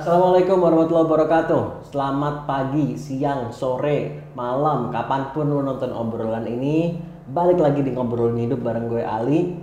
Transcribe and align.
Assalamualaikum 0.00 0.64
warahmatullahi 0.64 1.06
wabarakatuh. 1.12 1.92
Selamat 1.92 2.48
pagi, 2.48 2.96
siang, 2.96 3.52
sore, 3.52 4.32
malam, 4.32 4.88
kapan 4.88 5.28
pun 5.36 5.44
lu 5.44 5.60
nonton 5.60 5.92
obrolan 5.92 6.48
ini. 6.48 6.96
Balik 7.28 7.60
lagi 7.60 7.84
di 7.84 7.92
ngobrolin 7.92 8.48
hidup 8.48 8.64
bareng 8.64 8.88
gue 8.88 9.04
Ali. 9.04 9.60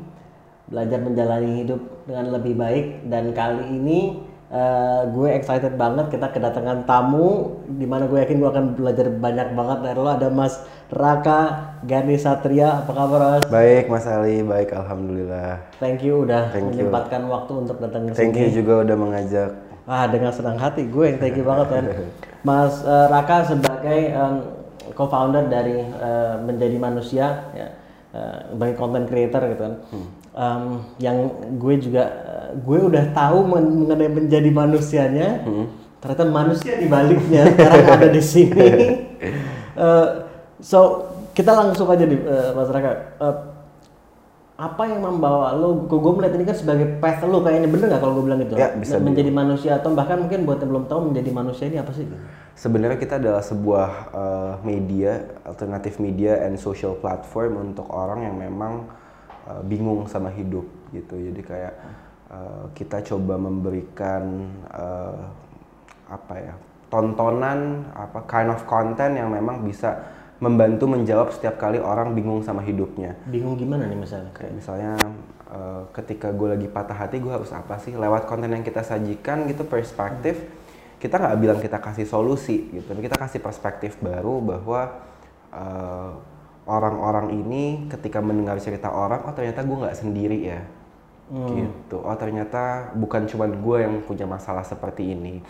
Belajar 0.70 1.02
menjalani 1.02 1.66
hidup 1.66 1.82
dengan 2.06 2.38
lebih 2.38 2.54
baik 2.54 3.10
dan 3.10 3.34
kali 3.34 3.66
ini 3.82 4.22
eh, 4.54 5.10
gue 5.10 5.26
excited 5.34 5.74
banget 5.74 6.14
kita 6.14 6.30
kedatangan 6.30 6.86
tamu 6.86 7.58
di 7.66 7.90
mana 7.90 8.06
gue 8.06 8.22
yakin 8.22 8.38
gue 8.38 8.50
akan 8.54 8.66
belajar 8.78 9.10
banyak 9.10 9.58
banget 9.58 9.90
dari 9.90 9.98
lo 9.98 10.12
ada 10.14 10.30
Mas 10.30 10.62
Raka 10.94 11.74
Gani 11.82 12.14
Satria 12.14 12.86
apa 12.86 12.94
kabar 12.94 13.42
Mas? 13.42 13.44
Baik 13.50 13.90
Mas 13.90 14.06
Ali, 14.06 14.46
baik 14.46 14.70
Alhamdulillah. 14.70 15.66
Thank 15.82 16.06
you 16.06 16.30
udah 16.30 16.54
Thank 16.54 16.78
you. 16.78 16.86
menyempatkan 16.86 17.26
waktu 17.26 17.54
untuk 17.58 17.82
datang 17.82 18.06
ke 18.06 18.14
Thank 18.14 18.38
sini. 18.38 18.54
you 18.54 18.62
juga 18.62 18.86
udah 18.86 18.98
mengajak. 19.02 19.67
Ah 19.88 20.04
dengan 20.06 20.30
senang 20.30 20.60
hati 20.60 20.84
gue 20.84 21.06
yang 21.08 21.18
thank 21.18 21.34
you 21.34 21.48
banget 21.48 21.68
kan. 21.72 21.84
Mas 22.44 22.84
eh, 22.84 23.06
Raka 23.08 23.48
sebagai 23.48 24.00
em, 24.12 24.36
co-founder 24.92 25.48
dari 25.48 25.80
eh, 25.80 26.36
menjadi 26.44 26.76
manusia 26.76 27.48
ya 27.56 27.68
eh, 28.12 28.36
sebagai 28.52 28.76
content 28.76 29.08
creator 29.08 29.42
gitu 29.48 29.62
kan. 29.64 29.74
Em, 30.38 30.64
yang 31.00 31.18
gue 31.56 31.76
juga 31.80 32.04
gue 32.58 32.80
udah 32.84 33.16
tahu 33.16 33.48
men- 33.48 33.76
mengenai 33.82 34.12
menjadi 34.12 34.50
manusianya. 34.52 35.30
Ternyata 35.98 36.24
manusia 36.30 36.78
di 36.78 36.86
baliknya 36.86 37.48
sekarang 37.48 37.84
ada 37.96 38.08
di 38.08 38.22
sini. 38.22 38.68
Eh, 39.74 40.08
so 40.60 41.08
kita 41.32 41.54
langsung 41.54 41.88
aja 41.88 42.04
nih 42.04 42.20
eh, 42.20 42.50
Mas 42.52 42.68
Raka. 42.68 42.92
Eh, 43.18 43.36
apa 44.58 44.90
yang 44.90 45.06
membawa 45.06 45.54
lo, 45.54 45.86
gue 45.86 46.14
melihat 46.18 46.34
ini 46.34 46.50
kan 46.50 46.58
sebagai 46.58 46.98
path 46.98 47.22
lo 47.30 47.46
kayaknya 47.46 47.70
bener 47.70 47.94
nggak 47.94 48.02
kalau 48.02 48.14
gue 48.18 48.26
bilang 48.26 48.42
gitu? 48.42 48.58
Ya, 48.58 48.74
bisa 48.74 48.98
menjadi 48.98 49.30
manusia 49.30 49.78
atau 49.78 49.94
bahkan 49.94 50.18
mungkin 50.18 50.50
buat 50.50 50.58
yang 50.58 50.74
belum 50.74 50.86
tahu 50.90 51.14
menjadi 51.14 51.30
manusia 51.30 51.70
ini 51.70 51.78
apa 51.78 51.94
sih? 51.94 52.10
Sebenarnya 52.58 52.98
kita 52.98 53.22
adalah 53.22 53.46
sebuah 53.46 53.90
eh, 54.18 54.54
media, 54.66 55.30
alternatif 55.46 56.02
media 56.02 56.42
and 56.42 56.58
social 56.58 56.98
platform 56.98 57.70
untuk 57.70 57.86
orang 57.94 58.26
yang 58.26 58.34
memang 58.34 58.90
eh, 59.46 59.62
bingung 59.62 60.10
sama 60.10 60.34
hidup 60.34 60.66
gitu. 60.90 61.14
Jadi 61.22 61.42
kayak 61.46 61.74
eh, 62.34 62.64
kita 62.74 63.06
coba 63.14 63.38
memberikan 63.38 64.42
eh, 64.74 65.22
apa 66.10 66.34
ya 66.34 66.58
tontonan, 66.90 67.94
apa 67.94 68.26
kind 68.26 68.50
of 68.50 68.66
content 68.66 69.22
yang 69.22 69.30
memang 69.30 69.62
bisa 69.62 70.17
membantu 70.38 70.86
menjawab 70.86 71.34
setiap 71.34 71.58
kali 71.58 71.82
orang 71.82 72.14
bingung 72.14 72.46
sama 72.46 72.62
hidupnya. 72.62 73.18
Bingung 73.26 73.58
gimana 73.58 73.90
nih 73.90 73.98
misalnya? 73.98 74.30
Kayak 74.38 74.54
misalnya 74.54 74.92
eh, 75.50 75.82
ketika 75.98 76.30
gue 76.30 76.54
lagi 76.54 76.68
patah 76.70 76.98
hati 76.98 77.18
gue 77.18 77.34
harus 77.34 77.50
apa 77.54 77.82
sih? 77.82 77.98
Lewat 77.98 78.30
konten 78.30 78.54
yang 78.54 78.62
kita 78.62 78.86
sajikan 78.86 79.50
gitu 79.50 79.66
perspektif 79.66 80.38
kita 80.98 81.22
nggak 81.22 81.38
bilang 81.38 81.60
kita 81.62 81.78
kasih 81.78 82.10
solusi 82.10 82.74
gitu 82.74 82.90
tapi 82.90 83.06
kita 83.06 83.22
kasih 83.22 83.38
perspektif 83.38 84.02
baru 84.02 84.42
bahwa 84.42 84.98
eh, 85.54 86.12
orang-orang 86.68 87.38
ini 87.38 87.88
ketika 87.88 88.20
mendengar 88.20 88.58
cerita 88.60 88.90
orang 88.90 89.24
oh 89.30 89.34
ternyata 89.34 89.62
gue 89.64 89.78
nggak 89.78 89.98
sendiri 89.98 90.40
ya. 90.42 90.62
Gitu. 91.28 92.00
Oh 92.00 92.16
ternyata 92.16 92.96
bukan 92.96 93.28
cuma 93.28 93.52
gue 93.52 93.78
yang 93.84 94.00
punya 94.08 94.24
masalah 94.24 94.64
seperti 94.64 95.12
ini 95.12 95.44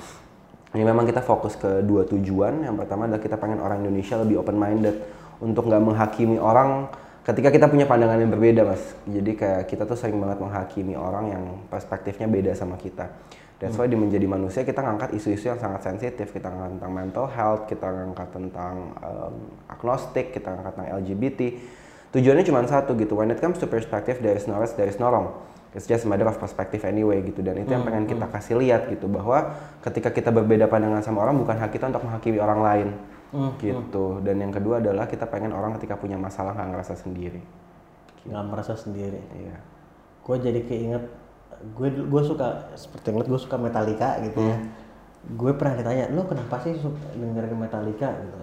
ini 0.76 0.84
memang 0.84 1.08
kita 1.08 1.24
fokus 1.24 1.56
ke 1.56 1.80
dua 1.86 2.04
tujuan. 2.04 2.68
Yang 2.68 2.76
pertama 2.84 3.08
adalah 3.08 3.24
kita 3.24 3.40
pengen 3.40 3.64
orang 3.64 3.88
Indonesia 3.88 4.20
lebih 4.20 4.44
open 4.44 4.58
minded 4.60 4.96
untuk 5.40 5.70
nggak 5.70 5.84
menghakimi 5.84 6.36
orang 6.42 6.92
ketika 7.24 7.52
kita 7.52 7.68
punya 7.72 7.88
pandangan 7.88 8.20
yang 8.20 8.32
berbeda, 8.32 8.68
mas. 8.68 8.84
Jadi 9.08 9.32
kayak 9.36 9.68
kita 9.68 9.88
tuh 9.88 9.96
sering 9.96 10.20
banget 10.20 10.40
menghakimi 10.44 10.96
orang 10.96 11.26
yang 11.32 11.44
perspektifnya 11.72 12.28
beda 12.28 12.52
sama 12.56 12.76
kita. 12.76 13.12
That's 13.58 13.74
why 13.74 13.90
di 13.90 13.98
menjadi 13.98 14.30
manusia 14.30 14.62
kita 14.62 14.86
ngangkat 14.86 15.18
isu-isu 15.18 15.50
yang 15.50 15.58
sangat 15.58 15.82
sensitif. 15.82 16.30
Kita 16.30 16.46
ngangkat 16.46 16.72
tentang 16.78 16.92
mental 16.94 17.26
health, 17.26 17.66
kita 17.66 17.88
ngangkat 17.90 18.30
tentang 18.30 18.76
um, 19.02 19.36
agnostik, 19.66 20.30
kita 20.30 20.54
ngangkat 20.54 20.78
tentang 20.78 20.90
LGBT. 21.02 21.42
Tujuannya 22.14 22.46
cuma 22.46 22.62
satu 22.70 22.94
gitu. 22.96 23.18
When 23.18 23.34
it 23.34 23.42
comes 23.42 23.58
to 23.58 23.66
perspective, 23.66 24.22
there 24.22 24.38
is 24.38 24.46
no 24.46 24.62
right, 24.62 24.70
there 24.78 24.86
is 24.86 25.02
no 25.02 25.10
wrong. 25.10 25.34
It's 25.76 25.86
just 25.86 26.06
a 26.06 26.10
matter 26.10 26.28
of 26.28 26.40
perspective 26.40 26.84
anyway 26.88 27.20
gitu. 27.26 27.44
Dan 27.44 27.64
itu 27.64 27.76
yang 27.76 27.84
pengen 27.84 28.08
kita 28.08 28.26
kasih 28.32 28.56
lihat 28.60 28.88
gitu 28.88 29.12
bahwa 29.12 29.56
ketika 29.84 30.10
kita 30.14 30.32
berbeda 30.32 30.72
pandangan 30.72 31.04
sama 31.04 31.28
orang 31.28 31.36
bukan 31.38 31.60
hak 31.60 31.76
kita 31.76 31.92
untuk 31.92 32.08
menghakimi 32.08 32.40
orang 32.40 32.62
lain. 32.64 32.90
Gitu. 33.60 34.24
dan 34.24 34.40
yang 34.40 34.56
kedua 34.56 34.80
adalah 34.80 35.04
kita 35.04 35.28
pengen 35.28 35.52
orang 35.52 35.76
ketika 35.76 36.00
punya 36.00 36.16
masalah 36.16 36.56
nggak 36.56 36.80
ngerasa 36.80 36.96
sendiri. 36.96 37.44
Nggak 38.24 38.44
merasa 38.48 38.74
sendiri. 38.80 39.20
iya. 39.36 39.60
Gue 40.24 40.40
jadi 40.40 40.64
keinget, 40.64 41.04
gue 41.76 41.88
gue 42.08 42.22
suka 42.24 42.72
seperti 42.80 43.12
ngeliat 43.12 43.28
gue 43.28 43.40
suka 43.40 43.60
Metallica 43.60 44.24
gitu 44.24 44.40
ya. 44.40 44.58
Gue 45.36 45.52
pernah 45.52 45.76
ditanya, 45.76 46.08
lo 46.16 46.24
kenapa 46.24 46.64
sih 46.64 46.80
suka 46.80 47.04
dengerin 47.20 47.60
Metallica? 47.60 48.16
Gitu? 48.16 48.38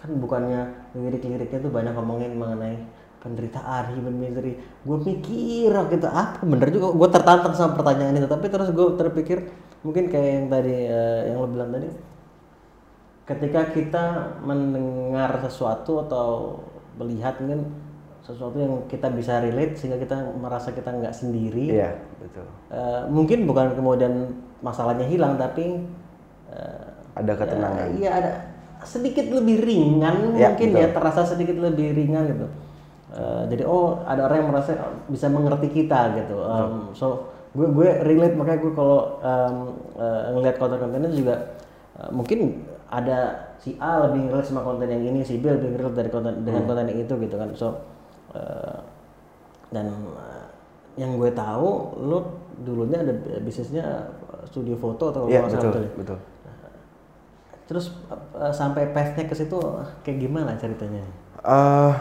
Kan 0.00 0.10
bukannya 0.16 0.60
lirik-liriknya 0.96 1.60
tuh 1.60 1.68
banyak 1.68 1.92
ngomongin 1.92 2.32
mengenai 2.32 2.80
penderitaan, 3.22 3.94
human 3.94 4.18
misery. 4.18 4.58
Gue 4.82 4.98
mikir 4.98 5.70
gitu 5.70 6.08
apa 6.10 6.42
bener 6.42 6.68
juga. 6.68 6.90
Gue 6.90 7.08
tertantang 7.08 7.54
sama 7.54 7.78
pertanyaan 7.78 8.18
itu, 8.18 8.26
tapi 8.26 8.50
terus 8.50 8.74
gue 8.74 8.86
terpikir 8.98 9.38
mungkin 9.80 10.10
kayak 10.10 10.30
yang 10.34 10.46
tadi 10.50 10.76
eh, 10.90 11.20
yang 11.30 11.38
lo 11.38 11.46
bilang 11.46 11.70
tadi, 11.70 11.88
ketika 13.22 13.70
kita 13.70 14.04
mendengar 14.42 15.38
sesuatu 15.40 16.02
atau 16.02 16.58
melihat 16.98 17.38
mungkin 17.40 17.70
sesuatu 18.22 18.54
yang 18.54 18.86
kita 18.86 19.10
bisa 19.10 19.42
relate 19.42 19.74
sehingga 19.74 19.98
kita 19.98 20.14
merasa 20.38 20.70
kita 20.70 20.94
nggak 20.94 21.14
sendiri 21.14 21.74
iya 21.74 21.98
betul 22.22 22.46
Eh, 22.72 23.02
mungkin 23.10 23.44
bukan 23.44 23.74
kemudian 23.74 24.14
masalahnya 24.62 25.04
hilang 25.04 25.34
tapi 25.34 25.82
eh, 26.48 26.84
ada 27.12 27.32
ketenangan 27.34 27.86
ya, 27.92 27.98
iya 27.98 28.10
ada 28.14 28.30
sedikit 28.82 29.26
lebih 29.28 29.60
ringan 29.62 30.34
Ya, 30.38 30.54
mungkin 30.54 30.68
betul. 30.72 30.82
ya 30.82 30.88
terasa 30.94 31.22
sedikit 31.26 31.56
lebih 31.58 31.92
ringan 31.94 32.24
gitu 32.30 32.46
Eh, 33.12 33.44
jadi 33.52 33.68
oh 33.68 34.00
ada 34.08 34.24
orang 34.24 34.40
yang 34.40 34.48
merasa 34.56 34.72
bisa 35.04 35.28
mengerti 35.28 35.68
kita 35.68 36.16
gitu 36.16 36.32
Em, 36.40 36.96
so 36.96 37.28
gue 37.52 37.68
gue 37.68 37.88
relate 38.08 38.32
makanya 38.32 38.64
gue 38.64 38.72
kalau 38.72 39.20
em, 39.20 39.56
eh, 40.00 40.22
ngelihat 40.32 40.56
konten-kontennya 40.56 41.12
juga 41.12 41.60
eh, 42.00 42.08
mungkin 42.08 42.64
ada 42.88 43.52
si 43.60 43.76
A 43.76 44.08
lebih 44.08 44.32
relate 44.32 44.48
sama 44.48 44.64
konten 44.64 44.88
yang 44.88 45.04
ini 45.04 45.20
si 45.20 45.36
B 45.36 45.44
lebih 45.44 45.76
relate 45.76 45.96
dari 46.00 46.08
konten 46.08 46.40
Hmm. 46.40 46.44
dengan 46.48 46.64
konten 46.64 46.88
yang 46.88 47.04
itu 47.04 47.12
gitu 47.20 47.36
kan 47.36 47.52
so 47.52 47.68
eh, 48.32 48.80
dan 49.68 49.92
eh, 50.16 50.46
yang 50.96 51.12
gue 51.20 51.28
tahu 51.36 51.68
lo 52.08 52.18
dulunya 52.64 52.96
ada 52.96 53.12
bisnisnya 53.40 54.08
studio 54.48 54.72
foto 54.80 55.12
atau 55.12 55.28
iya 55.28 55.44
kalau 55.44 55.52
nggak 55.52 55.60
salah, 55.60 55.68
betul 55.68 55.84
ya? 55.84 55.92
betul 56.00 56.18
Terus 57.62 57.86
eh, 58.36 58.52
sampai 58.52 58.88
path-nya 58.90 59.24
ke 59.24 59.36
situ 59.36 59.56
kayak 60.00 60.18
gimana 60.18 60.56
ceritanya? 60.56 61.04
eh 61.42 61.94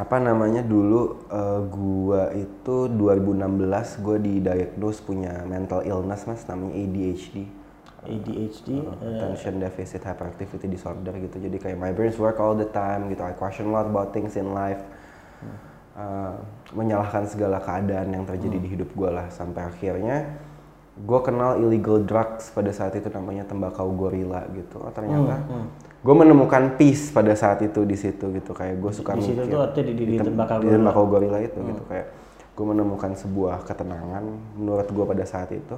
apa 0.00 0.16
namanya? 0.16 0.64
Dulu 0.64 1.28
eh, 1.28 1.60
gua 1.68 2.32
itu 2.32 2.88
2016 2.88 4.00
gue 4.00 4.16
didiagnose 4.16 5.04
punya 5.04 5.44
mental 5.44 5.84
illness 5.84 6.24
mas 6.24 6.48
namanya 6.48 6.72
ADHD 6.80 7.60
ADHD. 8.06 8.80
Uh, 8.80 8.96
eh, 8.96 9.12
attention 9.16 9.60
deficit 9.60 10.00
hyperactivity 10.04 10.66
disorder 10.70 11.12
gitu. 11.20 11.36
Jadi 11.36 11.56
kayak 11.60 11.76
my 11.76 11.92
brains 11.92 12.16
work 12.16 12.40
all 12.40 12.56
the 12.56 12.68
time 12.72 13.12
gitu. 13.12 13.20
I 13.20 13.36
question 13.36 13.68
a 13.68 13.72
lot 13.72 13.88
about 13.88 14.16
things 14.16 14.36
in 14.40 14.56
life. 14.56 14.80
Uh, 15.90 16.38
menyalahkan 16.72 17.28
segala 17.28 17.60
keadaan 17.60 18.14
yang 18.14 18.24
terjadi 18.24 18.56
di 18.56 18.68
hidup 18.72 18.88
gue 18.96 19.10
lah. 19.10 19.28
Sampai 19.28 19.68
akhirnya 19.68 20.40
gue 21.00 21.20
kenal 21.20 21.60
illegal 21.60 22.00
drugs 22.04 22.52
pada 22.52 22.72
saat 22.72 22.96
itu 22.96 23.08
namanya 23.12 23.44
tembakau 23.44 23.92
gorila 23.92 24.48
gitu. 24.56 24.80
Oh 24.80 24.92
ternyata 24.92 25.44
gue 26.00 26.14
menemukan 26.16 26.80
peace 26.80 27.12
pada 27.12 27.36
saat 27.36 27.60
itu 27.60 27.84
di 27.84 27.92
situ 27.92 28.32
gitu 28.32 28.56
kayak 28.56 28.80
gue 28.80 28.88
suka 28.90 29.12
Di 29.14 29.20
situ 29.20 29.36
mikir 29.36 29.52
tuh 29.52 29.60
artinya 29.60 29.84
di- 29.84 29.94
di- 29.94 30.06
di 30.06 30.16
tem- 30.16 30.28
tembakau 30.32 30.56
di 30.56 30.64
gorila. 30.64 30.76
tembakau 30.80 31.04
gorila 31.04 31.38
itu 31.40 31.58
gitu 31.60 31.82
kayak 31.86 32.06
gue 32.56 32.64
menemukan 32.66 33.12
sebuah 33.14 33.56
ketenangan 33.64 34.24
menurut 34.56 34.88
gue 34.88 35.04
pada 35.06 35.24
saat 35.24 35.52
itu. 35.52 35.76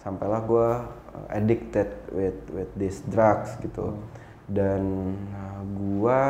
Sampailah 0.00 0.40
gue 0.44 0.68
uh, 1.16 1.26
addicted 1.32 1.88
with 2.12 2.36
with 2.52 2.70
these 2.76 3.00
drugs 3.08 3.56
gitu. 3.60 3.96
Dan 4.44 4.84
uh, 5.32 5.60
gue 5.64 6.20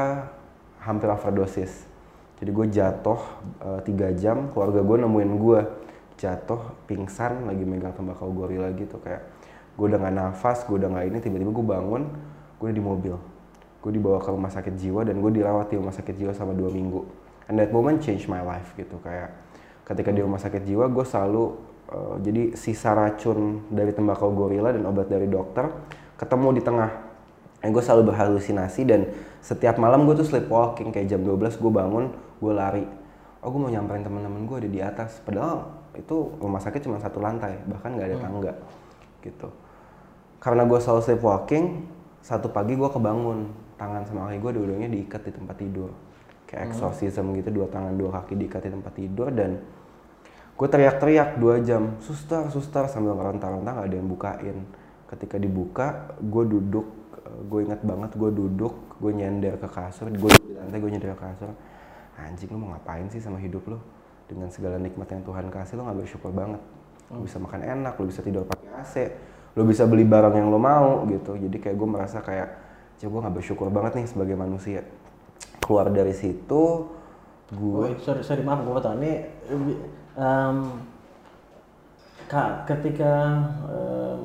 hampir 0.79 1.11
overdosis. 1.11 1.91
Jadi 2.39 2.51
gue 2.51 2.67
jatuh 2.71 3.19
uh, 3.63 3.81
tiga 3.83 4.15
jam 4.15 4.51
keluarga 4.55 4.79
gue 4.79 4.97
nemuin 5.03 5.31
gue 5.35 5.61
jatuh 6.15 6.61
pingsan 6.87 7.51
lagi 7.51 7.67
megang 7.67 7.91
tembakau 7.91 8.31
gorila 8.31 8.71
gitu 8.75 9.03
kayak 9.03 9.27
gue 9.75 9.87
udah 9.91 9.99
gak 9.99 10.15
nafas 10.15 10.63
gue 10.63 10.79
udah 10.79 10.87
gak 10.87 11.07
ini 11.11 11.19
tiba-tiba 11.19 11.51
gue 11.51 11.67
bangun 11.67 12.03
gue 12.59 12.71
di 12.71 12.83
mobil. 12.83 13.15
Gue 13.85 13.93
dibawa 13.93 14.19
ke 14.23 14.31
rumah 14.33 14.49
sakit 14.49 14.75
jiwa 14.81 15.05
dan 15.05 15.21
gue 15.21 15.31
dirawat 15.35 15.69
di 15.69 15.77
rumah 15.77 15.93
sakit 15.93 16.15
jiwa 16.17 16.33
selama 16.33 16.57
dua 16.57 16.71
minggu. 16.73 17.01
And 17.51 17.61
that 17.61 17.69
moment 17.75 18.01
changed 18.01 18.27
my 18.33 18.41
life 18.41 18.73
gitu 18.77 18.97
kayak 19.05 19.37
ketika 19.85 20.11
di 20.11 20.25
rumah 20.25 20.41
sakit 20.41 20.65
jiwa 20.65 20.89
gue 20.89 21.05
selalu 21.05 21.45
uh, 21.93 22.17
jadi 22.25 22.57
sisa 22.57 22.97
racun 22.97 23.69
dari 23.69 23.93
tembakau 23.93 24.33
gorila 24.33 24.73
dan 24.73 24.89
obat 24.89 25.13
dari 25.13 25.29
dokter 25.29 25.69
ketemu 26.17 26.49
di 26.57 26.63
tengah. 26.65 26.91
Dan 27.61 27.73
gue 27.73 27.81
selalu 27.81 28.13
berhalusinasi 28.13 28.83
dan 28.85 29.09
setiap 29.41 29.81
malam 29.81 30.05
gue 30.05 30.17
tuh 30.21 30.29
sleepwalking 30.29 30.93
kayak 30.93 31.09
jam 31.09 31.21
12 31.21 31.61
gue 31.61 31.73
bangun 31.73 32.13
gue 32.41 32.53
lari. 32.53 32.85
Oh 33.45 33.53
gue 33.53 33.61
mau 33.61 33.69
nyamperin 33.69 34.05
teman-teman 34.05 34.49
gue 34.49 34.57
ada 34.65 34.71
di 34.73 34.81
atas. 34.81 35.21
Padahal 35.25 35.69
itu 35.97 36.33
rumah 36.41 36.61
sakit 36.61 36.81
cuma 36.85 36.97
satu 37.01 37.21
lantai 37.21 37.61
bahkan 37.69 37.93
nggak 37.93 38.09
ada 38.09 38.19
tangga 38.21 38.53
gitu. 39.25 39.49
Karena 40.41 40.69
gue 40.69 40.77
selalu 40.77 41.01
sleepwalking 41.09 41.65
satu 42.25 42.49
pagi 42.49 42.73
gue 42.73 42.89
kebangun 42.89 43.53
tangan 43.77 44.09
sama 44.09 44.33
kaki 44.33 44.41
gue 44.41 44.53
dua-duanya 44.57 44.89
diikat 44.89 45.29
di 45.29 45.33
tempat 45.37 45.61
tidur. 45.61 45.93
Kayak 46.49 46.73
exorcism 46.73 47.37
gitu 47.37 47.53
dua 47.53 47.69
tangan 47.69 47.93
dua 47.93 48.17
kaki 48.17 48.41
diikat 48.41 48.65
di 48.65 48.71
tempat 48.73 48.93
tidur 48.97 49.29
dan 49.29 49.61
gue 50.57 50.69
teriak-teriak 50.71 51.37
dua 51.37 51.61
jam 51.61 52.01
suster 52.01 52.49
suster 52.49 52.89
sambil 52.89 53.13
ngeronta-ronta 53.13 53.77
nggak 53.77 53.87
ada 53.93 53.97
yang 54.01 54.09
bukain. 54.09 54.57
Ketika 55.05 55.37
dibuka 55.37 56.17
gue 56.17 56.45
duduk 56.49 56.87
gue 57.45 57.61
ingat 57.61 57.85
banget 57.85 58.17
gue 58.17 58.31
duduk 58.33 58.73
gue 58.97 59.13
nyender 59.13 59.61
ke 59.61 59.69
kasur 59.69 60.09
gue 60.09 60.31
di 60.33 60.57
lantai 60.57 60.81
gue 60.81 60.91
nyender 60.97 61.13
ke 61.13 61.29
kasur. 61.29 61.53
Anjing 62.17 62.49
lu 62.49 62.57
mau 62.57 62.73
ngapain 62.73 63.05
sih 63.13 63.21
sama 63.21 63.37
hidup 63.37 63.69
lu? 63.69 63.77
Dengan 64.25 64.49
segala 64.49 64.81
nikmat 64.81 65.13
yang 65.13 65.21
Tuhan 65.29 65.53
kasih 65.53 65.77
lu 65.77 65.85
nggak 65.85 65.99
bersyukur 66.01 66.33
banget. 66.33 66.63
Lu 67.13 67.21
bisa 67.21 67.37
makan 67.37 67.61
enak 67.61 68.01
lu 68.01 68.09
bisa 68.09 68.25
tidur 68.25 68.49
pakai 68.49 68.73
AC 68.81 68.95
lu 69.55 69.63
bisa 69.63 69.87
beli 69.87 70.03
barang 70.03 70.35
yang 70.35 70.51
lu 70.51 70.59
mau 70.59 71.07
gitu 71.07 71.39
jadi 71.39 71.57
kayak 71.63 71.77
gue 71.79 71.89
merasa 71.89 72.19
kayak 72.19 72.49
cek 72.99 73.07
gue 73.07 73.21
nggak 73.23 73.35
bersyukur 73.39 73.71
banget 73.71 74.03
nih 74.03 74.07
sebagai 74.11 74.35
manusia 74.35 74.83
keluar 75.63 75.91
dari 75.95 76.15
situ 76.15 76.91
gue 77.55 77.75
Gue 77.87 77.91
sorry, 78.03 78.23
sorry 78.27 78.43
maaf 78.43 78.67
gue 78.67 78.75
potong 78.75 78.99
ini 78.99 79.13
em, 80.19 80.57
kak 82.27 82.67
ketika 82.67 83.15
em, 83.71 84.23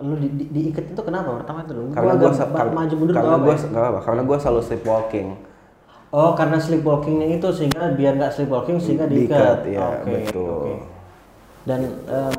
lu 0.00 0.16
di, 0.16 0.28
di, 0.32 0.44
diikat 0.48 0.96
itu 0.96 1.02
kenapa 1.04 1.44
pertama 1.44 1.60
itu 1.62 1.72
dulu 1.76 1.92
karena 1.92 2.14
gue 2.16 2.30
maju 2.72 2.94
mundur 2.96 3.14
karena 3.14 3.36
gue 3.36 3.54
ya? 3.54 3.66
nggak 3.68 3.84
apa 3.92 4.00
karena 4.02 4.22
gue 4.24 4.36
selalu 4.40 4.60
sleepwalking 4.64 5.28
oh 6.10 6.32
karena 6.34 6.56
sleepwalkingnya 6.58 7.26
itu 7.38 7.48
sehingga 7.52 7.92
biar 7.94 8.18
nggak 8.18 8.32
sleepwalking 8.34 8.80
sehingga 8.80 9.06
Diikat, 9.06 9.28
diikat 9.30 9.58
iya, 9.68 9.86
Oke, 10.00 10.10
betul. 10.10 10.48
oke. 10.48 10.74
dan 11.68 11.80
em, 12.08 12.34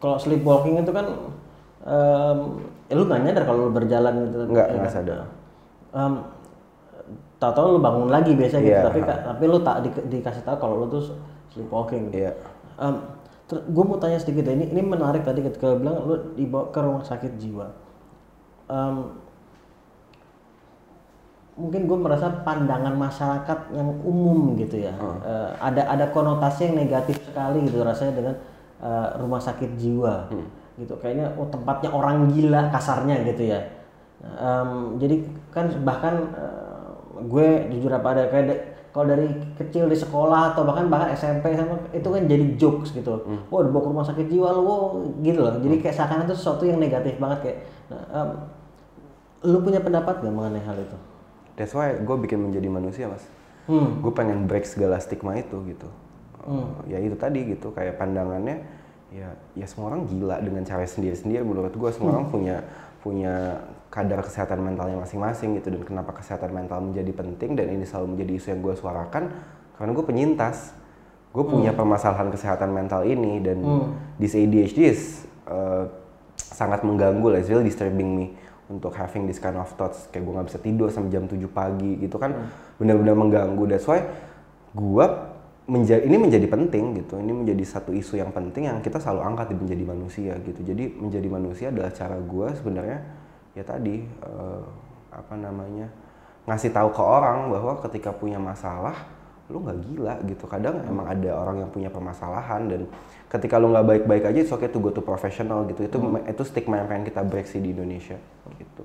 kalau 0.00 0.16
sleepwalking 0.16 0.80
itu 0.80 0.90
kan 0.90 1.06
em, 1.80 2.38
eh, 2.88 2.94
lu 2.94 3.04
nggak 3.04 3.20
nyadar 3.22 3.44
kalau 3.44 3.68
lu 3.68 3.72
berjalan 3.72 4.12
gitu 4.26 4.48
nggak 4.48 4.66
ya 4.66 4.74
nggak 4.74 4.84
kan? 4.84 4.96
sadar 4.96 5.18
Em, 5.90 6.12
tahu-tahu 7.36 7.66
lu 7.74 7.80
bangun 7.80 8.08
lagi 8.08 8.32
biasa 8.32 8.56
gitu 8.58 8.70
Iya. 8.70 8.84
tapi 8.84 9.00
tapi 9.02 9.44
lu 9.44 9.58
tak 9.60 9.76
di- 9.82 10.06
dikasih 10.08 10.42
tahu 10.42 10.56
kalau 10.56 10.74
lu 10.80 10.86
tuh 10.88 11.04
sleepwalking 11.48 12.08
gitu. 12.08 12.24
Iya. 12.24 12.32
gue 13.50 13.82
mau 13.82 13.98
tanya 13.98 14.14
sedikit 14.14 14.46
ya, 14.46 14.54
ini 14.54 14.70
ini 14.70 14.78
menarik 14.78 15.26
tadi 15.26 15.42
ketika 15.42 15.74
lu 15.74 15.82
bilang 15.82 16.06
lu 16.06 16.14
dibawa 16.32 16.70
ke 16.70 16.78
rumah 16.78 17.02
sakit 17.02 17.34
jiwa. 17.34 17.66
Em, 18.70 19.10
mungkin 21.58 21.84
gue 21.84 21.98
merasa 21.98 22.30
pandangan 22.40 22.94
masyarakat 22.94 23.58
yang 23.74 23.90
umum 24.00 24.54
gitu 24.54 24.80
ya, 24.80 24.94
eh, 25.20 25.50
ada 25.58 25.82
ada 25.84 26.06
konotasi 26.08 26.70
yang 26.70 26.78
negatif 26.78 27.20
sekali 27.20 27.66
gitu 27.66 27.82
rasanya 27.82 28.14
dengan 28.14 28.34
eh, 28.80 29.08
rumah 29.20 29.38
sakit 29.38 29.76
jiwa, 29.76 30.26
gitu. 30.76 30.96
Kayaknya 30.98 31.36
oh 31.36 31.46
tempatnya 31.48 31.92
orang 31.92 32.32
gila 32.32 32.72
kasarnya 32.72 33.22
gitu 33.28 33.52
ya. 33.52 33.60
Em, 34.20 35.00
jadi 35.00 35.24
kan 35.52 35.68
bahkan 35.84 36.14
eh, 36.34 36.88
gue 37.24 37.48
jujur 37.76 37.92
apa 37.92 38.08
ada 38.16 38.24
kayak 38.28 38.48
kalau 38.90 39.06
dari 39.14 39.30
kecil 39.54 39.86
di 39.86 39.94
sekolah 39.94 40.52
atau 40.52 40.66
bahkan 40.66 40.90
bahkan 40.90 41.14
SMP 41.14 41.54
sama 41.54 41.78
itu 41.94 42.08
kan 42.10 42.22
jadi 42.26 42.44
jokes 42.58 42.90
gitu. 42.90 43.22
Wah, 43.48 43.62
dibawa 43.62 43.82
ke 43.84 43.88
rumah 43.92 44.06
sakit 44.08 44.26
jiwa 44.26 44.48
lo, 44.50 44.60
wow, 44.66 44.82
gitu 45.22 45.38
loh. 45.40 45.54
Jadi 45.62 45.78
kayak 45.78 45.94
seakan 45.94 46.26
itu 46.26 46.34
sesuatu 46.34 46.66
yang 46.66 46.82
negatif 46.82 47.16
banget 47.22 47.38
kayak. 47.44 47.58
Nah, 47.92 48.02
em, 48.10 48.28
lu 49.40 49.58
punya 49.64 49.80
pendapat 49.80 50.20
gak 50.20 50.34
mengenai 50.34 50.60
hal 50.60 50.76
itu? 50.76 50.98
that's 51.56 51.76
why 51.76 51.92
gue 51.92 52.16
bikin 52.24 52.40
menjadi 52.40 52.68
manusia 52.72 53.04
mas 53.04 53.24
Hmm. 53.68 54.00
gue 54.02 54.10
pengen 54.16 54.48
break 54.50 54.64
segala 54.66 54.96
stigma 54.98 55.36
itu 55.36 55.54
gitu 55.68 55.86
Uh, 56.40 56.72
ya 56.88 56.96
itu 56.96 57.16
tadi 57.20 57.52
gitu 57.52 57.68
kayak 57.76 58.00
pandangannya 58.00 58.64
ya 59.12 59.28
ya 59.58 59.66
semua 59.68 59.92
orang 59.92 60.08
gila 60.08 60.40
dengan 60.40 60.64
cara 60.64 60.86
sendiri-sendiri 60.86 61.44
menurut 61.44 61.74
gue 61.74 61.90
semua 61.92 62.16
orang 62.16 62.32
punya 62.32 62.64
punya 63.00 63.60
kadar 63.90 64.22
kesehatan 64.22 64.62
mentalnya 64.62 64.96
masing-masing 65.02 65.58
gitu 65.58 65.74
dan 65.74 65.82
kenapa 65.82 66.14
kesehatan 66.14 66.54
mental 66.54 66.78
menjadi 66.78 67.10
penting 67.10 67.58
dan 67.58 67.66
ini 67.74 67.82
selalu 67.82 68.14
menjadi 68.14 68.32
isu 68.38 68.46
yang 68.54 68.60
gue 68.62 68.74
suarakan? 68.78 69.22
Karena 69.74 69.90
gue 69.90 70.04
penyintas. 70.06 70.56
Gue 71.30 71.46
punya 71.46 71.70
permasalahan 71.70 72.26
kesehatan 72.30 72.74
mental 72.74 73.06
ini 73.06 73.38
dan 73.38 73.62
this 74.18 74.34
ADHD 74.34 74.78
is 74.82 75.26
uh, 75.46 75.86
sangat 76.36 76.82
mengganggu 76.82 77.22
lah, 77.30 77.38
it's 77.38 77.46
really 77.46 77.70
disturbing 77.70 78.18
me 78.18 78.26
untuk 78.66 78.94
having 78.98 79.30
this 79.30 79.38
kind 79.38 79.54
of 79.54 79.70
thoughts. 79.78 80.10
Kayak 80.10 80.26
gue 80.26 80.32
nggak 80.38 80.48
bisa 80.50 80.58
tidur 80.58 80.88
sampai 80.90 81.10
jam 81.14 81.30
7 81.30 81.38
pagi 81.50 82.02
gitu 82.02 82.18
kan. 82.18 82.34
Benar-benar 82.82 83.14
mengganggu. 83.14 83.62
That's 83.70 83.86
why 83.86 84.02
gue 84.74 85.06
menjadi 85.66 86.02
ini 86.06 86.16
menjadi 86.16 86.46
penting 86.48 86.84
gitu. 87.02 87.20
Ini 87.20 87.32
menjadi 87.32 87.64
satu 87.66 87.90
isu 87.92 88.16
yang 88.16 88.32
penting 88.32 88.68
yang 88.68 88.78
kita 88.80 89.00
selalu 89.02 89.20
angkat 89.34 89.52
di 89.52 89.56
menjadi 89.56 89.84
manusia 89.84 90.32
gitu. 90.40 90.60
Jadi 90.64 90.84
menjadi 90.96 91.28
manusia 91.28 91.66
adalah 91.68 91.90
cara 91.92 92.16
gue 92.16 92.48
sebenarnya 92.56 92.98
ya 93.52 93.64
tadi 93.66 94.04
eh, 94.04 94.62
apa 95.10 95.34
namanya 95.34 95.90
ngasih 96.48 96.70
tahu 96.72 96.88
ke 96.94 97.02
orang 97.02 97.52
bahwa 97.52 97.72
ketika 97.84 98.14
punya 98.14 98.38
masalah 98.40 98.96
lu 99.50 99.60
nggak 99.60 99.78
gila 99.82 100.14
gitu. 100.30 100.44
Kadang 100.46 100.80
emang 100.86 101.06
ada 101.10 101.30
orang 101.34 101.66
yang 101.66 101.70
punya 101.74 101.90
permasalahan 101.90 102.70
dan 102.70 102.80
ketika 103.26 103.58
lu 103.58 103.74
nggak 103.74 103.86
baik-baik 103.86 104.24
aja 104.30 104.38
it's 104.46 104.54
okay 104.54 104.70
to 104.70 104.78
go 104.78 104.94
to 104.94 105.02
professional 105.02 105.66
gitu. 105.66 105.84
Itu 105.84 105.98
itu 106.24 106.42
stigma 106.46 106.80
yang 106.80 106.88
pengen 106.88 107.04
kita 107.10 107.20
break 107.26 107.50
sih 107.50 107.58
di 107.58 107.74
Indonesia 107.74 108.16
gitu 108.56 108.82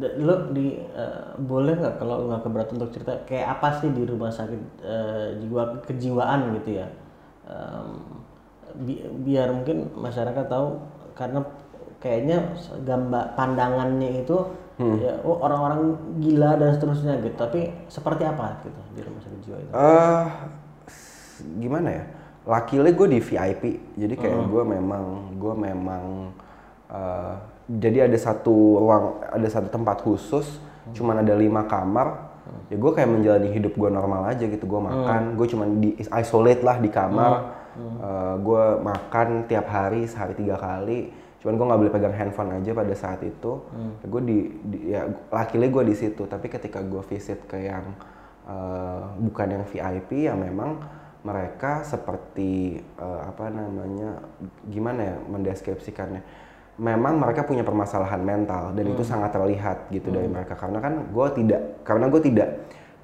Lu 0.00 0.34
di 0.56 0.80
eh, 0.80 1.22
boleh 1.36 1.74
nggak 1.76 1.94
kalau 2.00 2.24
lu 2.24 2.24
nggak 2.32 2.42
keberatan 2.42 2.74
untuk 2.80 2.92
cerita 2.96 3.12
kayak 3.28 3.58
apa 3.58 3.68
sih 3.78 3.90
di 3.92 4.02
rumah 4.08 4.32
sakit 4.32 4.60
eh, 4.80 5.28
jiwa 5.44 5.84
kejiwaan 5.84 6.56
gitu 6.56 6.80
ya? 6.80 6.86
Em, 7.44 7.88
bi- 8.86 9.04
biar 9.26 9.50
mungkin 9.50 9.90
masyarakat 9.94 10.46
tahu 10.46 10.78
karena 11.18 11.42
kayaknya 12.00 12.56
gambar 12.82 13.36
pandangannya 13.36 14.24
itu 14.24 14.36
ya 14.96 15.12
oh 15.20 15.36
orang-orang 15.44 15.92
gila 16.24 16.56
dan 16.56 16.72
seterusnya 16.72 17.20
gitu. 17.20 17.36
Tapi 17.36 17.60
seperti 17.92 18.24
apa 18.24 18.64
gitu 18.64 18.80
di 18.96 19.00
rumah 19.04 19.20
sakit 19.20 19.40
jiwa 19.44 19.56
itu? 19.60 19.72
eh 19.76 20.26
s- 20.88 21.44
gimana 21.60 21.88
ya 21.92 22.04
luckily 22.48 22.90
gue 22.96 23.06
di 23.10 23.20
VIP 23.20 23.64
jadi 24.00 24.14
kayak 24.16 24.38
gue 24.48 24.62
memang 24.64 25.04
gue 25.36 25.54
memang 25.54 26.04
eh, 26.88 27.34
jadi 27.70 28.10
ada 28.10 28.18
satu 28.18 28.50
ruang 28.76 29.04
ada 29.22 29.46
satu 29.46 29.70
tempat 29.70 30.02
khusus 30.02 30.58
cuman 30.90 31.22
ada 31.22 31.38
lima 31.38 31.62
kamar. 31.64 32.32
Ya 32.66 32.74
gue 32.74 32.90
kayak 32.90 33.06
menjalani 33.06 33.48
hidup 33.48 33.78
gue 33.78 33.86
normal 33.88 34.26
aja 34.26 34.42
gitu 34.42 34.66
gue 34.66 34.80
makan 34.82 35.38
gue 35.38 35.46
cuman 35.46 35.68
di 35.78 35.90
isolate 36.00 36.62
lah 36.62 36.76
di 36.76 36.90
kamar. 36.90 37.30
Eh, 38.02 38.34
gue 38.42 38.64
makan 38.82 39.28
tiap 39.46 39.70
hari 39.70 40.02
sehari 40.04 40.34
tiga 40.34 40.58
kali. 40.58 41.14
Cuman 41.38 41.54
gue 41.54 41.66
nggak 41.68 41.78
boleh 41.78 41.92
pegang 41.94 42.10
handphone 42.12 42.50
aja 42.52 42.74
pada 42.74 42.90
saat 42.92 43.22
itu. 43.22 43.62
Gue 44.02 44.20
di, 44.20 44.38
di- 44.66 44.82
ya 44.90 45.06
luckily 45.30 45.70
gue 45.70 45.84
di 45.84 45.94
situ. 45.94 46.26
Tapi 46.26 46.50
ketika 46.50 46.82
gue 46.82 47.02
visit 47.06 47.46
ke 47.46 47.70
yang 47.70 47.86
eh, 48.50 49.00
bukan 49.22 49.46
yang 49.46 49.64
VIP 49.64 50.26
ya 50.26 50.34
memang 50.34 50.82
mereka 51.22 51.86
seperti 51.86 52.76
eh, 52.82 53.20
apa 53.22 53.46
namanya 53.46 54.26
gimana 54.66 55.00
ya 55.06 55.16
mendeskripsikannya 55.22 56.49
memang 56.80 57.20
mereka 57.20 57.44
punya 57.44 57.60
permasalahan 57.60 58.24
mental 58.24 58.72
dan 58.72 58.84
itu 58.88 59.04
sangat 59.04 59.36
terlihat 59.36 59.92
gitu 59.92 60.08
dari 60.08 60.24
mereka. 60.32 60.56
Karena 60.56 60.80
kan 60.80 61.12
gue 61.12 61.26
tidak 61.36 61.84
karena 61.84 62.08
gue 62.08 62.20
tidak 62.24 62.48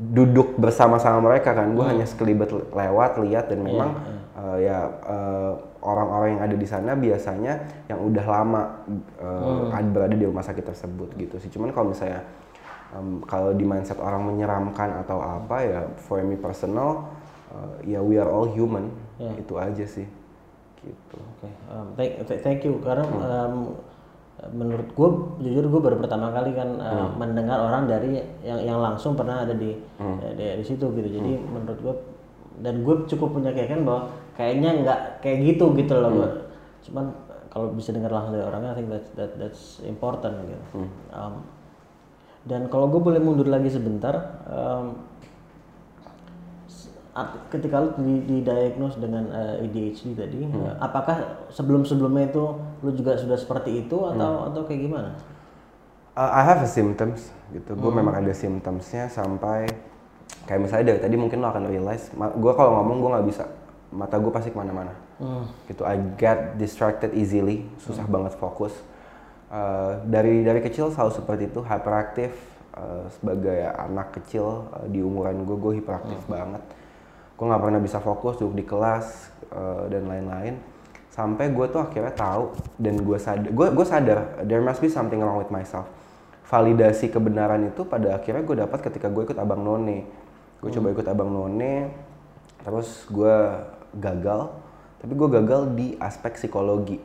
duduk 0.00 0.56
bersama-sama 0.56 1.21
mereka 1.21 1.52
kan. 1.52 1.76
Gue 1.76 1.85
hanya 1.85 2.09
sekelibet 2.09 2.49
lewat 2.73 3.21
lihat 3.21 3.52
dan 3.52 3.61
memang 3.61 4.00
eh, 4.33 4.59
ya 4.64 4.78
eh, 4.88 5.52
orang-orang 5.85 6.28
yang 6.40 6.42
ada 6.49 6.56
di 6.56 6.64
sana 6.64 6.97
biasanya 6.97 7.52
yang 7.92 8.00
udah 8.00 8.25
lama 8.25 8.62
eh, 9.21 9.76
ad- 9.76 9.92
berada 9.92 10.16
di 10.16 10.25
rumah 10.25 10.45
sakit 10.45 10.64
tersebut 10.73 11.12
gitu 11.21 11.37
sih. 11.37 11.52
Cuman 11.52 11.68
kalau 11.76 11.92
misalnya 11.92 12.25
em, 12.97 13.21
kalau 13.28 13.52
di 13.52 13.64
mindset 13.68 14.00
orang 14.00 14.25
menyeramkan 14.25 15.04
atau 15.04 15.21
apa 15.21 15.56
ya 15.61 15.80
for 16.09 16.16
me 16.25 16.40
personal 16.40 17.12
eh, 17.52 17.92
ya 17.92 18.00
we 18.00 18.16
are 18.16 18.33
all 18.33 18.49
human. 18.49 18.88
Itu 19.37 19.61
aja 19.61 19.85
sih 19.85 20.09
gitu 20.87 21.19
Oke, 21.19 21.50
um, 21.69 21.87
thank, 21.99 22.23
th- 22.23 22.40
thank 22.40 22.61
you 22.62 22.78
karena 22.81 23.02
um, 23.05 23.75
menurut 24.52 24.88
gue 24.93 25.09
jujur 25.49 25.64
gue 25.64 25.81
baru 25.81 25.97
pertama 25.97 26.28
kali 26.28 26.52
kan 26.52 26.76
uh, 26.76 27.09
mendengar 27.16 27.57
orang 27.57 27.88
dari 27.88 28.21
yang 28.45 28.61
yang 28.61 28.78
langsung 28.78 29.16
pernah 29.16 29.43
ada 29.43 29.57
di 29.57 29.73
di, 30.37 30.45
di 30.61 30.64
situ 30.64 30.93
gitu. 30.93 31.09
Jadi 31.09 31.40
menurut 31.40 31.78
gue 31.81 31.95
dan 32.61 32.85
gue 32.85 32.95
cukup 33.09 33.33
punya 33.33 33.50
keyakinan 33.57 33.88
bahwa 33.88 34.12
kayaknya 34.37 34.71
nggak 34.85 35.00
kayak 35.25 35.38
gitu 35.57 35.73
gitu 35.73 35.93
loh. 35.97 36.12
Gua. 36.12 36.28
Cuman 36.85 37.05
kalau 37.49 37.73
bisa 37.73 37.97
dengar 37.97 38.12
langsung 38.12 38.37
dari 38.37 38.45
orangnya, 38.45 38.71
I 38.73 38.76
think 38.76 38.88
that, 38.93 39.05
that 39.16 39.31
that's 39.40 39.81
important 39.88 40.37
gitu. 40.45 40.85
Um, 41.16 41.35
dan 42.45 42.69
kalau 42.69 42.93
gue 42.93 43.00
boleh 43.00 43.19
mundur 43.19 43.49
lagi 43.49 43.73
sebentar, 43.73 44.45
um, 44.47 45.00
ketika 47.49 47.80
lu 47.80 47.88
di, 47.96 48.14
didiagnose 48.28 49.00
dengan 49.00 49.25
eh, 49.32 49.64
ADHD 49.64 50.12
tadi, 50.12 50.44
eh, 50.44 50.75
apakah 50.76 51.49
sebelum-sebelumnya 51.49 52.28
itu 52.28 52.44
lu 52.85 52.90
juga 52.92 53.16
sudah 53.16 53.40
seperti 53.40 53.88
itu 53.88 53.96
atau 53.96 54.52
atau 54.52 54.61
kayak 54.68 54.80
gimana? 54.85 55.11
Uh, 56.16 56.32
I 56.32 56.42
have 56.44 56.61
a 56.64 56.68
symptoms 56.68 57.32
gitu. 57.52 57.76
Gue 57.76 57.92
memang 57.92 58.16
ada 58.16 58.32
symptomsnya 58.32 59.08
sampai 59.08 59.68
kayak 60.44 60.61
misalnya 60.64 60.96
dari 60.96 61.00
tadi 61.04 61.16
mungkin 61.16 61.44
lo 61.44 61.49
akan 61.52 61.68
realize, 61.68 62.12
gue 62.16 62.52
kalau 62.56 62.80
ngomong 62.80 62.96
gue 63.04 63.11
nggak 63.16 63.26
bisa, 63.28 63.44
mata 63.92 64.16
gue 64.16 64.32
pasti 64.32 64.49
ke 64.52 64.56
mana-mana. 64.56 64.92
Gitu. 65.68 65.85
I 65.85 65.96
get 66.16 66.56
distracted 66.61 67.12
easily, 67.16 67.68
susah 67.80 68.04
banget 68.08 68.37
fokus. 68.37 68.73
Uh, 69.46 70.02
dari 70.08 70.42
dari 70.42 70.58
kecil 70.58 70.90
selalu 70.90 71.12
seperti 71.14 71.42
itu 71.46 71.61
hyperaktif 71.62 72.35
uh, 72.75 73.06
sebagai 73.14 73.62
anak 73.78 74.18
kecil 74.18 74.66
uh, 74.75 74.85
di 74.90 74.99
umuran 74.99 75.46
gue 75.46 75.54
gue 75.54 75.73
hiperaktif 75.78 76.18
hmm. 76.26 76.32
banget 76.35 76.62
gue 77.37 77.45
nggak 77.45 77.62
pernah 77.62 77.81
bisa 77.81 78.00
fokus 78.00 78.40
duduk 78.40 78.57
di 78.57 78.64
kelas 78.64 79.28
uh, 79.52 79.85
dan 79.93 80.09
lain-lain. 80.09 80.57
Sampai 81.12 81.49
gue 81.52 81.64
tuh 81.69 81.81
akhirnya 81.81 82.12
tahu 82.12 82.52
dan 82.76 83.00
gue 83.00 83.19
sadar 83.21 83.49
gue 83.49 83.66
gue 83.73 83.87
sadar 83.88 84.19
there 84.45 84.61
must 84.61 84.81
be 84.81 84.88
something 84.88 85.21
wrong 85.21 85.40
with 85.40 85.52
myself. 85.52 85.88
Validasi 86.49 87.12
kebenaran 87.12 87.64
itu 87.69 87.85
pada 87.85 88.16
akhirnya 88.16 88.45
gue 88.45 88.57
dapat 88.64 88.78
ketika 88.85 89.12
gue 89.12 89.28
ikut 89.28 89.38
abang 89.40 89.61
none. 89.61 90.05
Gue 90.61 90.69
hmm. 90.73 90.76
coba 90.81 90.87
ikut 90.93 91.07
abang 91.09 91.31
none 91.33 91.93
terus 92.66 93.07
gue 93.07 93.37
gagal 93.95 94.50
tapi 94.99 95.12
gue 95.12 95.28
gagal 95.28 95.62
di 95.76 95.95
aspek 96.00 96.35
psikologi. 96.40 96.99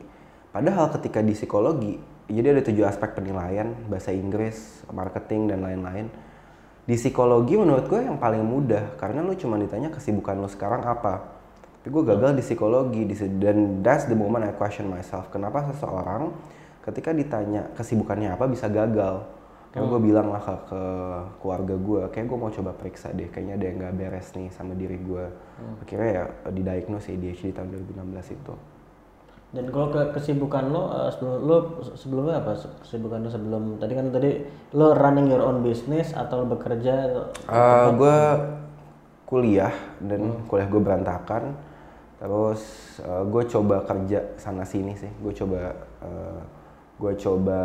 Padahal 0.52 0.92
ketika 0.92 1.24
di 1.24 1.32
psikologi 1.36 1.96
jadi 2.32 2.56
ada 2.56 2.62
tujuh 2.64 2.84
aspek 2.88 3.12
penilaian 3.12 3.76
bahasa 3.92 4.14
Inggris 4.14 4.84
marketing 4.88 5.52
dan 5.52 5.60
lain-lain 5.64 6.08
di 6.82 6.98
psikologi 6.98 7.54
menurut 7.54 7.86
gue 7.86 8.02
yang 8.02 8.18
paling 8.18 8.42
mudah 8.42 8.98
karena 8.98 9.22
lu 9.22 9.38
cuma 9.38 9.54
ditanya 9.54 9.90
kesibukan 9.94 10.34
lu 10.34 10.50
sekarang 10.50 10.82
apa. 10.82 11.30
Tapi 11.82 11.88
gue 11.90 12.02
gagal 12.14 12.38
di 12.38 12.42
psikologi 12.42 13.02
dan 13.38 13.82
that's 13.82 14.06
the 14.06 14.18
moment 14.18 14.46
I 14.46 14.54
question 14.54 14.90
myself. 14.90 15.30
Kenapa 15.30 15.66
seseorang 15.70 16.34
ketika 16.82 17.14
ditanya 17.14 17.70
kesibukannya 17.78 18.34
apa 18.34 18.50
bisa 18.50 18.66
gagal? 18.66 19.22
Kayak 19.72 19.88
hmm. 19.88 19.92
gue 19.94 20.00
bilang 20.04 20.28
lah 20.28 20.42
ke, 20.42 20.54
ke 20.68 20.82
keluarga 21.40 21.74
gue 21.78 22.02
kayak 22.12 22.26
gue 22.28 22.38
mau 22.38 22.52
coba 22.52 22.70
periksa 22.76 23.08
deh 23.14 23.30
kayaknya 23.30 23.54
ada 23.56 23.64
yang 23.64 23.76
gak 23.80 23.94
beres 23.96 24.28
nih 24.34 24.48
sama 24.50 24.74
diri 24.74 24.98
gue. 24.98 25.26
Hmm. 25.32 25.80
akhirnya 25.80 26.10
ya 26.10 26.24
didiagnose 26.50 27.14
ADHD 27.14 27.50
di 27.50 27.54
tahun 27.54 27.68
2016 27.72 28.36
itu 28.36 28.54
dan 29.52 29.68
kalau 29.68 29.92
ke 29.92 30.16
kesibukan 30.16 30.72
lo 30.72 30.88
uh, 30.88 31.12
sebelum 31.12 31.36
lo 31.44 31.56
sebelumnya 31.92 32.40
apa 32.40 32.56
kesibukan 32.80 33.20
lo 33.20 33.28
sebelum 33.28 33.62
tadi 33.76 33.92
kan 33.92 34.08
tadi 34.08 34.30
lo 34.72 34.96
running 34.96 35.28
your 35.28 35.44
own 35.44 35.60
business 35.60 36.16
atau 36.16 36.44
lo 36.44 36.56
bekerja? 36.56 37.12
Uh, 37.44 37.52
eh, 37.52 37.86
gue 38.00 38.18
kuliah 39.28 39.76
dan 40.00 40.32
hmm. 40.32 40.48
kuliah 40.48 40.68
gue 40.72 40.80
berantakan. 40.80 41.52
Terus 42.16 42.62
uh, 43.04 43.20
eh, 43.20 43.22
gue 43.28 43.42
coba 43.52 43.76
kerja 43.84 44.18
sana 44.40 44.64
sini 44.64 44.96
sih. 44.96 45.12
Gue 45.20 45.36
coba 45.36 45.76
uh, 46.00 46.40
gue 46.96 47.12
coba 47.20 47.60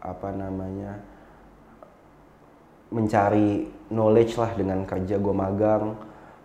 apa 0.00 0.28
namanya 0.32 1.04
mencari 2.88 3.68
knowledge 3.92 4.40
lah 4.40 4.56
dengan 4.56 4.88
kerja 4.88 5.20
gue 5.20 5.34
magang 5.36 6.00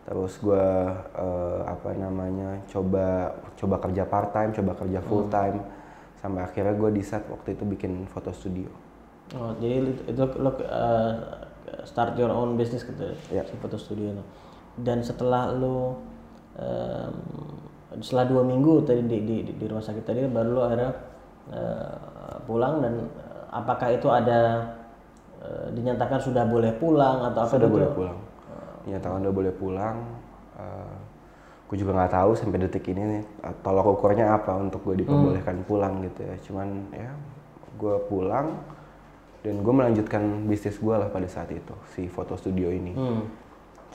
terus 0.05 0.38
gue 0.38 0.67
uh, 1.17 1.62
apa 1.65 1.97
namanya 1.97 2.62
coba 2.69 3.33
coba 3.57 3.75
kerja 3.81 4.05
part 4.05 4.29
time 4.29 4.53
coba 4.53 4.77
kerja 4.77 5.01
full 5.01 5.25
time 5.33 5.57
hmm. 5.57 5.69
sampai 6.21 6.41
akhirnya 6.45 6.77
gue 6.77 6.89
decide 6.93 7.25
waktu 7.25 7.57
itu 7.57 7.63
bikin 7.65 8.05
foto 8.05 8.29
studio. 8.29 8.69
Oh 9.33 9.57
jadi 9.57 9.81
itu 10.05 10.24
lo 10.38 10.53
uh, 10.53 11.13
start 11.89 12.13
your 12.21 12.29
own 12.29 12.53
business 12.53 12.85
gitu 12.85 13.17
ya? 13.33 13.41
Si 13.50 13.57
foto 13.57 13.81
studio 13.81 14.13
lo 14.13 14.24
dan 14.77 15.01
setelah 15.01 15.50
lo 15.50 15.97
um, 16.53 17.13
setelah 17.97 18.29
dua 18.29 18.43
minggu 18.45 18.85
tadi 18.85 19.01
di, 19.09 19.17
di, 19.25 19.35
di 19.57 19.65
rumah 19.65 19.81
sakit 19.81 20.05
tadi 20.05 20.21
baru 20.29 20.50
lo 20.53 20.62
akhirnya 20.69 20.91
uh, 21.50 22.38
pulang 22.45 22.83
dan 22.85 22.93
apakah 23.50 23.89
itu 23.89 24.05
ada 24.13 24.69
uh, 25.41 25.67
dinyatakan 25.74 26.21
sudah 26.21 26.45
boleh 26.45 26.77
pulang 26.77 27.25
atau 27.33 27.41
apa 27.41 27.53
sudah 27.57 27.71
boleh 27.71 27.89
pulang 27.89 28.25
dinyatakan 28.85 29.25
udah 29.25 29.33
boleh 29.33 29.53
pulang. 29.53 29.97
Uh, 30.55 30.61
eh, 30.61 30.95
gue 31.65 31.81
juga 31.81 31.97
nggak 31.97 32.13
tahu 32.13 32.31
sampai 32.37 32.61
detik 32.61 32.85
ini 32.93 33.01
nih 33.01 33.23
tolak 33.65 33.89
ukurnya 33.89 34.37
apa 34.37 34.53
untuk 34.53 34.85
gue 34.85 35.01
diperbolehkan 35.01 35.65
hmm. 35.65 35.67
pulang 35.67 35.93
gitu 36.05 36.21
ya. 36.21 36.35
Cuman 36.45 36.67
ya 36.93 37.09
gue 37.75 37.95
pulang 38.07 38.61
dan 39.41 39.61
gue 39.61 39.73
melanjutkan 39.73 40.45
bisnis 40.49 40.77
gue 40.81 40.95
lah 40.95 41.09
pada 41.09 41.29
saat 41.29 41.53
itu 41.53 41.73
si 41.97 42.05
foto 42.09 42.37
studio 42.37 42.69
ini. 42.69 42.93
Hmm. 42.93 43.25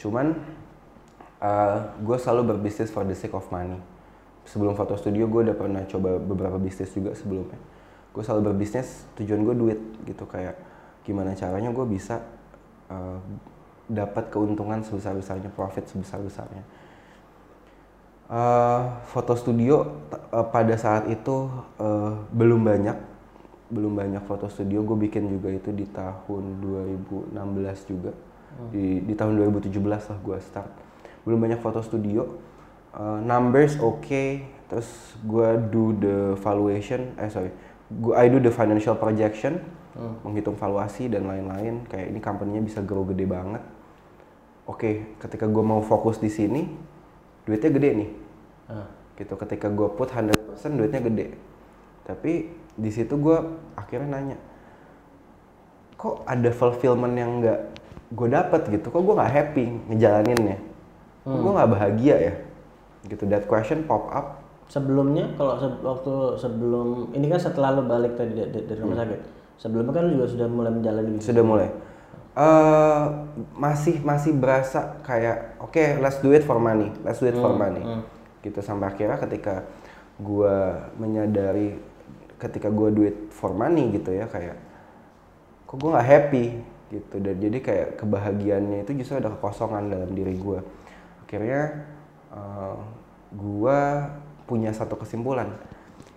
cuman 0.00 0.32
uh, 0.32 1.44
eh, 1.44 1.78
gue 2.00 2.16
selalu 2.16 2.56
berbisnis 2.56 2.88
for 2.88 3.04
the 3.04 3.14
sake 3.14 3.34
of 3.36 3.44
money. 3.52 3.76
Sebelum 4.48 4.72
foto 4.74 4.96
studio 4.96 5.28
gue 5.28 5.50
udah 5.50 5.56
pernah 5.58 5.82
coba 5.84 6.16
beberapa 6.16 6.56
bisnis 6.56 6.90
juga 6.90 7.12
sebelumnya. 7.12 7.58
Gue 8.10 8.22
selalu 8.24 8.50
berbisnis 8.54 9.06
tujuan 9.20 9.44
gue 9.44 9.54
duit 9.54 9.80
gitu 10.08 10.24
kayak 10.26 10.56
gimana 11.04 11.36
caranya 11.36 11.70
gue 11.70 11.86
bisa 11.86 12.22
uh, 12.88 13.20
dapat 13.90 14.30
keuntungan 14.30 14.86
sebesar 14.86 15.18
besarnya 15.18 15.50
profit 15.50 15.90
sebesar 15.90 16.22
besarnya 16.22 16.62
uh, 18.30 18.80
foto 19.10 19.34
studio 19.34 20.06
uh, 20.30 20.46
pada 20.48 20.78
saat 20.78 21.10
itu 21.10 21.50
uh, 21.82 22.14
belum 22.30 22.62
banyak. 22.62 22.96
Belum 23.70 23.94
banyak 23.94 24.22
foto 24.26 24.46
studio. 24.50 24.82
Gue 24.86 25.10
bikin 25.10 25.30
juga 25.30 25.50
itu 25.50 25.70
di 25.74 25.86
tahun 25.90 26.62
2016 26.62 27.90
juga. 27.90 28.14
Hmm. 28.50 28.66
di 28.74 28.98
di 29.06 29.14
tahun 29.14 29.38
2017 29.46 29.78
lah 29.78 30.18
gue 30.18 30.38
start. 30.42 30.70
Belum 31.22 31.38
banyak 31.38 31.62
foto 31.62 31.82
studio. 31.82 32.26
Uh, 32.90 33.22
numbers 33.22 33.78
oke. 33.78 34.06
Okay. 34.06 34.30
terus 34.70 34.86
gue 35.26 35.50
do 35.74 35.90
the 35.98 36.38
valuation 36.38 37.10
eh 37.18 37.26
sorry. 37.26 37.50
Gue 37.90 38.14
I 38.14 38.30
do 38.30 38.38
the 38.38 38.54
financial 38.54 38.94
projection. 38.94 39.58
Hmm. 39.90 40.22
menghitung 40.22 40.54
valuasi 40.54 41.10
dan 41.10 41.26
lain-lain. 41.26 41.82
Kayak 41.90 42.14
ini 42.14 42.18
company-nya 42.22 42.62
bisa 42.62 42.78
grow 42.78 43.02
gede 43.02 43.26
banget 43.26 43.58
okay, 44.76 44.94
ketika 45.18 45.48
gue 45.48 45.64
mau 45.64 45.80
fokus 45.80 46.20
di 46.20 46.28
sini 46.30 46.68
duitnya 47.48 47.70
gede 47.72 47.90
nih. 47.96 48.10
Uh. 48.70 48.86
gitu 49.18 49.34
ketika 49.36 49.66
gue 49.68 49.88
put 49.98 50.08
100% 50.08 50.30
duitnya 50.78 51.02
gede. 51.02 51.26
Tapi 52.06 52.48
di 52.78 52.90
situ 52.94 53.18
gue 53.18 53.36
akhirnya 53.74 54.16
nanya 54.16 54.38
kok 56.00 56.24
ada 56.24 56.48
fulfillment 56.48 57.12
yang 57.12 57.44
nggak 57.44 57.60
gue 58.16 58.28
dapet? 58.32 58.62
Gitu. 58.72 58.86
Kok 58.88 59.02
gue 59.04 59.14
nggak 59.20 59.32
happy 59.32 59.64
ngejalaninnya? 59.92 60.58
Kok 61.26 61.28
hmm. 61.28 61.42
gue 61.44 61.52
nggak 61.52 61.70
bahagia 61.76 62.16
ya? 62.16 62.34
Gitu 63.04 63.28
that 63.28 63.44
question 63.44 63.84
pop 63.84 64.08
up. 64.08 64.40
Sebelumnya 64.70 65.28
kalau 65.36 65.58
se 65.58 65.66
waktu 65.82 66.12
sebelum 66.40 67.12
ini 67.12 67.26
kan 67.28 67.40
setelah 67.42 67.76
lo 67.76 67.82
balik 67.84 68.16
tadi 68.16 68.32
dari, 68.32 68.64
dari 68.64 68.80
rumah 68.80 68.96
hmm. 68.96 69.04
sakit. 69.04 69.20
Sebelumnya 69.60 69.92
kan 69.92 70.02
lo 70.08 70.10
juga 70.16 70.26
sudah 70.32 70.48
mulai 70.48 70.72
menjalani 70.72 71.20
sudah 71.20 71.44
mulai 71.44 71.68
uh, 72.40 73.28
masih 73.52 74.00
masih 74.00 74.32
berasa 74.32 74.96
kayak 75.04 75.60
oke 75.60 75.76
okay, 75.76 76.00
let's 76.00 76.16
do 76.24 76.32
it 76.32 76.40
for 76.48 76.56
money 76.56 76.88
let's 77.04 77.20
do 77.20 77.28
it 77.28 77.36
hmm, 77.36 77.44
for 77.44 77.52
money. 77.52 77.84
hmm. 77.84 78.02
gitu 78.40 78.64
sampai 78.64 78.88
akhirnya 78.88 79.20
ketika 79.20 79.68
gue 80.16 80.56
menyadari 80.96 81.76
ketika 82.40 82.72
gue 82.72 82.88
do 82.88 83.02
it 83.04 83.28
for 83.28 83.52
money 83.52 83.92
gitu 83.92 84.16
ya 84.16 84.24
kayak 84.24 84.56
kok 85.68 85.76
gue 85.76 85.90
nggak 85.92 86.08
happy? 86.08 86.46
Gitu 86.90 87.22
dan 87.22 87.38
jadi 87.38 87.58
kayak 87.62 87.88
kebahagiaannya 88.02 88.82
itu 88.82 88.98
justru 88.98 89.22
ada 89.22 89.30
kekosongan 89.30 89.94
dalam 89.94 90.10
diri 90.10 90.34
gue 90.34 90.58
akhirnya 91.22 91.86
uh, 92.34 92.74
eh, 92.74 92.78
gue 93.30 93.80
punya 94.50 94.74
satu 94.74 94.98
kesimpulan. 94.98 95.54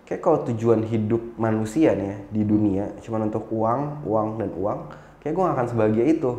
Kayak 0.02 0.20
kalau 0.26 0.42
tujuan 0.50 0.82
hidup 0.82 1.38
manusia 1.38 1.94
nih 1.94 2.08
ya, 2.10 2.16
di 2.34 2.42
dunia 2.42 2.84
cuma 3.06 3.22
untuk 3.22 3.46
uang 3.54 4.02
uang 4.02 4.28
dan 4.42 4.50
uang 4.58 4.78
kayak 5.24 5.32
gue 5.32 5.42
gak 5.42 5.56
akan 5.56 5.68
sebahagia 5.72 6.04
itu. 6.06 6.32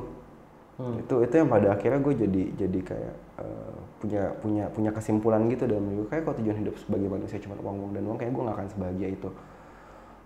Hmm. 0.75 0.99
itu 0.99 1.23
itu 1.23 1.33
yang 1.39 1.47
pada 1.47 1.71
akhirnya 1.71 2.03
gue 2.03 2.13
jadi 2.19 2.43
jadi 2.59 2.79
kayak 2.83 3.15
uh, 3.39 3.79
punya 4.03 4.27
punya 4.43 4.67
punya 4.67 4.91
kesimpulan 4.91 5.47
gitu 5.47 5.71
dalam 5.71 5.87
gue 5.87 6.03
kayak 6.11 6.27
kalau 6.27 6.35
tujuan 6.43 6.59
hidup 6.59 6.75
sebagai 6.75 7.07
manusia 7.07 7.39
cuma 7.39 7.55
uang 7.63 7.79
uang 7.79 7.91
dan 7.95 8.03
uang 8.03 8.17
kayak 8.19 8.31
gue 8.35 8.43
gak 8.43 8.55
akan 8.59 8.67
sebahagia 8.75 9.07
itu. 9.15 9.29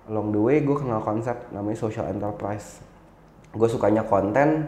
Along 0.09 0.27
the 0.33 0.41
way 0.41 0.57
gue 0.65 0.73
kenal 0.73 1.05
konsep 1.05 1.37
namanya 1.53 1.77
social 1.77 2.09
enterprise. 2.09 2.81
Gue 3.53 3.69
sukanya 3.69 4.01
konten. 4.03 4.67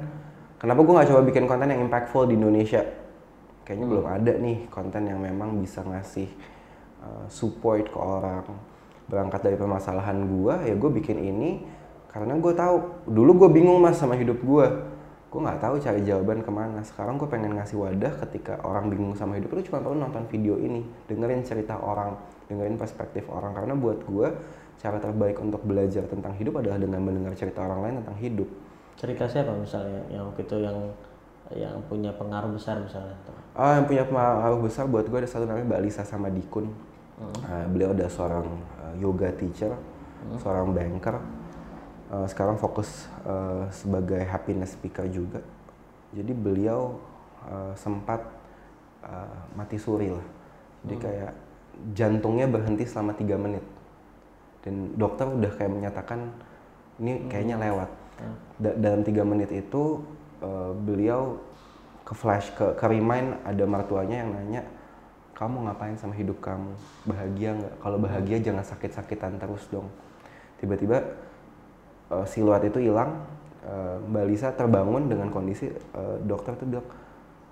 Kenapa 0.62 0.80
gue 0.86 0.94
gak 0.94 1.10
coba 1.10 1.22
bikin 1.26 1.50
konten 1.50 1.68
yang 1.74 1.82
impactful 1.82 2.30
di 2.30 2.38
Indonesia? 2.38 2.86
Kayaknya 3.66 3.86
hmm. 3.90 3.94
belum 3.98 4.06
ada 4.08 4.34
nih 4.38 4.58
konten 4.70 5.02
yang 5.10 5.18
memang 5.18 5.58
bisa 5.58 5.82
ngasih 5.82 6.30
uh, 7.02 7.26
support 7.26 7.90
ke 7.90 7.98
orang. 7.98 8.46
Berangkat 9.10 9.42
dari 9.44 9.58
permasalahan 9.58 10.30
gue 10.30 10.56
ya 10.70 10.76
gue 10.78 10.92
bikin 10.94 11.18
ini 11.18 11.81
karena 12.12 12.36
gue 12.36 12.54
tahu 12.54 12.76
dulu 13.08 13.48
gue 13.48 13.50
bingung 13.56 13.80
mas 13.80 13.96
sama 13.96 14.20
hidup 14.20 14.44
gue 14.44 14.68
gue 15.32 15.40
nggak 15.40 15.64
tahu 15.64 15.80
cari 15.80 16.04
jawaban 16.04 16.44
ke 16.44 16.52
mana. 16.52 16.84
Sekarang 16.84 17.16
gue 17.16 17.24
pengen 17.24 17.56
ngasih 17.56 17.80
wadah 17.80 18.20
ketika 18.28 18.60
orang 18.68 18.92
bingung 18.92 19.16
sama 19.16 19.40
hidup. 19.40 19.56
Lu 19.56 19.64
cuma 19.64 19.80
perlu 19.80 19.96
nonton 19.96 20.28
video 20.28 20.60
ini 20.60 20.84
dengerin 21.08 21.40
cerita 21.48 21.80
orang 21.80 22.20
dengerin 22.52 22.76
perspektif 22.76 23.32
orang. 23.32 23.56
Karena 23.56 23.72
buat 23.80 24.04
gue 24.04 24.28
cara 24.76 25.00
terbaik 25.00 25.40
untuk 25.40 25.64
belajar 25.64 26.04
tentang 26.12 26.36
hidup 26.36 26.60
adalah 26.60 26.76
dengan 26.76 27.00
mendengar 27.00 27.32
cerita 27.40 27.64
orang 27.64 27.80
lain 27.80 27.96
tentang 28.04 28.18
hidup. 28.20 28.50
Cerita 29.00 29.24
siapa 29.24 29.56
misalnya? 29.56 30.04
Yang 30.12 30.24
waktu 30.36 30.42
itu 30.44 30.56
yang 30.60 30.78
yang 31.56 31.76
punya 31.88 32.12
pengaruh 32.12 32.52
besar 32.52 32.84
misalnya? 32.84 33.16
Ah 33.56 33.80
yang 33.80 33.88
punya 33.88 34.04
pengaruh 34.04 34.60
besar 34.60 34.84
buat 34.92 35.08
gue 35.08 35.16
ada 35.16 35.32
satu 35.32 35.48
namanya 35.48 35.64
Mbak 35.64 35.82
Lisa 35.88 36.04
sama 36.04 36.28
Dikun 36.28 36.68
hmm. 36.68 37.40
uh, 37.46 37.66
beliau 37.72 37.96
ada 37.96 38.08
seorang 38.10 38.48
uh, 38.84 38.94
yoga 38.98 39.30
teacher 39.36 39.72
hmm. 39.72 40.40
seorang 40.42 40.74
banker 40.74 41.16
uh, 42.12 42.28
sekarang 42.28 42.60
fokus 42.60 43.08
uh, 43.24 43.72
sebagai 43.72 44.22
happiness 44.28 44.76
speaker 44.76 45.08
juga. 45.08 45.40
Jadi 46.12 46.36
beliau 46.36 47.00
uh, 47.48 47.72
sempat 47.80 48.20
uh, 49.02 49.40
mati 49.56 49.80
suri 49.80 50.12
lah. 50.12 50.28
Jadi 50.84 50.96
hmm. 51.00 51.04
kayak 51.04 51.32
jantungnya 51.96 52.46
berhenti 52.46 52.86
selama 52.86 53.16
tiga 53.16 53.40
menit. 53.40 53.64
dan 54.62 54.94
dokter 54.94 55.26
udah 55.26 55.52
kayak 55.58 55.74
menyatakan 55.74 56.30
ini 57.02 57.26
kayaknya 57.26 57.58
Hmm. 57.58 57.66
lewat 57.66 57.90
Da- 58.62 58.78
dalam 58.78 59.02
tiga 59.02 59.26
menit 59.26 59.50
itu 59.50 60.06
eh, 60.38 60.72
beliau 60.86 61.42
ke 62.06 62.14
flash 62.14 62.54
ke, 62.54 62.78
ke 62.78 62.86
remind 62.86 63.42
ada 63.42 63.66
mertuanya 63.66 64.22
yang 64.22 64.30
nanya 64.38 64.62
kamu 65.34 65.66
ngapain 65.66 65.98
sama 65.98 66.14
hidup 66.14 66.38
kamu 66.38 66.78
bahagia 67.10 67.58
nggak 67.58 67.74
kalau 67.82 67.98
bahagia 67.98 68.38
jangan 68.38 68.62
sakit-sakitan 68.62 69.42
terus 69.42 69.66
dong 69.74 69.90
tiba-tiba 70.62 71.02
eh, 72.12 72.26
siluet 72.28 72.64
itu 72.68 72.80
hilang 72.84 73.24
eh, 73.64 73.98
mbak 74.12 74.24
Lisa 74.28 74.52
terbangun 74.52 75.08
dengan 75.08 75.32
kondisi 75.32 75.72
eh, 75.72 76.18
dokter 76.28 76.54
tuh 76.60 76.68
bilang 76.68 76.88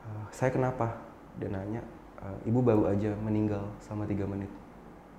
"Eh, 0.05 0.25
saya 0.35 0.51
kenapa? 0.51 0.99
Dia 1.39 1.47
nanya 1.49 1.81
"Eh, 2.19 2.49
ibu 2.51 2.59
baru 2.59 2.91
aja 2.91 3.15
meninggal 3.23 3.63
selama 3.79 4.03
tiga 4.05 4.27
menit. 4.27 4.51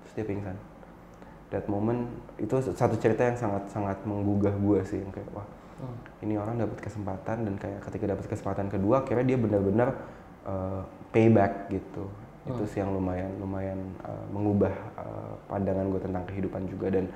Terus 0.05 0.13
dia 0.21 0.25
pingsan. 0.29 0.57
That 1.51 1.67
moment 1.67 2.07
itu 2.39 2.55
satu 2.61 2.95
cerita 2.95 3.27
yang 3.27 3.35
sangat 3.35 3.67
sangat 3.67 3.97
menggugah 4.07 4.55
gue 4.55 4.79
sih 4.87 5.03
yang 5.03 5.11
kayak 5.11 5.27
wah 5.35 5.43
Hmm. 5.81 5.97
ini 6.21 6.37
orang 6.37 6.61
dapat 6.61 6.77
kesempatan 6.77 7.41
dan 7.41 7.53
kayak 7.57 7.81
ketika 7.89 8.13
dapat 8.13 8.25
kesempatan 8.29 8.69
kedua 8.69 9.01
akhirnya 9.01 9.33
dia 9.33 9.37
benar-benar 9.41 9.89
uh, 10.45 10.85
payback 11.09 11.73
gitu. 11.73 12.05
Itu 12.45 12.69
sih 12.69 12.85
yang 12.85 12.93
lumayan 12.93 13.33
lumayan 13.41 13.81
uh, 14.05 14.25
mengubah 14.29 14.69
uh, 14.93 15.33
pandangan 15.49 15.89
gue 15.89 16.01
tentang 16.05 16.23
kehidupan 16.29 16.69
juga 16.69 16.93
dan 16.93 17.09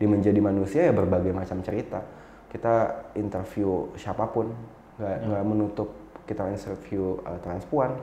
di 0.00 0.06
menjadi 0.08 0.40
manusia 0.40 0.88
ya 0.88 0.92
berbagai 0.96 1.36
macam 1.36 1.60
cerita. 1.60 2.00
Kita 2.48 3.04
interview 3.20 3.92
siapa 4.00 4.24
pun 4.32 4.48
nggak 4.96 5.16
nggak 5.28 5.44
menutup 5.44 5.88
kita 6.24 6.48
interview 6.48 7.20
uh, 7.22 7.38
transpuan 7.44 7.94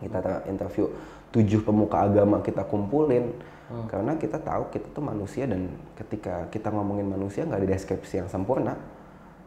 kita 0.00 0.44
interview 0.48 0.92
tujuh 1.32 1.64
pemuka 1.64 2.04
agama 2.04 2.40
kita 2.44 2.64
kumpulin. 2.64 3.32
Karena 3.66 4.14
kita 4.14 4.38
tahu 4.38 4.70
kita 4.70 4.94
tuh 4.94 5.02
manusia 5.02 5.42
dan 5.42 5.66
ketika 5.98 6.46
kita 6.54 6.70
ngomongin 6.70 7.10
manusia 7.10 7.42
nggak 7.42 7.66
ada 7.66 7.68
deskripsi 7.74 8.22
yang 8.22 8.30
sempurna. 8.30 8.78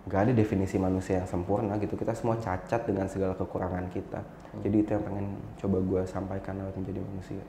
Nggak 0.04 0.22
ada 0.28 0.34
definisi 0.36 0.76
manusia 0.76 1.24
yang 1.24 1.30
sempurna 1.30 1.80
gitu. 1.80 1.96
Kita 1.96 2.12
semua 2.12 2.36
cacat 2.36 2.84
dengan 2.84 3.08
segala 3.08 3.32
kekurangan 3.40 3.88
kita. 3.96 4.20
Jadi 4.60 4.76
itu 4.76 4.90
yang 4.92 5.04
pengen 5.08 5.28
coba 5.64 5.78
gue 5.80 6.02
sampaikan 6.04 6.54
lewat 6.60 6.76
menjadi 6.76 7.00
manusia. 7.00 7.44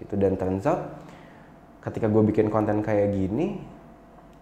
Gitu. 0.00 0.14
Dan 0.16 0.32
turns 0.40 0.64
out 0.64 0.80
ketika 1.82 2.06
gue 2.06 2.22
bikin 2.30 2.46
konten 2.48 2.80
kayak 2.80 3.10
gini 3.12 3.58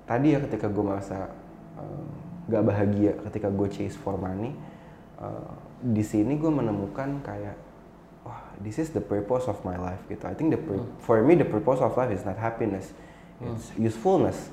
tadi 0.04 0.36
ya 0.36 0.38
ketika 0.44 0.68
gue 0.68 0.84
merasa 0.84 1.32
eh, 1.80 2.04
nggak 2.50 2.62
bahagia 2.66 3.12
ketika 3.30 3.48
gue 3.48 3.68
chase 3.72 3.96
for 3.96 4.20
money 4.20 4.52
eh, 5.20 5.52
di 5.80 6.04
sini 6.04 6.36
gue 6.36 6.52
menemukan 6.52 7.24
kayak 7.24 7.56
wah 8.20 8.44
this 8.60 8.76
is 8.76 8.92
the 8.92 9.00
purpose 9.00 9.48
of 9.48 9.56
my 9.64 9.80
life 9.80 10.00
gitu. 10.12 10.28
I 10.28 10.36
think 10.36 10.52
the 10.52 10.60
pur- 10.60 10.84
for 11.00 11.24
me 11.24 11.32
the 11.40 11.48
purpose 11.48 11.80
of 11.80 11.96
life 11.96 12.12
is 12.12 12.20
not 12.28 12.36
happiness. 12.36 12.92
It's 13.40 13.72
usefulness. 13.80 14.52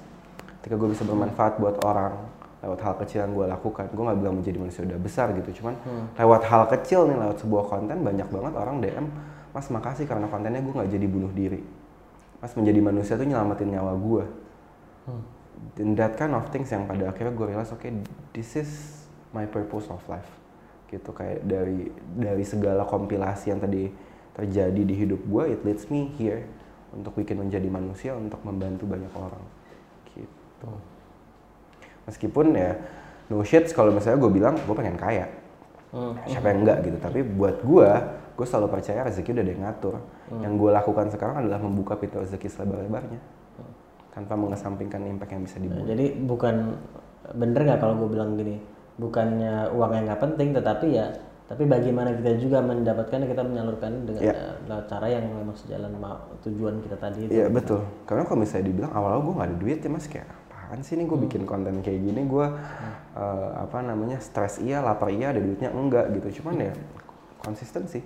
Ketika 0.64 0.80
gue 0.80 0.96
bisa 0.96 1.04
bermanfaat 1.04 1.60
buat 1.60 1.84
orang 1.84 2.16
lewat 2.64 2.80
hal 2.80 2.96
kecil 3.04 3.28
yang 3.28 3.36
gue 3.36 3.46
lakukan 3.52 3.92
gue 3.92 4.04
nggak 4.08 4.20
bilang 4.24 4.36
menjadi 4.40 4.58
manusia 4.58 4.82
udah 4.88 5.00
besar 5.04 5.36
gitu. 5.36 5.60
Cuman 5.60 5.76
lewat 6.16 6.42
hal 6.48 6.64
kecil 6.72 7.12
nih 7.12 7.20
lewat 7.20 7.44
sebuah 7.44 7.64
konten 7.68 7.98
banyak 8.00 8.28
banget 8.32 8.54
orang 8.56 8.80
DM 8.80 9.06
mas 9.52 9.68
makasih 9.68 10.08
karena 10.08 10.32
kontennya 10.32 10.64
gue 10.64 10.72
nggak 10.72 10.92
jadi 10.96 11.08
bunuh 11.12 11.32
diri 11.36 11.60
mas 12.38 12.54
menjadi 12.54 12.80
manusia 12.80 13.14
tuh 13.18 13.26
nyelamatin 13.26 13.74
nyawa 13.74 13.98
gue 13.98 14.26
and 15.78 15.98
that 15.98 16.14
kind 16.18 16.34
of 16.34 16.46
things 16.54 16.70
yang 16.70 16.86
pada 16.86 17.10
akhirnya 17.10 17.34
gue 17.34 17.46
realize 17.50 17.72
oke 17.74 17.86
this 18.34 18.58
is 18.58 18.70
my 19.34 19.46
purpose 19.46 19.90
of 19.90 20.02
life. 20.10 20.28
Gitu 20.88 21.10
kayak 21.12 21.44
dari 21.44 21.92
dari 22.16 22.44
segala 22.48 22.88
kompilasi 22.88 23.52
yang 23.52 23.60
tadi 23.60 23.92
terjadi 24.38 24.82
di 24.86 24.96
hidup 24.96 25.22
gue 25.26 25.44
it 25.58 25.62
leads 25.66 25.90
me 25.90 26.14
here 26.16 26.46
untuk 26.94 27.18
bikin 27.18 27.42
menjadi 27.42 27.68
manusia 27.68 28.12
untuk 28.16 28.40
membantu 28.46 28.88
banyak 28.88 29.14
orang. 29.18 29.44
Gitu. 30.14 30.72
Meskipun 32.08 32.56
ya 32.56 32.78
no 33.28 33.44
shit 33.44 33.68
kalau 33.76 33.92
misalnya 33.92 34.24
gue 34.24 34.32
bilang 34.32 34.56
gue 34.56 34.76
pengen 34.76 34.98
kaya. 34.98 35.28
Hmm. 35.88 36.20
siapa 36.28 36.52
yang 36.52 36.68
enggak 36.68 36.84
gitu 36.84 37.00
tapi 37.00 37.24
buat 37.24 37.64
gue 37.64 37.90
gue 38.38 38.46
selalu 38.46 38.68
percaya 38.70 39.02
rezeki 39.02 39.34
udah 39.34 39.44
ada 39.44 39.52
yang 39.52 39.64
ngatur. 39.66 39.96
Yang 40.46 40.54
gue 40.62 40.70
lakukan 40.70 41.06
sekarang 41.10 41.36
adalah 41.42 41.60
membuka 41.60 41.98
pintu 41.98 42.22
rezeki 42.22 42.48
selebar-lebarnya. 42.54 43.20
Tanpa 44.14 44.34
mengesampingkan 44.38 45.02
impact 45.10 45.32
yang 45.34 45.44
bisa 45.44 45.58
dibuat. 45.58 45.86
Jadi 45.90 46.06
bukan 46.22 46.56
bener 47.34 47.62
nggak 47.66 47.80
kalau 47.82 47.98
gue 48.06 48.10
bilang 48.14 48.38
gini, 48.38 48.62
bukannya 49.02 49.74
uang 49.74 49.92
yang 49.94 50.06
nggak 50.06 50.22
penting, 50.22 50.54
tetapi 50.54 50.88
ya, 50.90 51.12
tapi 51.48 51.64
bagaimana 51.64 52.12
kita 52.14 52.38
juga 52.38 52.60
mendapatkan 52.60 53.24
kita 53.24 53.42
menyalurkan 53.46 54.04
dengan 54.04 54.22
eh, 54.32 54.54
lewat 54.68 54.86
cara 54.92 55.08
yang 55.08 55.26
memang 55.32 55.56
sejalan 55.56 55.90
sama 55.96 56.12
tujuan 56.44 56.76
kita 56.84 56.98
tadi 57.00 57.20
itu. 57.26 57.32
Iya 57.34 57.48
betul. 57.48 57.82
Karena 58.04 58.24
kalau 58.28 58.40
misalnya 58.44 58.66
dibilang 58.68 58.92
awal-awal 58.92 59.22
gue 59.24 59.34
nggak 59.34 59.50
ada 59.50 59.58
duit 59.58 59.80
ya 59.80 59.90
mas 59.90 60.06
kayak 60.12 60.28
apaan 60.28 60.80
sih 60.84 61.00
nih 61.00 61.06
gue 61.08 61.20
bikin 61.24 61.42
konten 61.48 61.80
kayak 61.80 62.00
gini? 62.04 62.22
Gue 62.28 62.48
eh, 63.16 63.50
apa 63.54 63.80
namanya 63.80 64.20
stres 64.20 64.60
iya 64.60 64.84
lapar 64.84 65.10
iya 65.10 65.32
ada 65.32 65.42
duitnya 65.42 65.72
enggak 65.72 66.12
gitu. 66.20 66.44
Cuman 66.44 66.68
ya 66.68 66.74
konsisten 67.42 67.88
sih. 67.88 68.04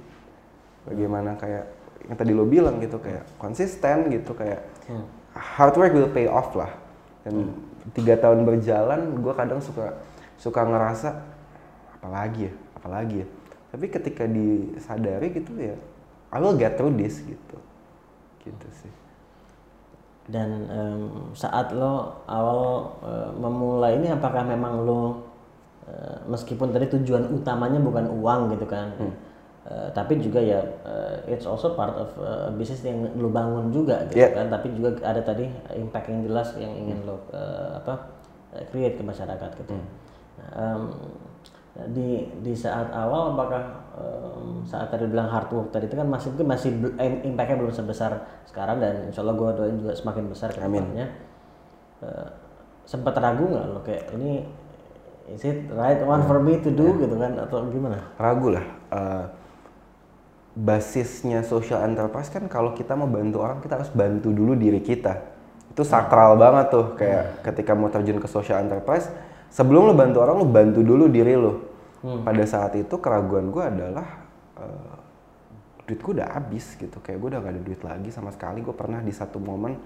Bagaimana 0.88 1.38
kayak 1.38 1.65
yang 2.10 2.17
tadi 2.17 2.32
lo 2.34 2.50
bilang 2.50 2.82
gitu 2.82 2.98
kayak 2.98 3.26
konsisten 3.38 4.10
gitu 4.10 4.34
kayak 4.34 4.65
hard 5.38 5.76
work 5.78 5.94
will 5.94 6.10
pay 6.10 6.26
off 6.26 6.54
lah. 6.58 6.72
Dan 7.22 7.54
tiga 7.94 8.17
tahun 8.17 8.46
berjalan 8.46 9.22
gue 9.22 9.34
kadang 9.38 9.62
suka 9.62 10.02
suka 10.41 10.65
ngerasa 10.65 11.22
apalagi 12.02 12.50
ya 12.50 12.54
apalagi 12.82 13.15
ya. 13.24 13.28
Tapi 13.72 13.86
ketika 13.88 14.26
disadari 14.26 15.32
gitu 15.32 15.54
ya 15.58 15.78
I 16.32 16.39
will 16.39 16.58
get 16.58 16.80
through 16.80 16.96
this 16.98 17.22
gitu. 17.22 17.58
Gitu 18.41 18.67
sih. 18.82 18.94
Dan 20.32 20.70
em, 20.70 21.02
saat 21.36 21.74
lo 21.76 22.24
awal 22.30 22.94
eh, 23.04 23.30
memulai 23.36 24.00
ini, 24.00 24.08
apakah 24.13 24.46
memang 24.48 24.86
lo 24.86 25.28
eh, 25.89 26.17
meskipun 26.30 26.72
tadi 26.72 26.88
tujuan 26.88 27.36
utamanya 27.36 27.82
bukan 27.82 28.06
uang 28.08 28.56
gitu 28.56 28.63
kan, 28.70 28.96
eh, 29.67 29.89
tapi 29.93 30.17
juga 30.17 30.41
ya 30.41 30.58
eh, 30.86 31.34
it's 31.34 31.45
also 31.45 31.74
part 31.76 31.93
of 31.93 32.10
eh, 32.17 32.50
bisnis 32.56 32.82
yang 32.82 33.06
lo 33.17 33.30
bangun 33.30 33.69
juga 33.69 34.06
gitu 34.10 34.26
Yeah. 34.26 34.34
kan, 34.34 34.47
tapi 34.50 34.74
juga 34.74 34.97
ada 35.06 35.21
tadi 35.21 35.45
impact 35.76 36.08
yang 36.10 36.21
jelas 36.26 36.47
yang 36.58 36.74
ingin 36.74 37.06
lo 37.06 37.21
eh, 37.30 37.78
apa 37.78 37.93
create 38.67 39.00
ke 39.00 39.04
masyarakat 39.06 39.50
gitu. 39.63 39.74
Nah, 39.74 40.50
em, 40.58 40.82
di 41.95 42.28
di 42.43 42.52
saat 42.52 42.91
awal 42.91 43.32
apakah 43.32 43.63
em, 43.95 44.60
saat 44.67 44.91
tadi 44.91 45.08
bilang 45.08 45.32
hard 45.32 45.47
work 45.56 45.71
tadi 45.71 45.88
itu 45.88 45.95
kan 45.95 46.04
masih 46.04 46.36
mungkin 46.36 46.47
masih 46.52 46.69
impactnya 47.24 47.56
belum 47.56 47.71
sebesar 47.71 48.12
sekarang 48.43 48.84
dan 48.84 49.08
insya 49.08 49.24
Allah 49.24 49.39
gue 49.39 49.50
doain 49.56 49.78
juga 49.80 49.95
semakin 49.95 50.28
besar 50.28 50.52
ke 50.52 50.60
depannya. 50.60 51.08
Eh, 52.04 52.28
sempat 52.84 53.13
ragu 53.15 53.45
nggak 53.45 53.65
lo 53.71 53.80
kayak 53.86 54.10
ini 54.19 54.43
is 55.32 55.45
it 55.47 55.69
right 55.71 56.02
one 56.04 56.26
for 56.28 56.43
me 56.43 56.60
to 56.60 56.74
do? 56.74 56.91
Gitu 57.00 57.15
kan 57.15 57.39
atau 57.39 57.63
gimana? 57.71 58.04
ragu 58.19 58.52
lah. 58.52 58.65
Eh, 58.91 59.24
basisnya 60.51 61.47
social 61.47 61.79
enterprise 61.87 62.27
kan 62.27 62.43
kalau 62.51 62.75
kita 62.75 62.91
mau 62.91 63.07
bantu 63.07 63.39
orang 63.39 63.63
kita 63.63 63.79
harus 63.79 63.91
bantu 63.91 64.35
dulu 64.35 64.51
diri 64.59 64.83
kita. 64.83 65.23
Itu 65.71 65.87
sakral 65.87 66.35
banget 66.35 66.67
tuh 66.75 66.85
kayak 66.99 67.47
ketika 67.47 67.71
mau 67.71 67.87
terjun 67.87 68.19
ke 68.19 68.27
social 68.27 68.59
enterprise 68.59 69.07
sebelum 69.47 69.87
lo 69.87 69.93
bantu 69.95 70.19
orang 70.19 70.35
lo 70.43 70.47
bantu 70.47 70.83
dulu 70.83 71.07
diri 71.07 71.39
lo 71.39 71.71
pada 72.01 72.43
saat 72.43 72.75
itu 72.75 72.91
keraguan 72.99 73.47
gue 73.47 73.63
adalah 73.63 74.07
eh, 74.59 74.95
duit 75.87 75.99
gue 76.03 76.13
udah 76.19 76.27
habis 76.35 76.75
gitu. 76.75 76.99
Kayak 76.99 77.17
gue 77.23 77.29
udah 77.31 77.39
gak 77.39 77.53
ada 77.55 77.61
duit 77.63 77.81
lagi 77.87 78.09
sama 78.11 78.35
sekali. 78.35 78.59
Gue 78.59 78.75
pernah 78.75 78.99
di 78.99 79.15
satu 79.15 79.39
momen 79.39 79.79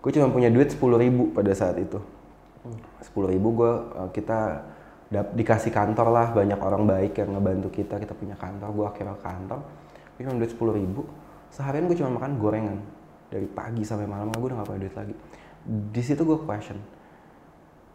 gue 0.00 0.10
cuma 0.14 0.30
punya 0.30 0.48
duit 0.48 0.70
sepuluh 0.70 1.02
ribu 1.02 1.34
pada 1.34 1.50
saat 1.50 1.74
itu. 1.82 1.98
Sepuluh 3.02 3.34
ribu 3.34 3.58
gue 3.58 3.72
eh, 3.98 4.10
kita 4.14 4.62
dap- 5.10 5.34
dikasih 5.34 5.74
kantor 5.74 6.14
lah 6.14 6.26
banyak 6.30 6.60
orang 6.62 6.86
baik 6.86 7.18
yang 7.18 7.34
ngebantu 7.34 7.68
kita 7.74 7.98
kita 7.98 8.14
punya 8.14 8.38
kantor 8.38 8.70
gue 8.70 8.86
akhirnya 8.86 9.18
kantor 9.18 9.60
gue 10.20 10.28
cuma 10.28 10.36
duit 10.36 10.52
sepuluh 10.52 10.76
ribu. 10.76 11.08
Seharian 11.48 11.88
gue 11.88 11.96
cuma 11.96 12.20
makan 12.20 12.36
gorengan. 12.36 12.76
Dari 13.32 13.48
pagi 13.48 13.80
sampai 13.88 14.04
malam 14.04 14.28
gue 14.28 14.52
udah 14.52 14.60
gak 14.60 14.68
punya 14.68 14.80
duit 14.84 14.96
lagi. 15.00 15.14
Di 15.64 16.02
situ 16.04 16.28
gue 16.28 16.36
question 16.44 16.76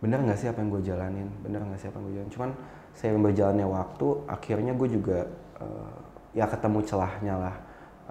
bener 0.03 0.21
nggak 0.21 0.37
sih 0.37 0.47
apa 0.51 0.59
yang 0.61 0.69
gue 0.69 0.81
jalanin? 0.85 1.27
Bener 1.41 1.61
nggak 1.65 1.79
sih 1.81 1.87
apa 1.89 1.97
yang 1.97 2.05
gue 2.05 2.13
jalanin? 2.19 2.33
Cuman 2.33 2.49
seiring 2.93 3.23
berjalannya 3.25 3.67
waktu 3.67 4.07
akhirnya 4.29 4.73
gue 4.77 4.87
juga 4.91 5.19
eh, 5.57 5.97
ya 6.37 6.45
ketemu 6.45 6.79
celahnya 6.85 7.33
lah 7.39 7.55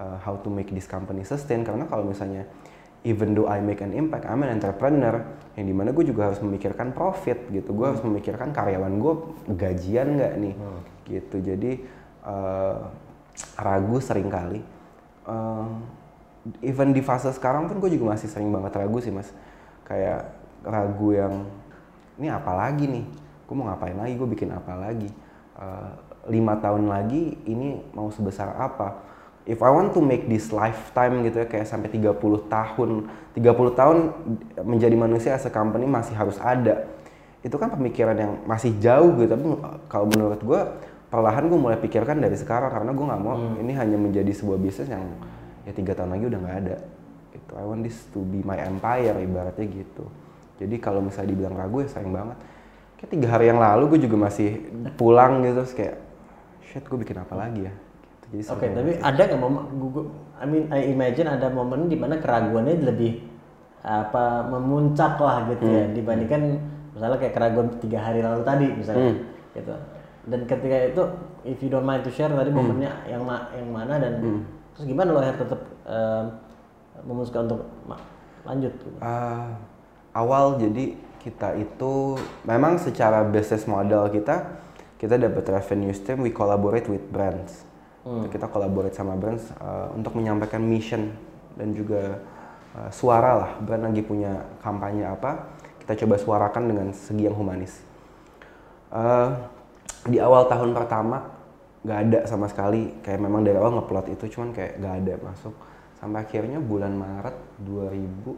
eh, 0.00 0.16
how 0.27 0.35
to 0.40 0.48
make 0.50 0.74
this 0.74 0.90
company 0.90 1.22
sustain. 1.22 1.62
Karena 1.62 1.87
kalau 1.87 2.03
misalnya 2.03 2.48
even 3.07 3.37
though 3.37 3.46
I 3.46 3.62
make 3.62 3.85
an 3.85 3.94
impact 3.94 4.27
I'm 4.27 4.42
an 4.42 4.59
entrepreneur 4.59 5.22
yang 5.55 5.66
di 5.70 5.74
mana 5.77 5.94
gue 5.94 6.03
juga 6.03 6.33
harus 6.33 6.40
memikirkan 6.42 6.90
profit 6.90 7.46
gitu. 7.53 7.70
Gue 7.70 7.94
harus 7.94 8.03
memikirkan 8.03 8.50
karyawan 8.50 8.92
gue 8.98 9.14
gajian 9.55 10.18
nggak 10.18 10.33
nih? 10.40 10.55
Gitu. 11.07 11.37
Jadi 11.46 11.72
eh, 12.27 12.79
ragu 13.58 13.98
sering 13.98 14.30
kali. 14.30 14.60
Eh, 15.24 15.66
even 16.60 16.92
di 16.92 17.00
fase 17.00 17.32
sekarang 17.32 17.66
pun 17.66 17.80
gue 17.80 17.90
juga 17.94 18.14
masih 18.14 18.28
sering 18.28 18.52
banget 18.52 18.72
ragu 18.76 18.98
sih 19.00 19.10
mas. 19.10 19.30
Kayak 19.84 20.32
ragu 20.64 21.12
yang 21.12 21.34
ini 22.20 22.28
apa 22.30 22.52
lagi 22.54 22.84
nih? 22.86 23.04
Gue 23.44 23.54
mau 23.54 23.68
ngapain 23.68 23.96
lagi? 23.96 24.14
Gue 24.16 24.28
bikin 24.30 24.50
apa 24.54 24.72
lagi? 24.78 25.10
Eh, 25.58 25.92
lima 26.32 26.56
tahun 26.56 26.88
lagi 26.88 27.36
ini 27.44 27.84
mau 27.92 28.08
sebesar 28.08 28.56
apa? 28.56 29.12
If 29.44 29.60
I 29.60 29.68
want 29.68 29.92
to 29.92 30.00
make 30.00 30.24
this 30.24 30.48
lifetime 30.48 31.20
gitu 31.20 31.44
ya 31.44 31.46
kayak 31.48 31.68
sampai 31.68 31.92
30 31.92 32.16
tahun 32.48 32.90
30 33.36 33.76
tahun 33.76 33.96
menjadi 34.64 34.96
manusia 34.96 35.36
as 35.36 35.44
a 35.44 35.52
company 35.52 35.84
masih 35.84 36.16
harus 36.16 36.40
ada. 36.40 36.88
Itu 37.44 37.60
kan 37.60 37.68
pemikiran 37.76 38.16
yang 38.16 38.32
masih 38.48 38.72
jauh 38.80 39.12
gitu 39.20 39.28
tapi 39.28 39.44
kalau 39.92 40.08
menurut 40.08 40.40
gue 40.40 40.60
perlahan 41.14 41.46
gue 41.46 41.55
mulai 41.55 41.79
pikirkan 41.79 42.18
dari 42.18 42.35
sekarang 42.35 42.74
karena 42.74 42.90
gue 42.90 43.07
nggak 43.07 43.22
mau 43.22 43.38
ini 43.62 43.70
hanya 43.79 43.94
menjadi 43.94 44.35
sebuah 44.35 44.59
bisnis 44.59 44.90
yang 44.90 45.07
ya 45.62 45.70
tiga 45.70 45.94
tahun 45.94 46.18
lagi 46.18 46.24
udah 46.27 46.40
nggak 46.42 46.57
ada 46.66 46.77
gitu 47.31 47.53
I 47.55 47.62
want 47.62 47.87
this 47.87 48.11
to 48.11 48.18
be 48.27 48.42
my 48.42 48.59
empire 48.59 49.14
ibaratnya 49.22 49.62
gitu 49.70 50.11
jadi 50.59 50.74
kalau 50.83 50.98
misalnya 50.98 51.31
dibilang 51.31 51.55
ragu 51.55 51.87
ya 51.87 51.88
sayang 51.94 52.11
banget 52.11 52.38
kayak 52.98 53.11
tiga 53.14 53.27
hari 53.31 53.46
yang 53.46 53.62
lalu 53.62 53.94
gue 53.94 54.11
juga 54.11 54.27
masih 54.27 54.59
pulang 54.98 55.46
gitu 55.46 55.62
terus 55.62 55.74
kayak 55.79 55.96
shit 56.66 56.83
gue 56.83 56.98
bikin 56.98 57.22
apa 57.22 57.35
lagi 57.38 57.70
ya 57.70 57.74
gitu. 58.35 58.42
jadi 58.42 58.42
Oke, 58.50 58.66
seru 58.66 58.74
tapi 58.74 58.92
ada 58.98 59.22
nggak 59.31 59.38
momen? 59.38 59.62
Gue, 59.79 60.05
I 60.35 60.46
mean, 60.50 60.64
I 60.74 60.81
imagine 60.90 61.31
ada 61.31 61.46
momen 61.46 61.87
di 61.87 61.94
mana 61.94 62.18
keraguannya 62.18 62.83
lebih 62.83 63.22
apa 63.87 64.50
memuncak 64.50 65.14
lah 65.22 65.46
gitu 65.46 65.62
ya 65.62 65.85
dibandingkan 65.94 66.59
misalnya 66.96 67.20
kayak 67.22 67.35
keraguan 67.37 67.68
tiga 67.79 68.03
hari 68.03 68.18
lalu 68.18 68.42
tadi 68.42 68.66
misalnya 68.74 69.22
gitu. 69.55 69.74
Dan 70.24 70.48
ketika 70.48 70.76
itu, 70.88 71.02
if 71.44 71.58
you 71.60 71.68
don't 71.68 71.84
mind 71.84 72.00
to 72.04 72.10
share 72.12 72.32
tadi 72.32 72.48
momennya 72.48 73.04
yang 73.08 73.22
ma- 73.24 73.52
yang 73.52 73.68
mana 73.68 74.00
dan 74.00 74.12
terus 74.72 74.88
gimana 74.88 75.12
lo 75.12 75.20
akhirnya 75.20 75.44
tetap 75.44 75.60
em, 75.84 76.24
memutuskan 77.04 77.46
untuk 77.46 77.62
lanjut? 78.48 78.72
Gitu. 78.72 78.88
Ah, 79.04 79.52
awal 80.16 80.56
jadi 80.56 80.96
kita 81.20 81.56
itu 81.56 82.20
memang 82.44 82.76
secara 82.76 83.24
business 83.24 83.64
model 83.64 84.08
kita 84.12 84.60
kita 85.00 85.16
dapat 85.16 85.44
revenue 85.48 85.92
stream 85.96 86.20
we 86.20 86.28
collaborate 86.32 86.84
with 86.88 87.00
brands 87.08 87.64
kita 88.04 88.44
collaborate 88.52 88.92
sama 88.92 89.16
brands 89.16 89.48
uh, 89.64 89.88
untuk 89.96 90.12
menyampaikan 90.12 90.60
mission 90.60 91.16
dan 91.56 91.72
juga 91.72 92.20
uh, 92.76 92.92
suara 92.92 93.32
lah 93.40 93.50
brand 93.64 93.88
lagi 93.88 94.04
punya 94.04 94.44
kampanye 94.60 95.08
apa 95.08 95.48
kita 95.80 96.04
coba 96.04 96.20
suarakan 96.20 96.62
dengan 96.68 96.88
segi 96.92 97.24
yang 97.24 97.37
humanis 97.37 97.80
Uh, 98.94 99.50
di 100.04 100.20
awal 100.20 100.44
tahun 100.48 100.76
pertama 100.76 101.32
nggak 101.84 101.98
ada 102.08 102.24
sama 102.28 102.48
sekali. 102.48 102.96
Kayak 103.04 103.20
memang 103.20 103.44
dari 103.44 103.56
awal 103.60 103.76
ngeplot 103.80 104.08
itu 104.12 104.24
cuman 104.36 104.52
kayak 104.56 104.80
nggak 104.80 104.94
ada 105.04 105.14
masuk. 105.24 105.54
Sampai 106.00 106.24
akhirnya 106.24 106.60
bulan 106.60 106.92
Maret 106.96 107.36
2019 107.64 108.36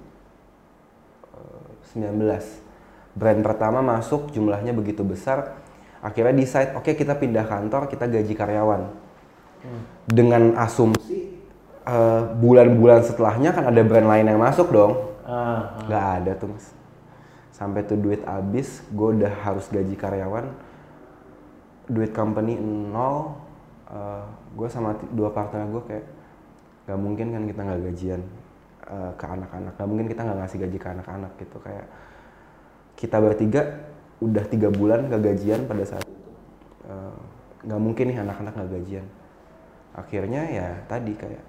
brand 3.16 3.40
pertama 3.40 3.80
masuk 3.82 4.30
jumlahnya 4.30 4.76
begitu 4.76 5.02
besar. 5.02 5.58
Akhirnya 6.04 6.36
decide 6.36 6.76
oke 6.76 6.92
kita 6.94 7.16
pindah 7.18 7.46
kantor 7.48 7.88
kita 7.90 8.06
gaji 8.06 8.34
karyawan. 8.36 8.82
Dengan 10.06 10.54
asumsi 10.62 11.34
eh, 11.82 12.22
bulan-bulan 12.38 13.02
setelahnya 13.02 13.50
kan 13.50 13.66
ada 13.66 13.82
brand 13.82 14.06
lain 14.06 14.26
yang 14.30 14.38
masuk 14.38 14.70
dong. 14.70 15.16
Ah, 15.26 15.82
nggak 15.90 16.06
ada 16.22 16.32
tuh 16.38 16.54
mas. 16.54 16.70
Sampai 17.50 17.82
tuh 17.82 17.98
duit 17.98 18.22
habis 18.22 18.84
gue 18.92 19.08
udah 19.16 19.32
harus 19.42 19.66
gaji 19.72 19.96
karyawan 19.98 20.65
duit 21.86 22.10
company 22.10 22.58
nol 22.58 23.38
gue 24.56 24.68
sama 24.72 24.98
dua 25.14 25.30
partner 25.30 25.68
gue 25.70 25.82
kayak 25.86 26.06
nggak 26.86 27.00
mungkin 27.02 27.26
kan 27.34 27.42
kita 27.50 27.60
nggak 27.66 27.80
gajian 27.90 28.22
eh, 28.86 29.12
ke 29.18 29.24
anak-anak. 29.26 29.72
Nggak 29.74 29.88
mungkin 29.90 30.06
kita 30.06 30.20
nggak 30.22 30.38
ngasih 30.38 30.58
gaji 30.62 30.78
ke 30.78 30.88
anak-anak 30.88 31.32
gitu. 31.42 31.56
Kayak 31.60 31.86
kita 32.96 33.16
bertiga 33.18 33.62
udah 34.16 34.44
tiga 34.48 34.72
bulan 34.72 35.12
gak 35.12 35.20
gajian 35.20 35.68
pada 35.68 35.84
saat 35.84 36.06
itu. 36.06 36.30
Eh, 36.86 37.18
nggak 37.66 37.80
mungkin 37.82 38.04
nih 38.14 38.18
anak-anak 38.22 38.52
nggak 38.54 38.70
gajian. 38.80 39.06
Akhirnya 39.98 40.42
ya 40.46 40.68
tadi 40.86 41.12
kayak 41.18 41.44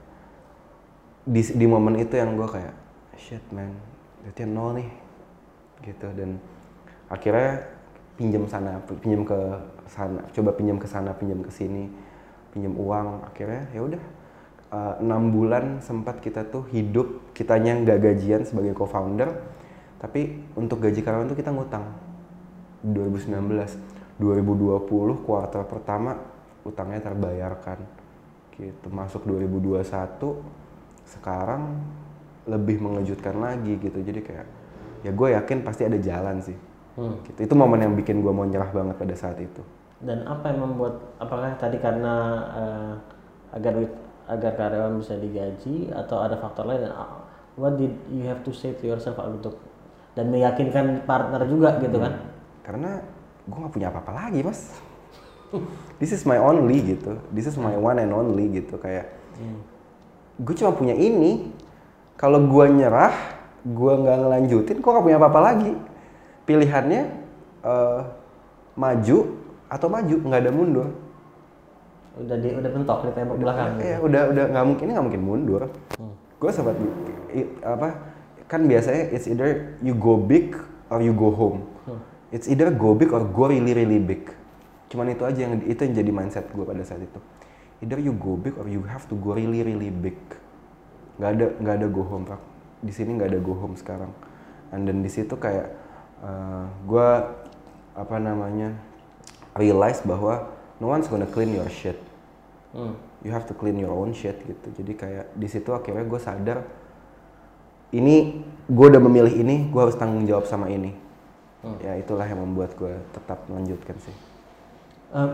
di, 1.27 1.41
di 1.43 1.65
momen 1.69 2.01
itu 2.01 2.17
yang 2.17 2.33
gue 2.33 2.47
kayak 2.49 2.73
shit 3.15 3.43
man 3.53 3.77
duitnya 4.25 4.45
nol 4.49 4.73
nih 4.81 4.89
gitu. 5.85 6.09
Dan 6.17 6.41
akhirnya 7.13 7.61
pinjam 8.17 8.49
sana 8.49 8.81
pinjam 8.89 9.21
ke 9.21 9.37
sana 9.89 10.21
coba 10.31 10.51
pinjam 10.53 10.77
ke 10.77 10.87
sana 10.87 11.11
pinjam 11.15 11.39
ke 11.43 11.51
sini 11.51 11.87
pinjam 12.51 12.73
uang 12.75 13.27
akhirnya 13.27 13.67
ya 13.71 13.81
udah. 13.83 14.03
Eh, 14.67 14.93
enam 14.99 15.31
bulan 15.31 15.79
sempat 15.79 16.19
kita 16.19 16.43
tuh 16.51 16.67
hidup 16.75 17.31
kitanya 17.31 17.71
nggak 17.79 18.03
gajian 18.03 18.43
sebagai 18.43 18.75
co-founder 18.75 19.31
tapi 19.97 20.43
untuk 20.59 20.83
gaji 20.83 20.99
karyawan 20.99 21.31
tuh 21.31 21.39
kita 21.39 21.55
ngutang. 21.55 21.87
2019 22.83 23.79
2020 24.19 25.23
kuartal 25.25 25.63
pertama 25.65 26.19
utangnya 26.67 26.99
terbayarkan 26.99 27.79
gitu. 28.59 28.87
Masuk 28.91 29.23
2021 29.23 29.81
sekarang 31.07 31.79
lebih 32.43 32.83
mengejutkan 32.83 33.39
lagi 33.39 33.79
gitu. 33.79 34.03
Jadi 34.03 34.19
kayak 34.19 34.47
ya 35.05 35.11
gue 35.13 35.27
yakin 35.31 35.63
pasti 35.63 35.87
ada 35.87 35.95
jalan 36.01 36.41
sih 36.43 36.57
Hmm. 36.97 37.13
gitu. 37.29 37.45
Itu 37.45 37.53
momen 37.53 37.77
yang 37.77 37.93
bikin 37.93 38.25
gue 38.25 38.33
mau 38.33 38.41
nyerah 38.41 38.73
banget 38.73 38.97
pada 38.97 39.13
saat 39.13 39.37
itu 39.37 39.61
Dan 39.97 40.27
apa 40.29 40.53
yang 40.53 40.61
membuat 40.61 41.17
apakah 41.17 41.57
tadi 41.57 41.81
karena 41.81 42.13
eh, 42.53 42.93
agar 43.57 43.73
agar 44.27 44.51
karyawan 44.59 44.99
bisa 44.99 45.17
digaji 45.17 45.89
atau 45.89 46.21
ada 46.21 46.37
faktor 46.37 46.67
lain? 46.69 46.85
Dan, 46.85 46.93
ah, 46.93 47.25
What 47.57 47.81
did 47.81 47.97
you 48.13 48.21
have 48.29 48.45
to 48.45 48.53
say 48.53 48.77
to 48.77 48.85
yourself 48.85 49.17
untuk 49.17 49.57
dan 50.13 50.29
meyakinkan 50.29 51.09
partner 51.09 51.41
juga 51.49 51.81
gitu 51.81 51.97
kan? 51.97 52.37
karena 52.67 52.99
gue 53.47 53.57
nggak 53.63 53.73
punya 53.79 53.87
apa-apa 53.87 54.11
lagi 54.11 54.43
mas. 54.43 54.75
This 56.03 56.11
is 56.11 56.27
my 56.27 56.35
only 56.35 56.83
gitu. 56.83 57.15
This 57.31 57.47
is 57.47 57.55
my 57.55 57.79
one 57.79 57.95
and 57.95 58.11
only 58.11 58.51
gitu 58.51 58.75
kayak 58.75 59.07
gue 60.35 60.53
cuma 60.59 60.75
punya 60.75 60.91
ini. 60.91 61.55
Kalau 62.19 62.43
gue 62.43 62.65
nyerah 62.67 63.15
gue 63.63 63.93
nggak 64.03 64.17
ngelanjutin 64.19 64.77
gue 64.83 64.91
nggak 64.91 65.05
punya 65.07 65.17
apa-apa 65.17 65.39
lagi. 65.39 65.71
Pilihannya 66.43 67.01
eh, 67.63 68.01
maju 68.75 69.17
atau 69.67 69.87
maju 69.91 70.15
nggak 70.15 70.41
ada 70.43 70.51
mundur. 70.51 70.87
Udah 72.17 72.37
di 72.41 72.49
udah 72.49 72.69
bentok 72.73 72.99
di 73.05 73.11
tembok 73.13 73.37
belakang. 73.37 73.69
gitu. 73.77 73.83
ya 73.85 73.97
udah 74.01 74.21
udah 74.33 74.45
nggak 74.49 74.65
mungkin 74.65 74.85
nggak 74.89 75.05
mungkin 75.05 75.21
mundur. 75.21 75.61
Gue 76.37 76.51
sempat 76.53 76.75
apa 77.61 77.87
kan 78.47 78.63
biasanya 78.63 79.11
it's 79.11 79.27
either 79.27 79.75
you 79.83 79.93
go 79.93 80.15
big 80.17 80.55
or 80.89 81.03
you 81.03 81.13
go 81.13 81.29
home. 81.29 81.67
It's 82.33 82.47
either 82.51 82.71
go 82.73 82.91
big 82.97 83.11
or 83.13 83.23
go 83.23 83.47
really 83.47 83.71
really 83.71 83.99
big. 84.01 84.27
Cuman 84.87 85.11
itu 85.11 85.23
aja 85.27 85.39
yang 85.47 85.59
itu 85.63 85.79
yang 85.83 85.93
jadi 85.93 86.11
mindset 86.11 86.45
gue 86.51 86.63
pada 86.63 86.81
saat 86.87 87.03
itu. 87.03 87.19
Either 87.83 87.99
you 88.01 88.15
go 88.15 88.39
big 88.39 88.57
or 88.57 88.65
you 88.65 88.81
have 88.87 89.05
to 89.11 89.15
go 89.19 89.35
really 89.35 89.61
really 89.61 89.91
big. 89.91 90.17
Nggak 91.19 91.29
ada 91.37 91.45
nggak 91.59 91.75
ada 91.83 91.87
go 91.91 92.03
home 92.07 92.25
pak. 92.25 92.41
Di 92.81 92.93
sini 92.95 93.13
nggak 93.19 93.29
ada 93.35 93.39
go 93.43 93.53
home 93.53 93.75
sekarang. 93.77 94.09
And 94.71 94.87
then 94.87 95.05
di 95.05 95.11
situ 95.11 95.37
kayak 95.37 95.69
gue 96.87 97.09
apa 97.97 98.15
namanya 98.17 98.73
realize 99.57 100.01
bahwa 100.05 100.53
no 100.79 100.93
one's 100.93 101.09
gonna 101.09 101.29
clean 101.29 101.53
your 101.53 101.67
shit. 101.69 101.97
Hmm. 102.75 102.93
you 103.25 103.33
have 103.33 103.49
to 103.49 103.55
clean 103.57 103.79
your 103.81 103.89
own 103.89 104.13
shit 104.13 104.37
gitu. 104.45 104.67
Jadi 104.77 104.93
kayak 104.93 105.25
di 105.33 105.47
situ 105.49 105.73
akhirnya 105.73 106.05
gue 106.05 106.19
sadar 106.21 106.61
ini 107.89 108.45
gue 108.69 108.85
udah 108.85 109.01
memilih 109.01 109.33
ini 109.33 109.71
gue 109.71 109.81
harus 109.81 109.97
tanggung 109.97 110.27
jawab 110.29 110.45
sama 110.45 110.69
ini. 110.69 110.93
Ya 111.81 111.97
itulah 111.97 112.23
yang 112.23 112.39
membuat 112.39 112.77
gue 112.77 112.95
tetap 113.11 113.43
melanjutkan 113.49 113.97
sih. 113.99 114.15
Eh, 115.17 115.31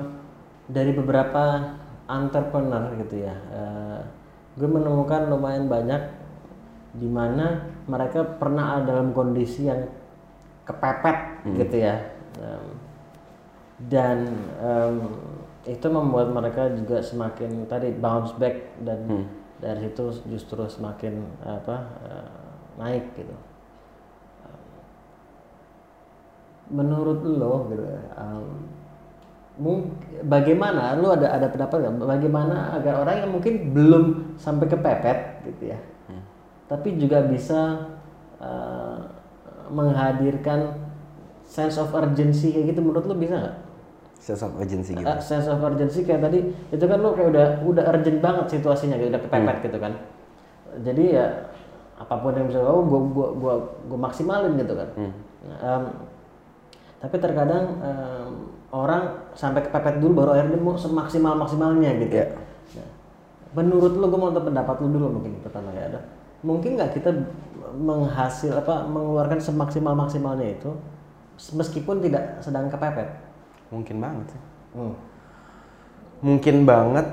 dari 0.71 0.95
beberapa 0.95 1.75
entrepreneur 2.07 2.95
gitu 3.03 3.21
ya, 3.21 3.35
eh, 3.51 3.99
gue 4.57 4.69
menemukan 4.69 5.27
lumayan 5.29 5.67
banyak 5.67 6.01
di 6.95 7.09
mana 7.09 7.67
mereka 7.89 8.23
pernah 8.23 8.79
ada 8.79 8.95
dalam 8.95 9.11
kondisi 9.11 9.67
yang 9.67 9.85
kepepet 10.63 11.43
gitu 11.59 11.75
ya, 11.83 12.13
Em, 12.33 12.65
dan 13.87 14.27
em, 14.59 14.95
itu 15.63 15.87
membuat 15.87 16.31
mereka 16.31 16.71
juga 16.75 16.99
semakin 16.99 17.63
tadi 17.71 17.95
bounce 17.95 18.35
back 18.35 18.83
dan 18.83 19.27
dari 19.63 19.87
situ 19.87 20.27
justru 20.27 20.59
semakin 20.67 21.23
apa 21.39 21.77
eh, 22.03 22.29
naik 22.79 23.05
gitu. 23.15 23.35
menurut 26.73 27.21
lo 27.21 27.69
gitu 27.69 27.85
um, 28.17 28.49
bagaimana 30.25 30.97
lu 30.97 31.11
ada 31.13 31.29
ada 31.35 31.51
pendapat 31.51 31.85
nggak? 31.85 32.07
Bagaimana 32.07 32.73
agar 32.73 33.03
orang 33.03 33.15
yang 33.27 33.31
mungkin 33.35 33.53
belum 33.75 34.03
sampai 34.41 34.65
kepepet 34.71 35.19
gitu 35.45 35.75
ya 35.75 35.79
tapi 36.73 36.95
juga 36.97 37.21
bisa 37.21 37.91
uh, 38.41 38.97
menghadirkan 39.69 40.73
sense 41.45 41.77
of 41.77 41.93
urgency 41.93 42.49
kayak 42.49 42.73
gitu 42.73 42.81
menurut 42.81 43.05
lu 43.05 43.13
bisa 43.13 43.37
nggak 43.37 43.57
sense 44.23 44.39
of 44.39 44.55
urgency 44.55 44.95
gitu. 44.95 45.03
Uh, 45.03 45.19
sense 45.19 45.51
of 45.51 45.59
urgency 45.59 46.07
kayak 46.07 46.23
tadi 46.23 46.39
itu 46.71 46.85
kan 46.87 46.97
lu 47.03 47.11
kayak 47.11 47.35
udah 47.35 47.47
udah 47.67 47.83
urgent 47.91 48.23
banget 48.23 48.45
situasinya 48.55 48.95
gitu 48.95 49.11
udah 49.11 49.21
kepepet 49.27 49.57
gitu 49.67 49.77
kan. 49.83 49.93
Jadi 50.79 51.03
ya 51.19 51.27
apa 51.99 52.15
pun 52.23 52.31
yang 52.31 52.47
bisa 52.47 52.63
oh 52.63 52.87
gua 52.87 53.01
gua 53.11 53.27
gua 53.35 53.53
gua 53.91 53.99
maksimalin 54.07 54.55
gitu 54.55 54.73
kan. 54.79 54.89
Em, 55.43 55.83
tapi 57.03 57.15
terkadang 57.19 57.63
em, 57.83 58.27
orang 58.71 59.27
sampai 59.35 59.67
kepepet 59.67 59.99
dulu 59.99 60.23
baru 60.23 60.39
akhirnya 60.39 60.55
mau 60.55 60.79
semaksimal 60.79 61.35
maksimalnya 61.35 61.91
gitu. 61.99 62.15
Iya. 62.23 62.27
Nah, 62.79 62.89
menurut 63.59 63.91
lo 63.99 64.07
gue 64.07 64.19
mau 64.23 64.31
tahu 64.31 64.47
pendapat 64.47 64.75
lo 64.79 64.87
dulu 64.87 65.07
mungkin 65.19 65.35
pertama 65.43 65.75
ya 65.75 65.91
ada. 65.91 65.99
Mungkin 66.47 66.79
nggak 66.79 66.95
kita 66.95 67.11
menghasil 67.75 68.55
apa 68.55 68.87
mengeluarkan 68.87 69.43
semaksimal 69.43 69.91
maksimalnya 69.99 70.55
itu 70.55 70.71
meskipun 71.59 71.99
tidak 71.99 72.39
sedang 72.39 72.71
kepepet 72.71 73.32
Mungkin 73.73 73.97
banget 73.97 74.25
sih. 74.29 74.43
hmm. 74.77 74.95
Mungkin 76.23 76.57
banget. 76.69 77.07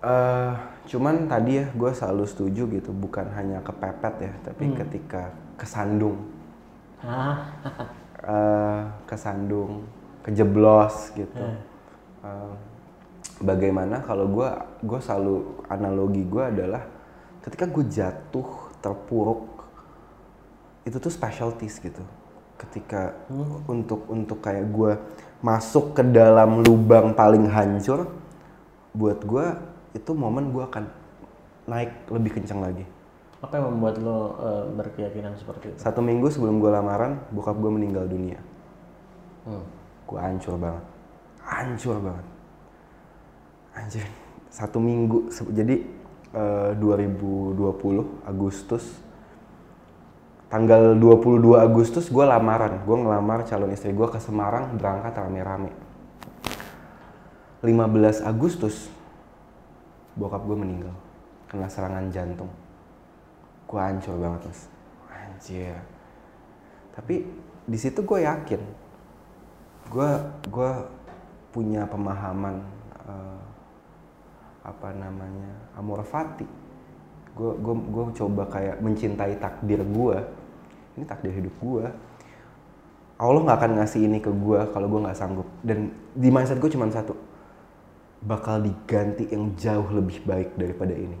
eh 0.00 0.54
cuman 0.90 1.28
tadi 1.28 1.60
ya 1.60 1.66
gue 1.70 1.90
selalu 1.92 2.24
setuju 2.24 2.62
gitu, 2.72 2.90
bukan 2.90 3.28
hanya 3.36 3.60
kepepet 3.60 4.14
ya, 4.26 4.32
tapi 4.42 4.72
ketika 4.72 5.28
kesandung, 5.60 6.24
eh 8.24 8.82
kesandung, 9.04 9.84
kejeblos 10.24 11.12
gitu. 11.14 11.44
Eh, 12.24 12.52
bagaimana 13.40 14.04
kalau 14.04 14.28
gue 14.28 14.50
gue 14.84 15.00
selalu 15.00 15.64
analogi 15.72 16.22
gue 16.28 16.44
adalah 16.44 16.84
ketika 17.40 17.64
gue 17.64 17.84
jatuh 17.88 18.48
terpuruk 18.84 19.48
itu 20.84 20.96
tuh 21.00 21.12
specialties 21.12 21.80
gitu 21.80 22.04
ketika 22.60 23.16
untuk 23.64 24.04
untuk 24.12 24.44
kayak 24.44 24.68
gue 24.68 24.92
masuk 25.40 25.96
ke 25.96 26.02
dalam 26.04 26.60
lubang 26.60 27.16
paling 27.16 27.48
hancur 27.48 28.12
buat 28.92 29.24
gue 29.24 29.46
itu 29.96 30.10
momen 30.12 30.52
gue 30.52 30.62
akan 30.62 30.84
naik 31.66 31.90
lebih 32.12 32.40
kencang 32.40 32.60
lagi. 32.60 32.84
Apa 33.40 33.56
yang 33.56 33.72
membuat 33.72 33.96
lo 34.04 34.36
eh, 34.36 34.64
berkeyakinan 34.76 35.32
seperti 35.40 35.72
itu? 35.72 35.78
Satu 35.80 36.04
minggu 36.04 36.28
sebelum 36.28 36.60
gue 36.60 36.68
lamaran 36.68 37.16
bokap 37.32 37.56
gue 37.56 37.70
meninggal 37.72 38.04
dunia. 38.06 38.40
Hmm. 39.40 39.64
gue 40.04 40.20
hancur 40.20 40.60
banget. 40.60 40.84
Hancur 41.40 41.96
banget. 41.96 42.26
Anjir. 43.72 44.06
Satu 44.50 44.76
minggu 44.82 45.32
jadi 45.54 45.80
eh, 46.36 46.70
2020 46.76 48.28
Agustus 48.28 48.84
tanggal 50.50 50.98
22 50.98 51.54
Agustus 51.54 52.10
gue 52.10 52.26
lamaran. 52.26 52.82
Gue 52.82 52.96
ngelamar 52.98 53.46
calon 53.46 53.70
istri 53.70 53.94
gue 53.94 54.08
ke 54.10 54.18
Semarang 54.18 54.74
berangkat 54.74 55.14
rame-rame. 55.14 55.70
15 57.62 58.26
Agustus 58.26 58.90
bokap 60.18 60.42
gue 60.42 60.58
meninggal. 60.58 60.92
Kena 61.46 61.70
serangan 61.70 62.10
jantung. 62.10 62.50
Gue 63.70 63.78
hancur 63.78 64.18
banget 64.18 64.50
mas. 64.50 64.60
Anjir. 65.14 65.78
Tapi 66.98 67.22
di 67.70 67.78
situ 67.78 68.02
gue 68.02 68.26
yakin 68.26 68.90
gue 69.90 70.10
gue 70.50 70.70
punya 71.50 71.82
pemahaman 71.86 72.62
eh, 73.06 73.42
apa 74.66 74.88
namanya 74.98 75.50
amor 75.78 76.02
fati. 76.02 76.46
Gue 77.38 77.54
gue 77.62 78.04
coba 78.18 78.42
kayak 78.50 78.82
mencintai 78.82 79.38
takdir 79.38 79.86
gue 79.86 80.18
ini 81.00 81.08
takdir 81.08 81.32
hidup 81.32 81.56
gue 81.56 81.88
Allah 83.20 83.40
nggak 83.44 83.58
akan 83.60 83.72
ngasih 83.76 84.00
ini 84.00 84.18
ke 84.24 84.32
gue 84.32 84.60
kalau 84.72 84.88
gue 84.88 85.00
nggak 85.04 85.18
sanggup. 85.20 85.44
Dan 85.60 85.92
di 86.16 86.32
mindset 86.32 86.56
gue 86.56 86.72
cuma 86.72 86.88
satu. 86.88 87.12
Bakal 88.24 88.64
diganti 88.64 89.28
yang 89.28 89.52
jauh 89.60 89.92
lebih 89.92 90.24
baik 90.24 90.56
daripada 90.56 90.96
ini. 90.96 91.20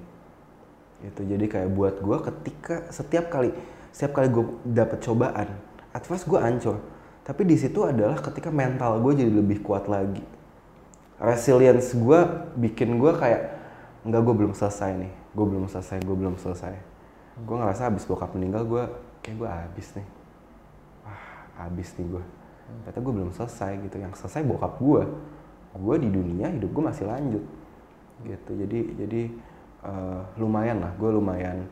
Itu 1.04 1.28
jadi 1.28 1.44
kayak 1.44 1.68
buat 1.76 2.00
gue 2.00 2.16
ketika 2.24 2.88
setiap 2.88 3.28
kali 3.28 3.52
setiap 3.92 4.16
kali 4.16 4.32
gue 4.32 4.44
dapet 4.64 5.02
cobaan 5.04 5.48
at 5.92 6.02
first 6.08 6.24
gue 6.24 6.40
hancur. 6.40 6.80
Tapi 7.20 7.44
di 7.44 7.60
situ 7.60 7.84
adalah 7.84 8.16
ketika 8.16 8.48
mental 8.48 8.96
gue 9.04 9.20
jadi 9.20 9.32
lebih 9.32 9.60
kuat 9.60 9.84
lagi. 9.84 10.24
Resilience 11.20 11.92
gue 11.92 12.20
bikin 12.56 12.96
gue 12.96 13.12
kayak 13.12 13.60
enggak 14.08 14.24
gue 14.24 14.34
belum 14.40 14.52
selesai 14.56 14.96
nih. 14.96 15.12
Gue 15.36 15.44
belum 15.44 15.68
selesai 15.68 16.00
gue 16.00 16.16
belum 16.16 16.40
selesai. 16.40 16.74
Gue 17.44 17.56
ngerasa 17.60 17.92
habis 17.92 18.08
bokap 18.08 18.32
meninggal 18.32 18.64
gue 18.64 18.84
kayak 19.20 19.36
gue 19.36 19.48
habis 19.48 19.88
nih. 19.96 20.08
Wah 21.04 21.24
habis 21.60 21.88
nih 21.96 22.06
gue 22.08 22.24
ternyata 22.70 23.00
gue 23.02 23.12
belum 23.14 23.30
selesai 23.34 23.72
gitu. 23.86 23.96
Yang 23.98 24.12
selesai 24.22 24.42
bokap 24.46 24.78
gue 24.78 25.02
gue 25.70 25.96
di 26.02 26.08
dunia 26.10 26.50
hidup 26.50 26.70
gue 26.70 26.84
masih 26.84 27.04
lanjut. 27.06 27.44
Gitu. 28.26 28.50
Jadi 28.66 28.78
jadi 28.96 29.22
eh, 29.86 30.20
lumayan 30.38 30.82
lah. 30.82 30.92
Gue 30.96 31.10
lumayan 31.12 31.66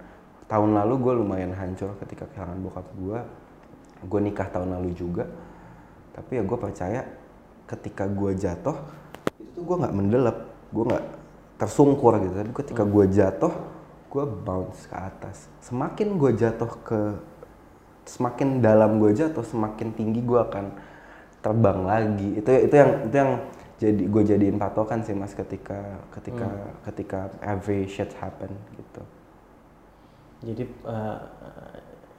tahun 0.49 0.71
lalu 0.75 0.95
gue 1.03 1.15
lumayan 1.21 1.53
hancur 1.53 1.93
ketika 2.01 2.25
kehilangan 2.33 2.59
bokap 2.65 2.87
gue 2.97 3.19
gue 3.99 4.21
nikah 4.23 4.49
tahun 4.51 4.75
lalu 4.79 4.91
juga. 4.95 5.27
Tapi 6.15 6.41
ya 6.41 6.43
gue 6.43 6.59
percaya 6.59 7.01
ketika 7.69 8.09
gue 8.09 8.33
jatuh 8.35 8.77
itu 9.39 9.51
tuh 9.55 9.63
gue 9.65 9.77
nggak 9.83 9.95
mendelep. 9.95 10.39
Gue 10.75 10.85
nggak 10.85 11.07
tersungkur 11.59 12.19
gitu. 12.23 12.35
Tapi 12.35 12.53
ketika 12.55 12.83
gue 12.87 13.05
jatuh 13.11 13.55
gue 14.09 14.25
bounce 14.25 14.89
ke 14.89 14.97
atas. 14.97 15.53
Semakin 15.61 16.17
gue 16.17 16.33
jatuh 16.33 16.71
ke 16.81 17.01
semakin 18.09 18.59
dalam 18.59 18.97
gue 18.97 19.13
jatuh 19.13 19.45
semakin 19.45 19.93
tinggi 19.93 20.25
gue 20.25 20.41
akan 20.41 20.73
terbang 21.39 21.79
lagi 21.85 22.29
itu 22.35 22.49
itu 22.49 22.75
yang 22.75 22.91
itu 23.05 23.15
yang 23.15 23.33
jadi 23.79 24.03
gue 24.05 24.23
jadiin 24.25 24.57
patokan 24.57 25.05
sih 25.05 25.13
mas 25.13 25.31
ketika 25.33 25.79
ketika 26.11 26.49
ketika 26.83 27.19
every 27.39 27.85
shit 27.87 28.11
happen 28.17 28.49
gitu 28.75 29.03
jadi 30.41 30.65
eh, 30.67 31.19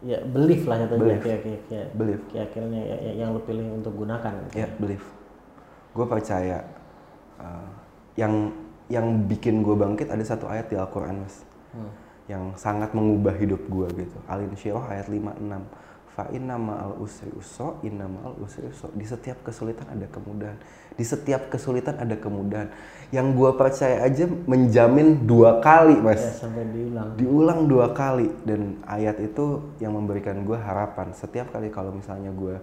ya 0.02 0.20
belief 0.24 0.64
lah 0.64 0.80
jatuhnya 0.80 1.04
Belief. 1.12 1.22
kayak 1.22 1.40
kayak 1.44 1.62
kayak 1.68 1.88
Belief. 1.92 2.22
keyakinannya 2.32 2.82
ya- 2.86 3.02
ya- 3.02 3.16
yang 3.18 3.30
lo 3.34 3.42
pilih 3.44 3.68
untuk 3.74 3.92
gunakan 3.98 4.32
ya 4.54 4.68
believe 4.78 5.04
gue 5.92 6.06
percaya 6.06 6.64
uh, 7.36 7.68
yang 8.16 8.54
yang 8.88 9.28
bikin 9.28 9.60
gue 9.60 9.76
bangkit 9.76 10.08
ada 10.08 10.24
satu 10.24 10.48
ayat 10.48 10.70
di 10.70 10.78
Al-Quran 10.78 11.20
mas 11.20 11.44
Hmm. 11.70 11.86
Yang 12.30 12.54
sangat 12.54 12.94
mengubah 12.94 13.34
hidup 13.34 13.66
gue 13.66 14.06
gitu. 14.06 14.18
Alin 14.30 14.54
Syirah 14.54 14.86
ayat 14.86 15.10
56 15.10 15.90
fa 16.10 16.26
inna 16.36 16.60
ma'al 16.60 17.00
usri 17.00 17.32
usra 17.32 17.80
inna 17.86 18.04
ma'al 18.04 18.36
usri 18.44 18.68
usra 18.68 18.92
di 18.92 19.08
setiap 19.08 19.42
kesulitan 19.42 19.90
ada 19.90 20.06
kemudahan. 20.06 20.58
Di 20.94 21.06
setiap 21.08 21.50
kesulitan 21.50 21.98
ada 21.98 22.14
kemudahan. 22.14 22.70
Yang 23.10 23.28
gue 23.34 23.52
percaya 23.58 23.98
aja 24.06 24.28
menjamin 24.28 25.26
dua 25.26 25.58
kali 25.58 25.98
mas. 25.98 26.22
Ya 26.22 26.46
sampai 26.46 26.70
diulang. 26.70 27.10
Diulang 27.18 27.60
dua 27.66 27.88
kali. 27.98 28.30
Dan 28.46 28.78
ayat 28.86 29.18
itu 29.18 29.74
yang 29.82 29.98
memberikan 29.98 30.38
gue 30.46 30.60
harapan. 30.60 31.10
Setiap 31.18 31.50
kali 31.50 31.74
kalau 31.74 31.96
misalnya 31.96 32.30
gue 32.30 32.62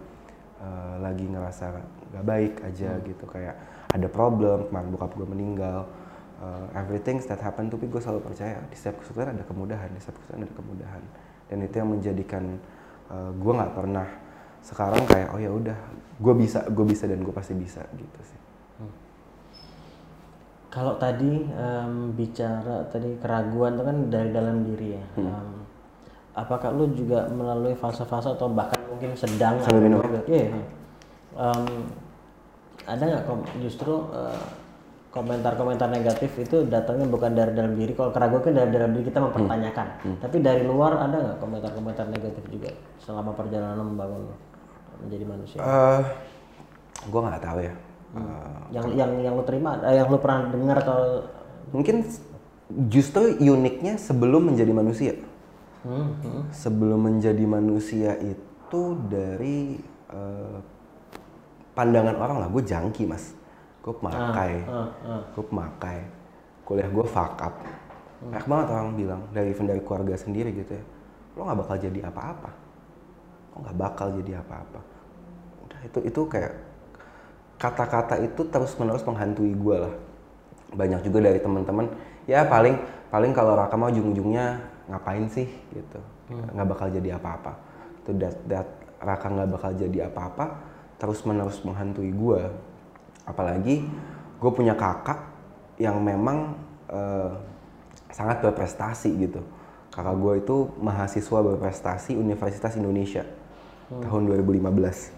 uh, 0.60 0.94
lagi 1.00 1.26
ngerasa 1.26 1.64
gak 2.12 2.24
baik 2.24 2.54
aja 2.62 2.96
gitu 3.02 3.24
kayak 3.28 3.56
ada 3.92 4.06
problem 4.06 4.68
kemarin 4.68 4.88
bokap 4.92 5.12
gue 5.16 5.26
meninggal 5.28 5.88
uh, 6.40 6.66
everything 6.76 7.20
that 7.24 7.40
happen 7.40 7.68
tapi 7.72 7.88
gue 7.88 8.00
selalu 8.00 8.32
percaya 8.32 8.60
di 8.68 8.76
setiap 8.76 9.00
kesulitan 9.00 9.36
ada 9.36 9.44
kemudahan 9.44 9.88
di 9.92 10.00
setiap 10.00 10.20
kesulitan 10.20 10.44
ada 10.44 10.54
kemudahan 10.56 11.02
dan 11.46 11.58
itu 11.62 11.74
yang 11.78 11.90
menjadikan 11.90 12.44
uh, 13.08 13.30
gue 13.32 13.52
nggak 13.52 13.72
pernah 13.72 14.08
sekarang 14.66 15.02
kayak 15.06 15.28
oh 15.30 15.40
ya 15.40 15.50
udah 15.52 15.78
gue 16.18 16.34
bisa 16.34 16.66
gue 16.66 16.84
bisa 16.84 17.04
dan 17.06 17.22
gue 17.22 17.34
pasti 17.34 17.54
bisa 17.54 17.84
gitu 17.94 18.20
sih 18.24 18.40
Kalau 20.66 20.92
tadi 21.00 21.40
em, 21.56 22.12
bicara 22.12 22.84
tadi 22.92 23.16
keraguan 23.16 23.80
itu 23.80 23.84
kan 23.88 23.96
dari 24.12 24.28
dalam 24.28 24.60
diri 24.60 24.92
ya. 24.92 25.04
Hmm. 25.16 25.24
Em, 25.24 25.48
apakah 26.36 26.68
lu 26.68 26.92
juga 26.92 27.24
melalui 27.32 27.72
fase-fase 27.72 28.36
atau 28.36 28.52
bahkan 28.52 28.76
mungkin 28.84 29.16
sedang 29.16 29.56
Sambil 29.64 29.88
minum. 29.88 30.04
Iya. 30.28 30.52
iya. 30.52 30.64
Em, 31.32 31.64
ada 32.84 33.02
nggak 33.08 33.24
justru 33.64 34.04
eh, 34.12 34.65
komentar-komentar 35.16 35.88
negatif 35.88 36.30
itu 36.36 36.68
datangnya 36.68 37.08
bukan 37.08 37.32
dari 37.32 37.56
dalam 37.56 37.72
diri. 37.72 37.96
Kalau 37.96 38.12
keraguan 38.12 38.44
kan 38.44 38.52
dari 38.52 38.70
dalam 38.70 38.92
diri 38.92 39.04
kita 39.08 39.18
mempertanyakan. 39.24 39.86
Hmm. 40.04 40.16
Tapi 40.20 40.36
dari 40.44 40.62
luar 40.68 41.00
ada 41.00 41.16
nggak 41.16 41.38
komentar-komentar 41.40 42.04
negatif 42.12 42.44
juga 42.52 42.70
selama 43.00 43.32
perjalanan 43.32 43.80
membangun 43.80 44.28
menjadi 45.00 45.24
manusia? 45.24 45.58
Eh, 45.64 46.02
gue 47.08 47.20
nggak 47.24 47.40
tahu 47.40 47.60
ya 47.64 47.74
Eh, 48.16 48.60
yang 48.72 48.86
yang 48.96 49.10
yang 49.20 49.34
lu 49.36 49.44
terima, 49.44 49.76
eh, 49.84 50.00
yang 50.00 50.08
lu 50.08 50.16
pernah 50.16 50.48
dengar 50.48 50.80
atau 50.80 51.26
mungkin 51.74 52.06
justru 52.88 53.36
uniknya 53.36 54.00
sebelum 54.00 54.52
menjadi 54.52 54.72
manusia 54.72 55.14
Hmm, 55.86 56.18
hmm. 56.18 56.42
sebelum 56.50 56.98
menjadi 56.98 57.46
manusia 57.46 58.18
itu 58.18 58.82
dari 59.06 59.78
eh, 60.10 60.58
pandangan 61.78 62.16
orang 62.18 62.36
lah 62.42 62.48
gue 62.50 62.62
jangki 62.66 63.06
mas 63.06 63.38
gue 63.86 63.94
pemakai 63.94 64.66
Ah, 64.66 64.90
ah. 65.06 65.22
gue 65.30 65.44
pemakai 65.46 65.98
kuliah 66.66 66.90
gue 66.90 67.06
fuck 67.06 67.38
up. 67.38 67.54
Banyak 68.26 68.46
banget 68.50 68.66
orang 68.74 68.98
bilang 68.98 69.22
dari 69.30 69.54
even 69.54 69.70
dari 69.70 69.78
keluarga 69.78 70.18
sendiri 70.18 70.50
gitu 70.50 70.74
ya 70.74 70.84
lo 71.36 71.44
nggak 71.44 71.58
bakal 71.62 71.76
jadi 71.76 72.00
apa-apa. 72.08 72.50
Lo 73.52 73.56
nggak 73.62 73.76
bakal 73.76 74.06
jadi 74.18 74.40
apa-apa. 74.40 74.80
Udah 75.68 75.80
itu 75.84 75.98
itu 76.02 76.20
kayak 76.26 76.52
kata-kata 77.60 78.20
itu 78.24 78.42
terus 78.48 78.72
menerus 78.80 79.04
menghantui 79.04 79.52
gue 79.52 79.76
lah. 79.76 79.94
Banyak 80.72 81.06
juga 81.06 81.30
dari 81.30 81.38
teman-teman 81.38 81.86
ya 82.26 82.42
paling 82.48 82.74
paling 83.12 83.30
kalau 83.36 83.54
Raka 83.54 83.76
mau 83.78 83.92
ujung-ujungnya 83.92 84.64
ngapain 84.90 85.28
sih? 85.28 85.46
Gitu. 85.70 86.00
Nggak 86.32 86.66
bakal 86.66 86.88
jadi 86.90 87.20
apa-apa. 87.20 87.52
Itu 88.02 88.10
that, 88.18 88.36
that 88.48 88.68
Raka 88.98 89.28
nggak 89.28 89.48
bakal 89.52 89.70
jadi 89.76 90.08
apa-apa 90.08 90.74
terus 90.96 91.20
menerus 91.28 91.60
menghantui 91.60 92.08
gue 92.16 92.40
apalagi 93.26 93.84
gue 94.38 94.50
punya 94.54 94.78
kakak 94.78 95.20
yang 95.76 95.98
memang 96.00 96.56
eh, 96.88 97.30
sangat 98.14 98.40
berprestasi 98.40 99.10
gitu. 99.18 99.42
Kakak 99.90 100.16
gue 100.16 100.34
itu 100.40 100.56
mahasiswa 100.80 101.38
berprestasi 101.42 102.16
Universitas 102.16 102.76
Indonesia 102.78 103.24
tahun 103.86 104.26
2015 104.26 105.14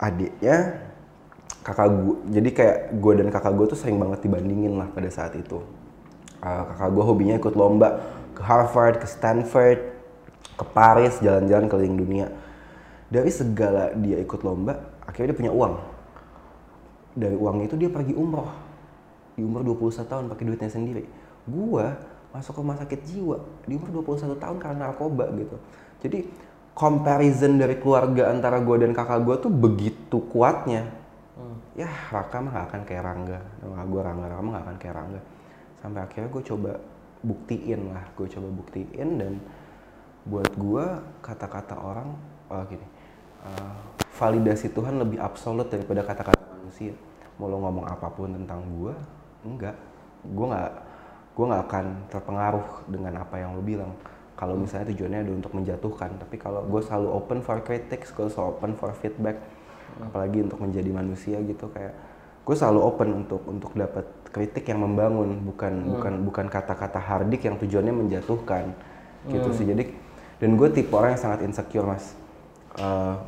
adiknya 0.00 0.56
kakak 1.60 1.88
gue 1.92 2.16
jadi 2.32 2.48
kayak 2.56 2.78
gue 3.00 3.12
dan 3.20 3.28
kakak 3.28 3.52
gue 3.52 3.66
tuh 3.68 3.78
sering 3.80 4.00
banget 4.00 4.24
dibandingin 4.24 4.80
lah 4.80 4.88
pada 4.88 5.12
saat 5.12 5.36
itu. 5.36 5.60
Uh, 6.40 6.62
kakak 6.72 6.88
gue 6.96 7.04
hobinya 7.04 7.36
ikut 7.36 7.52
lomba 7.52 8.00
ke 8.32 8.40
Harvard 8.40 8.96
ke 8.96 9.06
Stanford 9.08 9.78
ke 10.56 10.64
Paris 10.72 11.20
jalan-jalan 11.20 11.68
keliling 11.68 11.96
dunia. 12.00 12.26
Dari 13.10 13.28
segala 13.28 13.92
dia 13.92 14.16
ikut 14.22 14.40
lomba 14.40 14.78
akhirnya 15.04 15.34
dia 15.34 15.38
punya 15.44 15.52
uang 15.52 15.74
dari 17.14 17.36
uang 17.36 17.66
itu 17.66 17.74
dia 17.74 17.90
pergi 17.90 18.14
umroh. 18.14 18.50
Di 19.34 19.42
umur 19.46 19.64
21 19.64 20.04
tahun 20.04 20.24
pakai 20.28 20.44
duitnya 20.46 20.70
sendiri. 20.70 21.04
Gua 21.48 21.96
masuk 22.30 22.54
ke 22.54 22.60
rumah 22.62 22.78
sakit 22.78 23.00
jiwa 23.10 23.36
di 23.66 23.74
umur 23.74 24.02
21 24.06 24.38
tahun 24.38 24.56
karena 24.62 24.76
narkoba 24.90 25.30
gitu. 25.34 25.56
Jadi 26.00 26.18
comparison 26.74 27.58
dari 27.58 27.76
keluarga 27.82 28.30
antara 28.30 28.62
gua 28.62 28.76
dan 28.78 28.94
kakak 28.94 29.20
gua 29.22 29.36
tuh 29.40 29.50
begitu 29.50 30.22
kuatnya. 30.30 30.90
Ya 31.78 31.88
Raka 32.12 32.42
mah 32.44 32.52
gak 32.52 32.66
akan 32.68 32.80
kayak 32.84 33.02
Rangga. 33.06 33.40
Nah, 33.64 33.86
gua 33.88 34.00
Rangga 34.04 34.26
Raka 34.28 34.42
mah 34.44 34.52
gak 34.58 34.64
akan 34.68 34.76
kayak 34.76 34.94
Rangga. 35.00 35.20
Sampai 35.80 36.00
akhirnya 36.04 36.28
gue 36.28 36.42
coba 36.44 36.72
buktiin 37.24 37.80
lah. 37.88 38.04
Gue 38.12 38.28
coba 38.28 38.48
buktiin 38.52 39.08
dan 39.16 39.32
buat 40.28 40.52
gue 40.52 40.84
kata-kata 41.24 41.80
orang 41.80 42.12
oh 42.52 42.62
gini 42.68 42.84
uh, 43.46 43.74
validasi 44.20 44.68
Tuhan 44.74 45.00
lebih 45.00 45.16
absolut 45.16 45.72
daripada 45.72 46.04
kata-kata 46.04 46.44
manusia 46.70 46.94
mau 47.34 47.50
lo 47.50 47.58
ngomong 47.66 47.90
apa 47.90 48.06
pun 48.14 48.30
tentang 48.30 48.62
gue 48.78 48.94
enggak. 49.42 49.74
Gue 50.22 50.46
nggak 50.46 50.70
gue 51.34 51.44
nggak 51.50 51.62
akan 51.66 51.84
terpengaruh 52.06 52.66
dengan 52.86 53.12
apa 53.26 53.34
yang 53.42 53.58
lo 53.58 53.62
bilang. 53.66 53.90
Kalau 54.38 54.54
misalnya 54.54 54.94
tujuannya 54.94 55.20
ada 55.26 55.32
untuk 55.34 55.52
menjatuhkan 55.52 56.10
tapi 56.22 56.38
kalau 56.38 56.62
gue 56.62 56.80
selalu 56.80 57.10
open 57.10 57.38
for 57.42 57.58
critics 57.60 58.14
gue 58.14 58.30
selalu 58.30 58.48
open 58.56 58.72
for 58.78 58.94
feedback 58.96 59.36
apalagi 60.00 60.46
untuk 60.46 60.62
menjadi 60.62 60.90
manusia 60.94 61.36
gitu 61.44 61.68
kayak 61.68 61.92
gue 62.46 62.56
selalu 62.56 62.80
open 62.80 63.08
untuk 63.26 63.42
untuk 63.44 63.76
dapat 63.76 64.06
kritik 64.30 64.64
yang 64.70 64.80
membangun 64.80 65.44
bukan 65.44 65.92
bukan 65.92 66.14
bukan 66.24 66.46
kata-kata 66.48 66.96
hardik 67.02 67.42
yang 67.44 67.58
tujuannya 67.58 67.92
menjatuhkan 67.92 68.70
gitu 69.28 69.50
sih. 69.52 69.66
Jadi 69.66 69.92
dan 70.40 70.56
gue 70.56 70.68
tipe 70.72 70.94
orang 70.94 71.18
yang 71.18 71.20
sangat 71.20 71.44
insecure 71.44 71.84
mas 71.84 72.16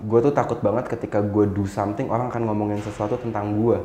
gue 0.02 0.18
tuh 0.22 0.32
takut 0.32 0.58
banget 0.62 0.86
ketika 0.86 1.18
gue 1.18 1.44
do 1.50 1.66
something 1.66 2.06
orang 2.08 2.30
akan 2.30 2.46
ngomongin 2.46 2.78
sesuatu 2.78 3.18
tentang 3.18 3.58
gue 3.58 3.78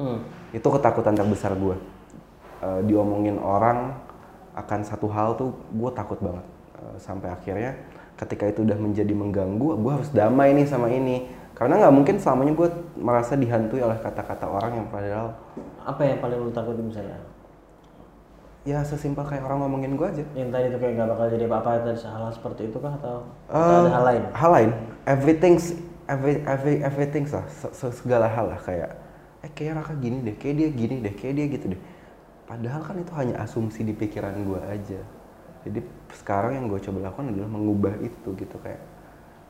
Hmm. 0.00 0.24
itu 0.50 0.64
ketakutan 0.64 1.12
terbesar 1.12 1.52
gue 1.54 1.76
Eh, 2.62 2.80
diomongin 2.86 3.42
orang 3.42 3.90
akan 4.54 4.80
satu 4.82 5.10
hal 5.10 5.34
tuh 5.34 5.50
gue 5.70 5.90
takut 5.92 6.18
banget 6.18 6.42
Eh, 6.78 6.96
sampai 6.98 7.30
akhirnya 7.30 7.78
ketika 8.16 8.46
itu 8.46 8.62
udah 8.62 8.74
menjadi 8.74 9.12
mengganggu 9.14 9.78
gue 9.78 9.92
harus 9.92 10.10
damai 10.10 10.54
nih 10.54 10.66
sama 10.66 10.88
ini 10.88 11.26
karena 11.54 11.78
nggak 11.78 11.94
mungkin 11.94 12.16
selamanya 12.18 12.54
gue 12.54 12.68
merasa 12.96 13.36
dihantui 13.36 13.82
oleh 13.82 13.98
kata-kata 14.00 14.46
orang 14.48 14.82
yang 14.82 14.88
padahal 14.88 15.36
Apa 15.82 16.00
yang 16.02 16.18
paling 16.18 16.38
lu 16.40 16.50
takutin 16.50 16.86
misalnya? 16.86 17.18
Ya 18.62 18.78
sesimpel 18.86 19.26
kayak 19.26 19.42
orang 19.42 19.66
ngomongin 19.66 19.98
gue 19.98 20.06
aja. 20.06 20.24
Yang 20.38 20.50
tadi 20.54 20.64
itu 20.70 20.78
kayak 20.78 20.92
nggak 20.94 21.08
bakal 21.10 21.26
jadi 21.34 21.44
apa-apa 21.50 21.70
tadi 21.82 21.98
hal 22.06 22.30
seperti 22.30 22.62
itu 22.70 22.78
kah? 22.78 22.92
Atau, 22.94 23.16
atau 23.50 23.58
Eh, 23.58 23.80
ada 23.82 23.90
hal 23.90 24.04
lain? 24.06 24.22
hal 24.32 24.50
lain. 24.54 24.70
Everything's 25.02 25.66
every 26.06 26.34
every 26.46 26.78
everything 26.82 27.24
lah. 27.26 27.42
Se- 27.50 27.74
se- 27.74 27.94
segala 27.98 28.30
hal 28.30 28.46
lah 28.54 28.60
kayak 28.62 28.90
eh 29.42 29.50
kayak 29.50 29.82
Raka 29.82 29.98
gini 29.98 30.22
deh 30.22 30.36
kayak 30.38 30.54
dia 30.54 30.68
gini 30.70 30.94
deh 31.02 31.14
kayak 31.14 31.34
dia 31.34 31.46
gitu 31.50 31.66
deh. 31.74 31.80
Padahal 32.46 32.80
kan 32.86 32.94
itu 33.02 33.12
hanya 33.18 33.34
asumsi 33.42 33.82
di 33.82 33.90
pikiran 33.90 34.34
gue 34.46 34.60
aja. 34.62 35.00
Jadi 35.66 35.78
sekarang 36.14 36.54
yang 36.58 36.66
gue 36.70 36.78
coba 36.78 37.10
lakukan 37.10 37.34
adalah 37.34 37.50
mengubah 37.50 37.94
itu 37.98 38.28
gitu 38.38 38.56
kayak 38.62 38.82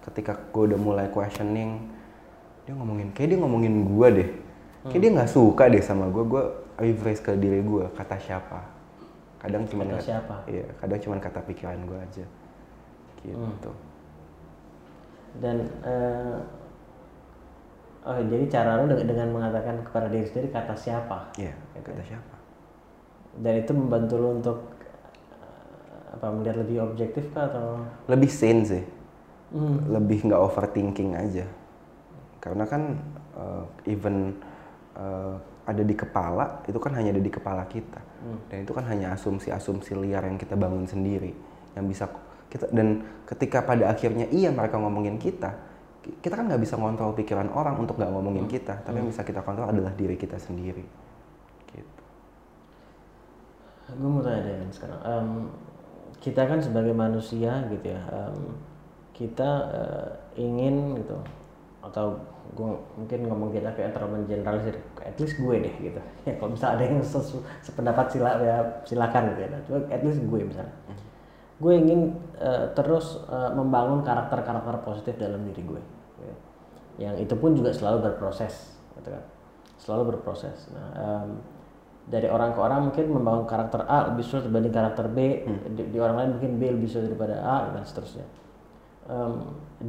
ketika 0.09 0.35
gue 0.51 0.72
udah 0.72 0.81
mulai 0.81 1.07
questioning 1.12 1.88
dia 2.64 2.72
ngomongin 2.75 3.12
kayak 3.12 3.37
dia 3.37 3.38
ngomongin 3.44 3.75
gue 3.85 4.09
deh. 4.09 4.31
Kayak 4.88 5.01
dia 5.05 5.11
nggak 5.20 5.31
suka 5.31 5.68
deh 5.68 5.83
sama 5.85 6.09
gue 6.09 6.25
gue 6.25 6.42
rephrase 6.81 7.20
ke 7.20 7.37
diri 7.37 7.61
gue 7.61 7.85
kata 7.92 8.16
siapa 8.16 8.64
kadang 9.42 9.66
cuma 9.66 9.83
Kata 9.85 9.98
siapa? 9.98 10.35
iya 10.46 10.64
kadang 10.78 11.00
cuma 11.02 11.14
kata 11.18 11.40
pikiran 11.44 11.83
gue 11.83 11.98
aja 11.98 12.24
gitu 13.22 13.70
Dan 15.40 15.57
eh, 15.83 16.38
oh 18.05 18.18
jadi 18.28 18.44
cara 18.52 18.83
lu 18.83 18.92
dengan, 19.00 19.28
mengatakan 19.33 19.81
kepada 19.81 20.12
diri 20.12 20.26
sendiri 20.28 20.52
kata 20.52 20.74
siapa? 20.76 21.33
Iya, 21.40 21.55
kata 21.81 22.02
siapa? 22.05 22.35
Dan 23.40 23.64
itu 23.64 23.72
membantu 23.72 24.14
lu 24.20 24.28
untuk 24.38 24.59
eh, 25.33 26.14
apa 26.20 26.26
melihat 26.31 26.61
lebih 26.61 26.85
objektif 26.85 27.24
kah 27.33 27.48
atau? 27.48 27.81
Lebih 28.12 28.31
sane 28.31 28.62
sih, 28.68 28.85
Hmm. 29.52 29.85
lebih 29.88 30.24
nggak 30.28 30.42
overthinking 30.42 31.12
aja. 31.12 31.44
Karena 32.42 32.64
kan 32.66 32.98
uh, 33.37 33.62
even 33.87 34.35
uh, 34.96 35.37
ada 35.62 35.83
di 35.87 35.94
kepala, 35.94 36.62
itu 36.66 36.79
kan 36.83 36.92
hanya 36.98 37.14
ada 37.14 37.22
di 37.22 37.31
kepala 37.31 37.62
kita. 37.70 38.01
Dan 38.51 38.66
itu 38.66 38.72
kan 38.75 38.85
hanya 38.87 39.14
asumsi-asumsi 39.14 39.94
liar 39.98 40.27
yang 40.27 40.38
kita 40.38 40.55
bangun 40.59 40.87
sendiri, 40.87 41.35
yang 41.75 41.87
bisa 41.87 42.07
kita 42.51 42.68
dan 42.68 43.01
ketika 43.25 43.64
pada 43.64 43.88
akhirnya 43.88 44.29
iya 44.29 44.53
mereka 44.53 44.77
ngomongin 44.77 45.16
kita, 45.16 45.55
ki- 46.05 46.18
kita 46.20 46.35
kan 46.37 46.51
nggak 46.51 46.62
bisa 46.62 46.77
ngontrol 46.77 47.16
pikiran 47.16 47.48
orang 47.55 47.79
untuk 47.81 47.96
nggak 47.96 48.12
ngomongin 48.12 48.46
kita, 48.51 48.83
tapi 48.85 49.01
yang 49.01 49.09
bisa 49.09 49.22
kita 49.25 49.40
kontrol 49.40 49.70
adalah 49.70 49.94
diri 49.96 50.18
kita 50.18 50.37
sendiri. 50.37 50.85
Gitu. 51.72 52.03
Gue 53.96 54.11
mau 54.11 54.22
tanya 54.22 54.40
deh 54.44 54.70
sekarang. 54.70 55.01
Em, 55.03 55.29
kita 56.22 56.46
kan 56.46 56.59
sebagai 56.62 56.94
manusia 56.94 57.66
gitu 57.72 57.87
ya, 57.87 58.03
em, 58.12 58.38
kita 59.12 59.51
eh, 59.72 60.09
ingin 60.42 60.98
gitu 61.01 61.16
atau 61.83 62.14
gue 62.55 62.71
mungkin 62.95 63.27
ngomong 63.27 63.51
kita 63.51 63.75
kayak 63.75 63.90
terlalu 63.90 64.23
mengeneralisir, 64.23 64.79
at 65.03 65.18
least 65.18 65.35
gue 65.37 65.57
deh 65.66 65.75
gitu. 65.83 66.01
Ya 66.27 66.38
kalau 66.38 66.55
misalnya 66.55 66.75
ada 66.79 66.85
yang 66.87 67.03
sesu- 67.03 67.42
sependapat 67.59 68.07
sila 68.14 68.38
ya 68.38 68.57
silakan 68.87 69.35
gitu 69.35 69.40
ya. 69.42 69.49
Cuma 69.66 69.79
at 69.90 70.03
least 70.07 70.23
gue 70.23 70.40
misalnya. 70.47 70.75
Gue 71.59 71.73
ingin 71.79 72.14
eh, 72.38 72.66
terus 72.79 73.18
eh, 73.27 73.51
membangun 73.55 74.07
karakter-karakter 74.07 74.83
positif 74.87 75.14
dalam 75.18 75.42
diri 75.47 75.62
gue. 75.62 75.83
gitu. 76.23 76.35
Yang 77.03 77.14
itu 77.27 77.35
pun 77.35 77.51
juga 77.59 77.75
selalu 77.75 78.11
berproses, 78.11 78.79
gitu 78.99 79.11
kan. 79.11 79.25
Selalu 79.83 80.14
berproses. 80.14 80.71
Nah, 80.71 80.88
em, 80.95 81.31
dari 82.03 82.27
orang 82.27 82.51
ke 82.55 82.59
orang 82.59 82.90
mungkin 82.90 83.07
membangun 83.14 83.47
karakter 83.47 83.87
A 83.87 84.11
lebih 84.11 84.27
sulit 84.27 84.47
dibanding 84.47 84.75
karakter 84.75 85.07
B 85.07 85.47
di, 85.79 85.83
di 85.87 85.99
orang 86.03 86.18
lain 86.18 86.31
mungkin 86.35 86.51
B 86.59 86.75
lebih 86.75 86.90
sulit 86.90 87.14
daripada 87.14 87.38
A 87.38 87.71
dan 87.71 87.87
seterusnya 87.87 88.27
Em, 89.03 89.35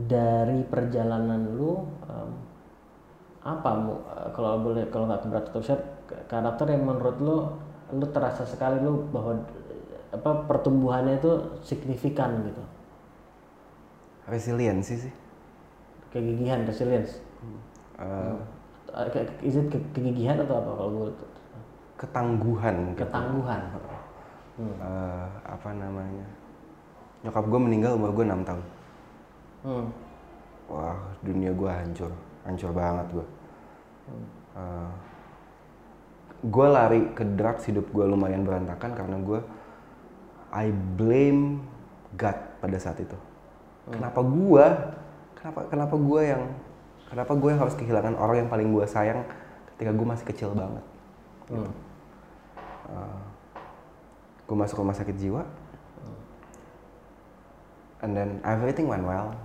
dari 0.10 0.65
perjalanan 0.65 1.54
lu 1.54 1.86
em, 2.10 2.30
apa 3.45 3.69
eh, 3.78 4.30
kalau 4.34 4.58
boleh 4.65 4.89
kalau 4.89 5.06
nggak 5.06 5.21
keberatan 5.21 5.52
terus 5.54 5.69
karakter 6.26 6.65
yang 6.73 6.89
menurut 6.89 7.17
lu 7.21 7.38
lu 7.93 8.06
terasa 8.10 8.41
sekali 8.41 8.82
lu 8.82 9.06
bahwa 9.13 9.38
eh, 9.38 10.17
apa 10.17 10.49
pertumbuhannya 10.49 11.21
itu 11.21 11.32
signifikan 11.62 12.41
gitu? 12.41 12.63
Resiliensi 14.26 14.95
sih. 14.97 15.13
kegigihan 16.10 16.62
resilience? 16.63 17.17
Uh, 17.97 18.38
Eh, 18.93 19.10
ke- 19.10 19.26
is 19.41 19.58
it 19.58 19.73
ke- 19.73 19.82
kegigihan 19.89 20.38
atau 20.38 20.62
apa 20.62 20.71
kalau 20.78 20.91
gue 20.93 21.10
ketangguhan 21.97 22.93
gitu. 22.93 23.02
ketangguhan. 23.02 23.62
Eh, 24.62 25.26
apa 25.41 25.69
namanya? 25.73 26.26
Nyokap 27.26 27.45
gue 27.49 27.58
meninggal 27.58 27.97
umur 27.97 28.13
gue 28.13 28.21
6 28.21 28.45
tahun 28.45 28.62
hmm. 29.63 29.88
wah 30.69 30.99
dunia 31.23 31.52
gue 31.56 31.71
hancur. 31.71 32.12
Hancur 32.43 32.71
banget 32.76 33.08
gue 33.15 33.28
Eh, 34.54 34.89
gue 36.43 36.67
lari 36.67 37.02
ke 37.15 37.23
drugs 37.23 37.65
hidup 37.65 37.88
gue 37.89 38.06
lumayan 38.06 38.43
berantakan 38.43 38.91
karena 38.93 39.17
gue 39.23 39.39
I 40.54 40.69
blame 40.69 41.63
God 42.13 42.37
pada 42.62 42.77
saat 42.77 43.02
itu. 43.02 43.17
Kenapa 43.90 44.21
gue 44.21 44.65
kenapa 45.40 45.60
kenapa 45.71 45.96
gue 45.98 46.21
yang 46.21 46.44
kenapa 47.10 47.31
gue 47.33 47.50
yang 47.50 47.62
harus 47.63 47.75
kehilangan 47.79 48.15
orang 48.19 48.46
yang 48.46 48.50
paling 48.52 48.69
gue 48.69 48.85
sayang 48.85 49.25
ketika 49.73 49.92
gue 49.92 50.08
masih 50.08 50.25
kecil 50.27 50.52
banget 50.54 50.85
Hmm. 51.44 51.67
gue 54.48 54.58
masuk 54.58 54.79
rumah 54.79 54.96
sakit 54.96 55.15
jiwa. 55.19 55.44
And 58.00 58.15
then 58.15 58.40
everything 58.48 58.87
went 58.87 59.04
well 59.04 59.35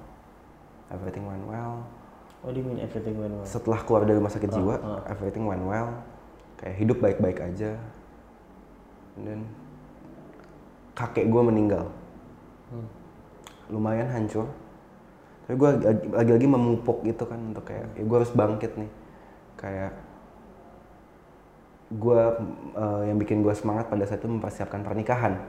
everything 0.93 1.25
went 1.25 1.45
well. 1.45 1.85
What 2.41 2.55
do 2.55 2.63
you 2.63 2.67
mean 2.67 2.79
everything 2.79 3.19
went 3.19 3.35
well? 3.35 3.47
setelah 3.47 3.83
keluar 3.83 4.07
dari 4.07 4.17
rumah 4.17 4.33
sakit 4.33 4.51
jiwa 4.51 4.75
ah. 4.79 5.03
everything 5.11 5.45
went 5.45 5.65
well. 5.65 5.91
Kayak 6.59 6.75
hidup 6.79 6.99
baik-baik 6.99 7.39
aja. 7.39 7.79
And 9.19 9.23
then 9.27 9.41
kakek 10.99 11.31
gue 11.31 11.43
meninggal. 11.43 11.87
Lumayan 13.71 14.09
hancur. 14.11 14.51
Tapi 15.47 15.55
gue 15.57 15.71
lagi-lagi 16.13 16.47
memupuk 16.47 17.07
gitu 17.07 17.25
kan 17.25 17.41
untuk 17.41 17.65
kayak 17.69 17.89
ya 17.95 18.05
gue 18.05 18.17
harus 18.17 18.33
bangkit 18.35 18.73
nih. 18.75 18.91
Kayak 19.59 19.93
gue 21.89 22.21
uh, 22.77 23.03
yang 23.09 23.17
bikin 23.17 23.41
gue 23.41 23.55
semangat 23.57 23.89
pada 23.89 24.05
saat 24.05 24.21
itu 24.21 24.29
mempersiapkan 24.29 24.85
pernikahan 24.85 25.41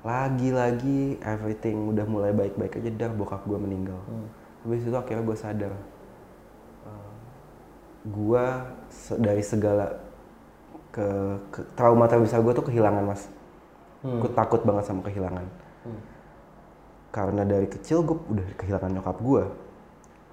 lagi-lagi 0.00 1.20
everything 1.20 1.92
udah 1.92 2.08
mulai 2.08 2.32
baik-baik 2.32 2.80
aja 2.80 2.88
dah 2.88 3.10
bokap 3.12 3.44
gue 3.44 3.58
meninggal 3.60 4.00
hmm. 4.08 4.28
habis 4.64 4.80
itu 4.88 4.96
akhirnya 4.96 5.24
gue 5.28 5.36
sadar 5.36 5.72
uh, 6.88 7.12
gue 8.08 8.44
se 8.88 9.12
dari 9.20 9.44
segala 9.44 10.00
ke, 10.88 11.06
ke 11.52 11.60
trauma 11.76 12.08
terbesar 12.08 12.40
gue 12.40 12.52
tuh 12.56 12.64
kehilangan 12.64 13.04
mas 13.04 13.28
hmm. 14.00 14.24
gue 14.24 14.30
takut 14.32 14.64
banget 14.64 14.88
sama 14.88 15.04
kehilangan 15.04 15.44
hmm. 15.84 16.02
karena 17.12 17.42
dari 17.44 17.68
kecil 17.68 18.00
gue 18.00 18.16
udah 18.16 18.46
kehilangan 18.56 18.90
nyokap 18.96 19.20
gue 19.20 19.44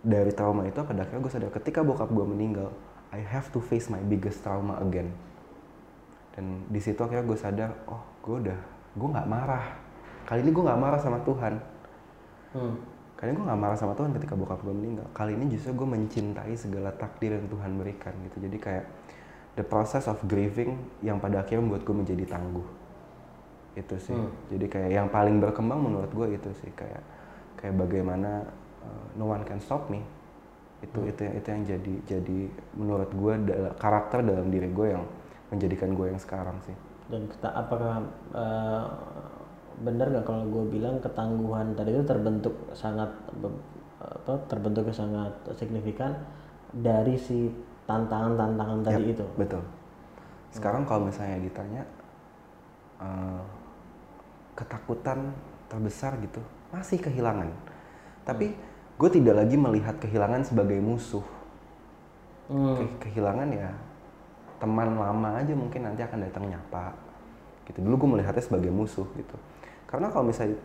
dari 0.08 0.32
trauma 0.32 0.64
itu 0.64 0.80
pada 0.80 1.04
akhirnya 1.04 1.22
gue 1.28 1.34
sadar 1.36 1.52
ketika 1.60 1.84
bokap 1.84 2.08
gue 2.08 2.24
meninggal 2.24 2.72
I 3.12 3.20
have 3.20 3.52
to 3.52 3.60
face 3.60 3.92
my 3.92 4.00
biggest 4.00 4.48
trauma 4.48 4.80
again 4.80 5.12
dan 6.40 6.64
di 6.72 6.80
situ 6.80 7.04
akhirnya 7.04 7.28
gue 7.28 7.36
sadar 7.36 7.76
oh 7.92 8.00
gue 8.24 8.48
udah 8.48 8.77
gue 8.98 9.10
nggak 9.14 9.30
marah. 9.30 9.66
Kali 10.28 10.44
ini 10.44 10.52
gue 10.52 10.64
nggak 10.66 10.82
marah 10.82 11.00
sama 11.00 11.22
Tuhan. 11.24 11.54
Hmm. 12.48 12.76
kali 13.18 13.34
ini 13.34 13.38
gue 13.42 13.48
nggak 13.50 13.62
marah 13.62 13.78
sama 13.78 13.94
Tuhan 13.98 14.14
ketika 14.14 14.34
bokap 14.38 14.62
gue 14.62 14.74
meninggal. 14.74 15.08
Kali 15.10 15.34
ini 15.34 15.50
justru 15.50 15.74
gue 15.74 15.88
mencintai 15.90 16.54
segala 16.54 16.94
takdir 16.94 17.34
yang 17.38 17.50
Tuhan 17.50 17.72
berikan 17.78 18.14
gitu. 18.30 18.46
Jadi 18.46 18.58
kayak 18.62 18.86
the 19.58 19.66
process 19.66 20.06
of 20.06 20.22
grieving 20.30 20.78
yang 21.02 21.18
pada 21.18 21.42
akhirnya 21.42 21.66
membuat 21.66 21.82
gue 21.86 21.96
menjadi 21.98 22.26
tangguh. 22.38 22.68
Itu 23.78 23.96
sih. 23.98 24.14
Hmm. 24.14 24.34
jadi 24.54 24.66
kayak 24.70 24.90
yang 24.94 25.08
paling 25.10 25.38
berkembang 25.42 25.82
menurut 25.82 26.12
gue 26.14 26.28
itu 26.38 26.50
sih. 26.62 26.70
Kayak 26.78 27.02
kayak 27.58 27.74
bagaimana 27.74 28.46
uh, 28.86 29.06
no 29.18 29.34
one 29.34 29.42
can 29.50 29.58
stop 29.58 29.90
me. 29.90 30.06
Itu 30.86 31.02
hmm. 31.02 31.10
itu 31.10 31.22
itu 31.26 31.48
yang 31.50 31.64
jadi 31.66 31.94
jadi 32.06 32.40
menurut 32.78 33.10
gue 33.10 33.34
karakter 33.82 34.22
dalam 34.22 34.54
diri 34.54 34.70
gue 34.70 34.88
yang 34.94 35.06
menjadikan 35.50 35.98
gue 35.98 36.06
yang 36.14 36.22
sekarang 36.22 36.62
sih 36.70 36.87
dan 37.08 37.22
kita 37.32 37.50
apakah 37.52 38.04
uh, 38.36 38.86
benar 39.84 40.10
nggak 40.10 40.26
kalau 40.26 40.44
gue 40.50 40.80
bilang 40.80 40.98
ketangguhan 41.00 41.78
tadi 41.78 41.94
itu 41.94 42.04
terbentuk 42.04 42.56
sangat 42.74 43.10
apa 44.02 44.34
terbentuknya 44.50 44.94
sangat 44.94 45.34
signifikan 45.56 46.18
dari 46.74 47.16
si 47.16 47.50
tantangan-tantangan 47.86 48.80
tadi 48.84 49.04
yep, 49.08 49.14
itu 49.16 49.26
betul 49.38 49.64
sekarang 50.52 50.84
hmm. 50.84 50.90
kalau 50.90 51.02
misalnya 51.08 51.38
ditanya 51.40 51.84
uh, 53.00 53.46
ketakutan 54.58 55.32
terbesar 55.70 56.18
gitu 56.20 56.42
masih 56.74 56.98
kehilangan 57.00 57.54
tapi 58.26 58.52
hmm 58.52 58.76
gue 58.98 59.10
tidak 59.14 59.46
lagi 59.46 59.56
melihat 59.56 59.96
kehilangan 60.02 60.42
sebagai 60.42 60.82
musuh 60.82 61.22
hmm. 62.50 62.76
Ke 62.76 62.84
kehilangan 63.10 63.50
ya 63.54 63.70
teman 64.58 64.98
lama 64.98 65.30
aja 65.38 65.54
mungkin 65.54 65.86
nanti 65.86 66.02
akan 66.02 66.28
datang 66.28 66.50
nyapa. 66.50 66.94
Gitu. 67.66 67.84
Dulu 67.84 67.96
gue 67.96 68.10
melihatnya 68.18 68.44
sebagai 68.44 68.72
musuh 68.72 69.06
gitu. 69.16 69.36
Karena 69.86 70.12
kalau 70.12 70.28
misalnya 70.28 70.60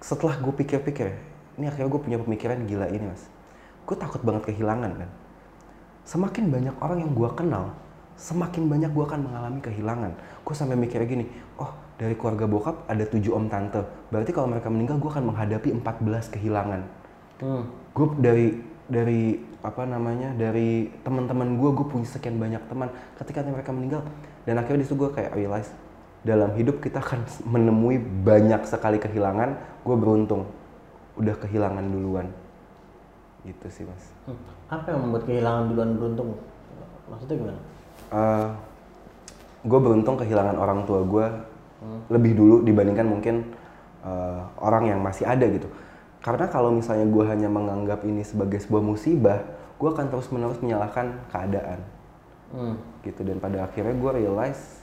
setelah 0.00 0.36
gue 0.38 0.52
pikir-pikir 0.52 1.14
ini 1.56 1.70
akhirnya 1.70 1.88
gue 1.88 2.00
punya 2.02 2.18
pemikiran 2.18 2.66
gila 2.66 2.90
ini 2.90 3.10
mas. 3.10 3.26
Gue 3.84 3.96
takut 3.98 4.20
banget 4.24 4.50
kehilangan 4.52 5.06
kan. 5.06 5.10
Semakin 6.04 6.52
banyak 6.52 6.74
orang 6.80 6.98
yang 7.04 7.12
gue 7.12 7.30
kenal 7.32 7.72
semakin 8.14 8.70
banyak 8.70 8.90
gue 8.94 9.04
akan 9.04 9.20
mengalami 9.26 9.60
kehilangan. 9.62 10.12
Gue 10.46 10.54
sampai 10.54 10.78
mikirnya 10.78 11.06
gini 11.06 11.26
oh 11.58 11.70
dari 11.98 12.14
keluarga 12.18 12.46
bokap 12.46 12.86
ada 12.86 13.04
tujuh 13.06 13.34
om 13.34 13.46
tante. 13.50 13.82
Berarti 14.10 14.30
kalau 14.30 14.50
mereka 14.50 14.70
meninggal 14.70 14.96
gue 15.02 15.10
akan 15.10 15.24
menghadapi 15.30 15.68
14 15.82 16.34
kehilangan. 16.38 16.82
Hmm. 17.34 17.66
gue 17.90 18.06
dari 18.22 18.46
dari 18.86 19.42
apa 19.64 19.88
namanya 19.88 20.36
dari 20.36 20.92
teman-teman 21.00 21.56
gue 21.56 21.70
gue 21.72 21.86
punya 21.88 22.04
sekian 22.04 22.36
banyak 22.36 22.60
teman. 22.68 22.92
Ketika 23.16 23.40
mereka 23.40 23.72
meninggal 23.72 24.04
dan 24.44 24.60
akhirnya 24.60 24.84
di 24.84 24.86
situ 24.86 25.00
gue 25.00 25.08
kayak 25.08 25.32
realize 25.32 25.72
dalam 26.20 26.52
hidup 26.52 26.84
kita 26.84 27.00
akan 27.00 27.24
menemui 27.48 27.96
banyak 28.00 28.60
sekali 28.68 29.00
kehilangan 29.00 29.56
gue 29.80 29.96
beruntung. 29.96 30.44
Udah 31.16 31.32
kehilangan 31.40 31.80
duluan. 31.88 32.28
Gitu 33.48 33.66
sih 33.72 33.84
mas. 33.88 34.04
Hmm. 34.28 34.40
apa 34.68 34.92
yang 34.92 35.00
membuat 35.08 35.24
kehilangan 35.24 35.64
duluan 35.72 35.90
beruntung? 35.96 36.28
Maksudnya 37.08 37.36
gimana? 37.40 37.60
Uh, 38.08 38.16
eh, 38.16 38.48
gue 39.64 39.78
beruntung 39.80 40.16
kehilangan 40.20 40.56
orang 40.60 40.84
tua 40.84 41.00
gue 41.08 41.26
hmm. 41.80 42.00
lebih 42.12 42.32
dulu 42.36 42.56
dibandingkan 42.68 43.06
mungkin 43.08 43.34
uh, 44.04 44.44
orang 44.60 44.92
yang 44.92 45.00
masih 45.00 45.24
ada 45.24 45.48
gitu 45.48 45.68
karena 46.24 46.48
kalau 46.48 46.72
misalnya 46.72 47.04
gue 47.04 47.24
hanya 47.28 47.52
menganggap 47.52 48.00
ini 48.08 48.24
sebagai 48.24 48.56
sebuah 48.56 48.80
musibah, 48.80 49.44
gue 49.76 49.88
akan 49.92 50.08
terus 50.08 50.32
menerus 50.32 50.56
menyalahkan 50.64 51.20
keadaan. 51.28 51.84
Hmm. 52.48 52.80
Gitu 53.04 53.20
dan 53.28 53.36
pada 53.36 53.68
akhirnya 53.68 53.92
gue 53.92 54.24
realize, 54.24 54.80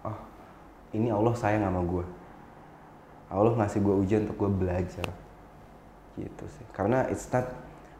oh 0.00 0.16
ini 0.96 1.12
Allah 1.12 1.36
sayang 1.36 1.68
sama 1.68 1.84
gue. 1.84 2.04
Allah 3.28 3.52
ngasih 3.52 3.84
gue 3.84 3.94
ujian 4.00 4.24
untuk 4.24 4.48
gue 4.48 4.64
belajar. 4.64 5.12
Gitu 6.16 6.44
sih. 6.56 6.64
Karena 6.72 7.04
it's 7.12 7.28
not 7.28 7.44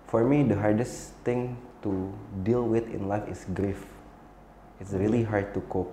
for 0.09 0.25
me 0.25 0.49
the 0.49 0.57
hardest 0.57 1.13
thing 1.29 1.61
to 1.85 2.09
deal 2.41 2.65
with 2.65 2.89
in 2.89 3.05
life 3.05 3.29
is 3.29 3.45
grief. 3.53 3.85
It's 4.81 4.97
really 4.97 5.29
hard 5.29 5.53
to 5.53 5.61
cope. 5.69 5.93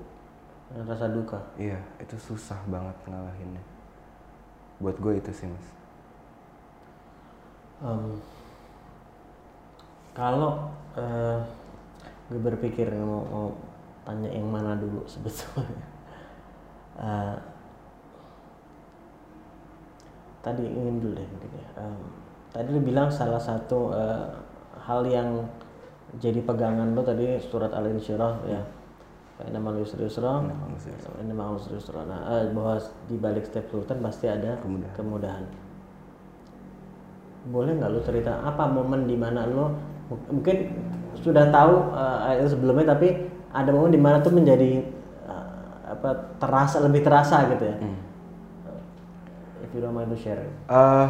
Rasa 0.72 1.12
duka. 1.12 1.44
Iya, 1.60 1.84
itu 2.00 2.16
susah 2.16 2.64
banget 2.72 2.96
ngalahinnya. 3.04 3.64
Buat 4.80 4.96
gue 4.96 5.20
itu 5.20 5.36
sih 5.36 5.52
mas 5.52 5.81
um, 7.82 8.18
kalau 10.14 10.72
uh, 10.96 11.40
gue 12.32 12.40
berpikir 12.40 12.88
mau, 12.96 13.26
mau 13.28 13.48
tanya 14.08 14.30
yang 14.32 14.48
mana 14.48 14.78
dulu 14.80 15.04
sebetulnya. 15.12 15.86
Uh, 17.02 17.36
tadi 20.42 20.66
ingin 20.66 20.98
dulu 20.98 21.14
deh 21.22 21.28
ya. 21.54 21.70
um, 21.86 22.02
tadi 22.50 22.68
lu 22.74 22.82
bilang 22.82 23.14
salah 23.14 23.38
satu 23.38 23.94
uh, 23.94 24.28
hal 24.82 25.06
yang 25.06 25.46
jadi 26.18 26.42
pegangan 26.44 26.92
lo 26.98 27.06
tadi 27.06 27.40
surat 27.40 27.72
al 27.72 27.88
insyirah 27.88 28.34
ya 28.50 28.62
nama 29.50 29.74
lu 29.74 29.86
serius 29.86 30.22
nama 30.22 30.66
lu 30.70 30.78
serius 31.62 31.90
nah 31.94 32.22
uh, 32.26 32.46
bahwa 32.54 32.78
di 33.10 33.16
balik 33.18 33.48
setiap 33.48 33.70
sultan 33.70 34.02
pasti 34.02 34.30
ada 34.30 34.58
kemudahan, 34.62 34.94
kemudahan 34.98 35.46
boleh 37.48 37.74
nggak 37.74 37.90
lu 37.90 38.00
cerita 38.06 38.38
apa 38.46 38.70
momen 38.70 39.10
di 39.10 39.18
mana 39.18 39.50
lu 39.50 39.74
mungkin 40.30 40.70
sudah 41.18 41.50
tahu 41.50 41.74
uh, 41.94 42.46
sebelumnya 42.46 42.94
tapi 42.94 43.18
ada 43.50 43.70
momen 43.74 43.90
di 43.90 44.02
mana 44.02 44.22
tuh 44.22 44.34
menjadi 44.34 44.86
uh, 45.26 45.98
apa 45.98 46.38
terasa 46.38 46.78
lebih 46.86 47.02
terasa 47.02 47.50
gitu 47.50 47.64
ya 47.66 47.76
hmm. 47.82 48.00
if 49.66 49.70
you 49.74 49.82
don't 49.82 49.98
mind 49.98 50.14
to 50.14 50.18
share 50.18 50.46
uh, 50.70 51.10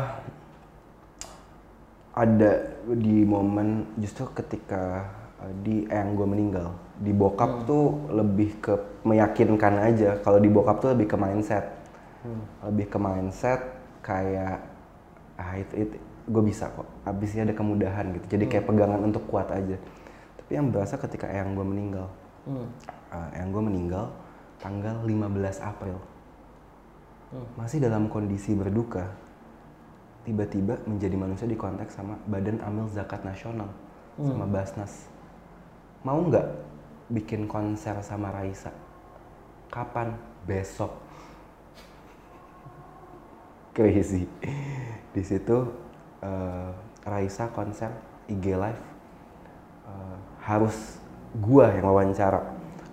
ada 2.15 2.79
di 2.87 3.27
momen 3.27 3.91
justru 3.99 4.31
ketika 4.31 5.11
uh, 5.43 5.51
di 5.63 5.83
yang 5.91 6.15
gue 6.15 6.27
meninggal 6.27 6.71
di 7.01 7.11
bokap 7.11 7.63
hmm. 7.63 7.65
tuh 7.67 7.85
lebih 8.07 8.61
ke 8.63 8.73
meyakinkan 9.03 9.83
aja 9.83 10.15
kalau 10.23 10.39
di 10.39 10.47
bokap 10.47 10.79
tuh 10.79 10.95
lebih 10.95 11.11
ke 11.11 11.17
mindset 11.19 11.75
hmm. 12.23 12.71
lebih 12.71 12.87
ke 12.87 12.97
mindset 13.01 13.59
kayak 13.99 14.63
ah 15.41 15.57
itu, 15.57 15.89
itu 15.89 16.10
gue 16.27 16.43
bisa 16.45 16.69
kok. 16.73 16.87
Abisnya 17.07 17.47
ada 17.47 17.55
kemudahan 17.55 18.13
gitu. 18.17 18.37
Jadi 18.37 18.45
kayak 18.49 18.65
hmm. 18.65 18.71
pegangan 18.73 19.01
untuk 19.01 19.23
kuat 19.29 19.49
aja. 19.49 19.77
Tapi 20.37 20.51
yang 20.51 20.69
berasa 20.69 20.97
ketika 20.97 21.29
eyang 21.29 21.57
gue 21.57 21.65
meninggal. 21.65 22.07
Hmm. 22.41 22.67
uh, 23.13 23.29
eyang 23.37 23.53
gue 23.53 23.63
meninggal 23.63 24.05
tanggal 24.61 25.01
15 25.05 25.61
April. 25.61 25.97
Hmm. 27.31 27.47
masih 27.55 27.79
dalam 27.79 28.11
kondisi 28.11 28.51
berduka 28.51 29.07
tiba-tiba 30.27 30.83
menjadi 30.83 31.15
manusia 31.15 31.47
di 31.47 31.55
konteks 31.55 31.95
sama 31.95 32.19
Badan 32.27 32.59
Amil 32.59 32.91
Zakat 32.91 33.23
Nasional 33.23 33.71
hmm. 34.19 34.27
sama 34.27 34.45
Basnas. 34.51 34.93
Mau 36.03 36.19
nggak 36.27 36.47
bikin 37.07 37.47
konser 37.47 37.95
sama 38.03 38.35
Raisa? 38.35 38.75
Kapan? 39.71 40.11
Besok. 40.43 40.91
Crazy. 43.71 44.27
Di 45.15 45.23
situ 45.23 45.71
uh, 46.21 46.71
Raisa 47.03 47.49
konser 47.51 47.89
IG 48.29 48.53
live 48.53 48.81
uh, 49.85 50.17
harus 50.41 51.01
gua 51.37 51.73
yang 51.73 51.85
wawancara. 51.85 52.41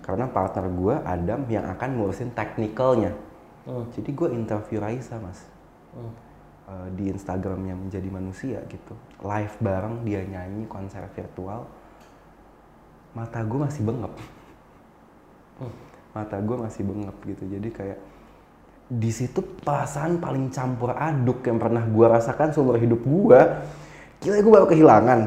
Karena 0.03 0.25
partner 0.25 0.65
gua 0.73 1.05
Adam 1.05 1.45
yang 1.47 1.69
akan 1.69 1.89
ngurusin 2.01 2.33
teknikalnya 2.33 3.13
hmm. 3.69 3.85
jadi 3.93 4.09
gua 4.17 4.29
interview 4.33 4.81
Raisa 4.81 5.21
mas. 5.21 5.39
Hmm. 5.89 6.13
uh, 6.69 6.87
di 6.93 7.09
Instagramnya 7.09 7.73
menjadi 7.73 8.09
manusia 8.09 8.59
gitu. 8.69 8.93
Live 9.21 9.57
bareng 9.61 10.05
dia 10.05 10.21
nyanyi 10.25 10.65
konser 10.69 11.05
virtual. 11.13 11.65
Mata 13.13 13.41
gua 13.45 13.69
masih 13.69 13.81
bengep. 13.85 14.13
Hmm. 15.59 15.73
mata 16.09 16.37
gua 16.41 16.57
masih 16.65 16.81
bengep 16.85 17.17
gitu. 17.25 17.43
Jadi 17.45 17.69
kayak 17.69 17.99
di 18.89 19.13
situ 19.13 19.45
perasaan 19.61 20.17
paling 20.17 20.49
campur 20.49 20.97
aduk 20.97 21.45
yang 21.45 21.61
pernah 21.61 21.85
gue 21.85 22.05
rasakan 22.09 22.49
seumur 22.49 22.81
hidup 22.81 23.05
gue. 23.05 23.41
Gila 24.19 24.41
gue 24.41 24.51
baru 24.51 24.65
kehilangan. 24.65 25.19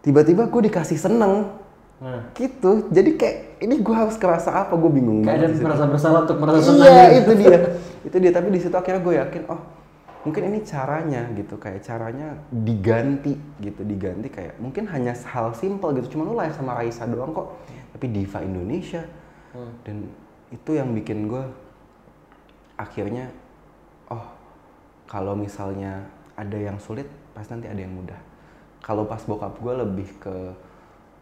Tiba-tiba 0.00 0.48
gue 0.48 0.62
dikasih 0.72 0.96
seneng. 0.96 1.52
Nah, 1.98 2.30
gitu 2.30 2.86
jadi 2.94 3.10
kayak 3.18 3.36
ini 3.58 3.82
gue 3.82 3.90
harus 3.90 4.14
kerasa 4.14 4.54
apa 4.54 4.78
gue 4.78 4.86
bingung 4.86 5.26
kayak 5.26 5.50
ada 5.50 5.50
merasa 5.58 5.82
bersalah 5.82 6.30
untuk 6.30 6.38
merasa 6.38 6.62
senang. 6.62 6.86
iya 6.86 7.04
gitu. 7.10 7.18
itu 7.18 7.32
dia 7.42 7.58
itu 8.06 8.16
dia 8.22 8.30
tapi 8.30 8.48
di 8.54 8.60
situ 8.62 8.76
akhirnya 8.78 9.02
gue 9.02 9.14
yakin 9.18 9.42
oh 9.50 9.60
mungkin 10.22 10.42
ini 10.46 10.58
caranya 10.62 11.26
gitu 11.34 11.58
kayak 11.58 11.82
caranya 11.82 12.38
diganti 12.54 13.34
gitu 13.58 13.82
diganti 13.82 14.30
kayak 14.30 14.62
mungkin 14.62 14.86
hanya 14.94 15.10
hal 15.26 15.50
simple 15.58 15.90
gitu 15.98 16.14
cuma 16.14 16.30
lu 16.30 16.38
live 16.38 16.54
sama 16.54 16.78
Raisa 16.78 17.02
doang 17.02 17.34
kok 17.34 17.58
tapi 17.90 18.06
diva 18.06 18.46
Indonesia 18.46 19.02
Hmm. 19.48 19.72
dan 19.82 19.96
itu 20.54 20.70
yang 20.76 20.94
bikin 20.94 21.26
gue 21.26 21.42
akhirnya 22.78 23.26
oh 24.08 24.24
kalau 25.10 25.34
misalnya 25.34 26.06
ada 26.38 26.56
yang 26.58 26.78
sulit 26.78 27.08
pasti 27.34 27.52
nanti 27.54 27.68
ada 27.68 27.80
yang 27.80 27.92
mudah 27.92 28.18
kalau 28.80 29.04
pas 29.04 29.20
bokap 29.26 29.58
gue 29.58 29.74
lebih 29.74 30.08
ke 30.22 30.34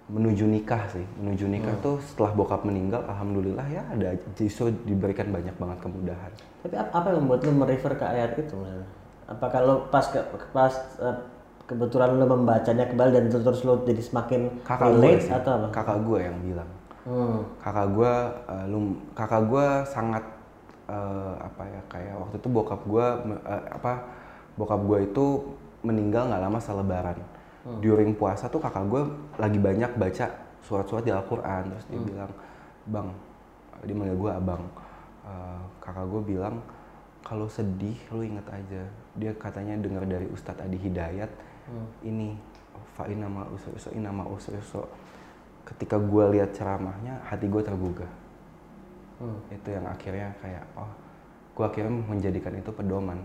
menuju 0.06 0.46
nikah 0.46 0.86
sih 0.94 1.02
menuju 1.18 1.50
nikah 1.50 1.74
tuh 1.82 1.98
setelah 1.98 2.30
bokap 2.30 2.62
meninggal 2.62 3.02
alhamdulillah 3.10 3.66
ya 3.66 3.82
ada 3.90 4.14
justru 4.38 4.70
diberikan 4.86 5.34
banyak 5.34 5.56
banget 5.58 5.78
kemudahan 5.82 6.32
Tapi 6.62 6.74
ap- 6.78 6.94
apa 6.94 7.06
yang 7.10 7.26
membuat 7.26 7.40
lu 7.42 7.52
merefer 7.54 7.92
ke 7.94 8.06
ayat 8.06 8.34
itu? 8.38 8.54
Apa 9.26 9.46
kalau 9.50 9.86
pas 9.90 10.02
ke, 10.06 10.18
pas 10.50 10.70
eh, 10.98 11.16
kebetulan 11.66 12.14
lu 12.14 12.26
membacanya 12.26 12.86
kembali 12.86 13.10
dan 13.14 13.24
terus, 13.30 13.42
terus 13.42 13.60
lu 13.66 13.82
jadi 13.82 14.02
semakin 14.02 14.40
kakak 14.62 14.90
gue 14.90 14.98
relate 14.98 15.22
sih 15.26 15.34
atau 15.34 15.50
apa? 15.58 15.66
kakak 15.74 15.98
gue 16.06 16.18
yang 16.22 16.38
bilang 16.42 16.70
Hmm. 17.06 17.38
kakak 17.62 17.86
gue 17.94 18.12
eh, 18.50 18.64
lum 18.66 18.84
kakak 19.14 19.42
gue 19.46 19.66
sangat 19.86 20.24
eh, 20.86 21.34
apa 21.42 21.62
ya 21.66 21.80
kayak 21.90 22.14
waktu 22.22 22.36
itu 22.38 22.48
bokap 22.48 22.80
gue 22.86 23.06
eh, 23.46 23.64
apa 23.70 23.92
bokap 24.56 24.80
gue 24.86 24.98
itu 25.06 25.26
meninggal 25.84 26.32
nggak 26.32 26.42
lama 26.42 26.58
selebaran 26.58 27.18
during 27.82 28.14
puasa 28.14 28.46
tuh 28.46 28.62
kakak 28.62 28.86
gue 28.86 29.02
lagi 29.42 29.58
banyak 29.58 29.98
baca 29.98 30.26
surat-surat 30.62 31.02
di 31.02 31.10
Al-Quran. 31.10 31.74
Terus 31.74 31.86
dia 31.90 32.00
bilang 32.02 32.32
bang 32.86 33.08
dia 33.82 33.94
manggil 33.94 34.18
gue 34.18 34.32
abang 34.32 34.62
Eh, 35.26 35.62
kakak 35.82 36.06
gue 36.06 36.22
bilang 36.38 36.62
kalau 37.26 37.50
sedih 37.50 37.98
lu 38.14 38.22
inget 38.22 38.46
aja. 38.46 38.86
Dia 39.18 39.34
katanya 39.34 39.74
dengar 39.74 40.06
dari 40.06 40.30
Ustadz 40.30 40.62
Adi 40.62 40.78
Hidayat 40.78 41.30
ini 42.06 42.38
fa 42.94 43.10
nama 43.10 43.42
usul 43.50 43.74
nama 43.98 44.22
usul 44.30 44.54
ketika 45.66 45.98
gue 45.98 46.38
lihat 46.38 46.54
ceramahnya 46.54 47.18
hati 47.26 47.50
gue 47.50 47.58
tergugah 47.58 48.06
Hmm. 49.16 49.40
itu 49.48 49.68
yang 49.72 49.88
akhirnya 49.88 50.28
kayak 50.44 50.64
oh 50.76 50.92
gue 51.56 51.64
akhirnya 51.64 51.92
menjadikan 52.04 52.52
itu 52.52 52.68
pedoman 52.68 53.16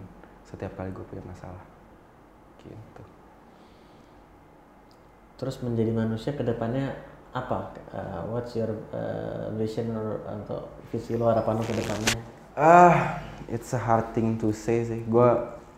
setiap 0.48 0.72
kali 0.80 0.92
gue 0.96 1.04
punya 1.08 1.24
masalah 1.28 1.64
gitu 2.64 3.04
Terus 5.42 5.58
menjadi 5.66 5.90
manusia 5.90 6.38
ke 6.38 6.46
depannya 6.46 6.94
apa? 7.34 7.74
Uh, 7.90 8.30
what's 8.30 8.54
your 8.54 8.78
uh, 8.94 9.50
vision 9.58 9.90
or 9.90 10.22
atau 10.22 10.70
visi 10.94 11.18
lo 11.18 11.34
harapan 11.34 11.58
lo 11.58 11.66
ke 11.66 11.74
depannya? 11.74 12.14
ah 12.56 13.16
it's 13.48 13.72
a 13.72 13.80
hard 13.80 14.12
thing 14.12 14.36
to 14.36 14.52
say 14.52 14.84
sih 14.84 15.02
gue 15.08 15.30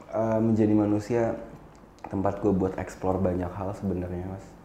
uh, 0.10 0.40
menjadi 0.42 0.74
manusia 0.74 1.38
tempat 2.10 2.42
gue 2.42 2.50
buat 2.50 2.74
explore 2.82 3.22
banyak 3.22 3.50
hal 3.50 3.74
sebenarnya 3.78 4.26
mas 4.30 4.46
Uh, 4.46 4.63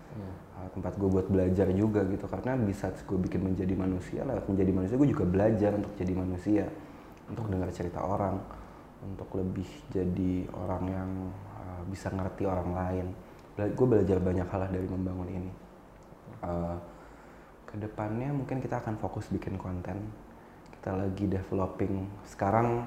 tempat 0.73 0.97
gue 0.97 1.09
buat 1.09 1.27
belajar 1.29 1.69
juga 1.73 2.05
gitu. 2.07 2.25
Karena 2.29 2.57
bisa 2.59 2.93
gue 2.93 3.19
bikin 3.19 3.41
menjadi 3.45 3.75
manusia 3.75 4.21
lewat 4.25 4.45
menjadi 4.49 4.71
manusia 4.73 4.97
gue 4.97 5.11
juga 5.11 5.25
belajar 5.25 5.71
untuk 5.77 5.93
jadi 5.97 6.13
manusia. 6.15 6.65
Untuk 7.29 7.45
dengar 7.53 7.69
cerita 7.73 8.01
orang 8.01 8.41
untuk 9.05 9.31
lebih 9.39 9.69
jadi 9.95 10.49
orang 10.59 10.85
yang 10.91 11.11
uh, 11.55 11.83
bisa 11.87 12.11
ngerti 12.11 12.43
orang 12.49 12.71
lain. 12.75 13.07
Gue 13.75 13.87
belajar 13.91 14.23
banyak 14.23 14.47
hal 14.47 14.71
dari 14.71 14.87
membangun 14.87 15.29
ini. 15.31 15.53
Uh, 16.39 16.79
ke 17.69 17.75
depannya 17.77 18.31
mungkin 18.31 18.63
kita 18.63 18.81
akan 18.81 18.97
fokus 18.99 19.29
bikin 19.31 19.59
konten. 19.59 19.99
Kita 20.79 20.95
lagi 20.95 21.27
developing. 21.27 22.07
Sekarang 22.27 22.87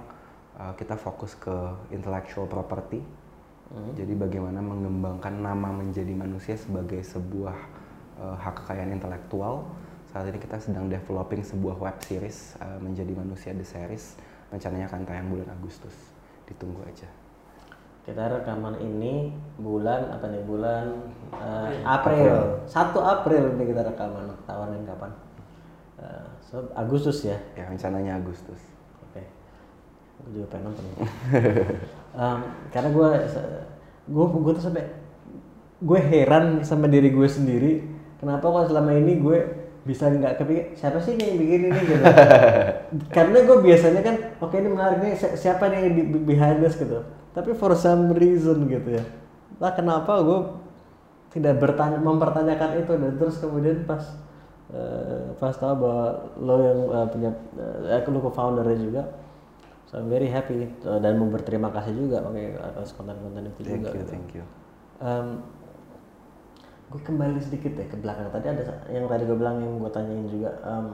uh, 0.59 0.73
kita 0.75 0.95
fokus 0.95 1.35
ke 1.35 1.53
intellectual 1.91 2.47
property 2.47 3.20
jadi 3.95 4.13
bagaimana 4.19 4.59
mengembangkan 4.59 5.39
nama 5.39 5.71
menjadi 5.71 6.11
manusia 6.11 6.59
sebagai 6.59 6.99
sebuah 7.07 7.55
uh, 8.19 8.35
hak 8.35 8.63
kekayaan 8.63 8.91
intelektual 8.91 9.63
saat 10.11 10.27
ini 10.27 10.43
kita 10.43 10.59
sedang 10.59 10.91
developing 10.91 11.39
sebuah 11.39 11.79
web 11.79 11.97
series 12.03 12.59
uh, 12.59 12.75
menjadi 12.83 13.15
manusia 13.15 13.55
the 13.55 13.63
series 13.63 14.19
rencananya 14.51 14.91
akan 14.91 15.07
tayang 15.07 15.31
bulan 15.31 15.47
Agustus 15.55 15.95
ditunggu 16.51 16.83
aja 16.83 17.07
Kita 18.01 18.33
rekaman 18.33 18.81
ini 18.81 19.29
bulan 19.61 20.09
apa 20.09 20.25
nih? 20.33 20.41
Bulan 20.41 21.13
uh, 21.37 21.69
April. 21.85 22.65
1 22.65 22.97
April 22.97 23.53
ini 23.53 23.63
kita 23.69 23.93
rekaman. 23.93 24.25
Tawarin 24.49 24.81
kapan? 24.89 25.13
Uh, 26.01 26.25
so, 26.41 26.65
Agustus 26.73 27.21
ya. 27.21 27.37
ya 27.53 27.69
rencananya 27.69 28.17
Agustus 28.17 28.57
Oke. 29.05 29.21
Gue 30.25 30.41
juga 30.41 30.45
pengen 30.49 30.73
nonton. 30.73 30.85
Em, 32.11 32.39
karena 32.75 32.89
gue, 32.91 33.09
gue, 34.11 34.25
gue 34.27 34.53
tuh 34.59 34.63
sampai 34.63 34.83
gue 35.81 35.99
heran 35.99 36.61
sama 36.61 36.91
diri 36.91 37.09
gue 37.09 37.27
sendiri. 37.27 37.73
Kenapa 38.19 38.45
kok 38.45 38.69
selama 38.69 38.91
ini 38.93 39.17
gue 39.17 39.61
bisa 39.81 40.13
nggak 40.13 40.37
kepikir 40.37 40.77
siapa 40.77 41.01
sih 41.01 41.17
nih 41.17 41.25
yang 41.33 41.37
bikin 41.41 41.61
ini 41.73 41.79
gitu. 41.89 42.03
karena 43.17 43.37
gue 43.41 43.57
biasanya 43.65 44.01
kan 44.05 44.15
oke 44.37 44.53
ini 44.53 44.69
menarik 44.69 44.97
nih 45.01 45.13
siapa 45.33 45.73
nih 45.73 45.79
yang 45.89 45.93
di 45.97 46.03
behind 46.21 46.61
this 46.61 46.77
gitu. 46.77 47.01
Tapi 47.33 47.57
for 47.57 47.73
some 47.73 48.13
reason 48.13 48.69
gitu 48.69 49.01
ya. 49.01 49.03
Lah 49.57 49.73
kenapa 49.73 50.21
gue 50.21 50.39
tidak 51.33 51.57
bertanya 51.57 51.97
mempertanyakan 51.97 52.85
itu 52.85 52.93
dan 52.93 53.11
terus 53.17 53.41
kemudian 53.41 53.81
pas 53.89 54.05
eh, 54.69 55.33
pas 55.41 55.55
tahu 55.57 55.73
bahwa 55.81 56.29
lo 56.37 56.55
yang 56.61 56.79
eh, 56.91 57.07
punya 57.09 57.31
eh, 57.89 58.05
lo 58.05 58.19
co-foundernya 58.21 58.77
juga 58.77 59.03
so 59.91 59.99
I'm 59.99 60.07
very 60.07 60.31
happy 60.31 60.63
eh, 60.63 60.99
dan 61.03 61.19
mau 61.19 61.27
berterima 61.27 61.67
kasih 61.67 61.91
juga 61.91 62.23
oke 62.23 62.39
atas 62.63 62.95
konten-konten 62.95 63.51
itu 63.51 63.59
thank 63.67 63.83
juga 63.83 63.89
you 63.91 63.99
gitu. 63.99 64.11
thank 64.15 64.29
you. 64.31 64.43
Gue 66.91 66.99
kembali 67.07 67.39
sedikit 67.39 67.71
ya 67.79 67.87
ke 67.87 67.95
belakang. 67.95 68.27
Tadi 68.35 68.47
ada 68.51 68.63
yang 68.91 69.07
tadi 69.07 69.23
gue 69.23 69.37
bilang 69.39 69.63
yang 69.63 69.79
gue 69.79 69.91
tanyain 69.91 70.27
juga. 70.27 70.51
Em, 70.59 70.85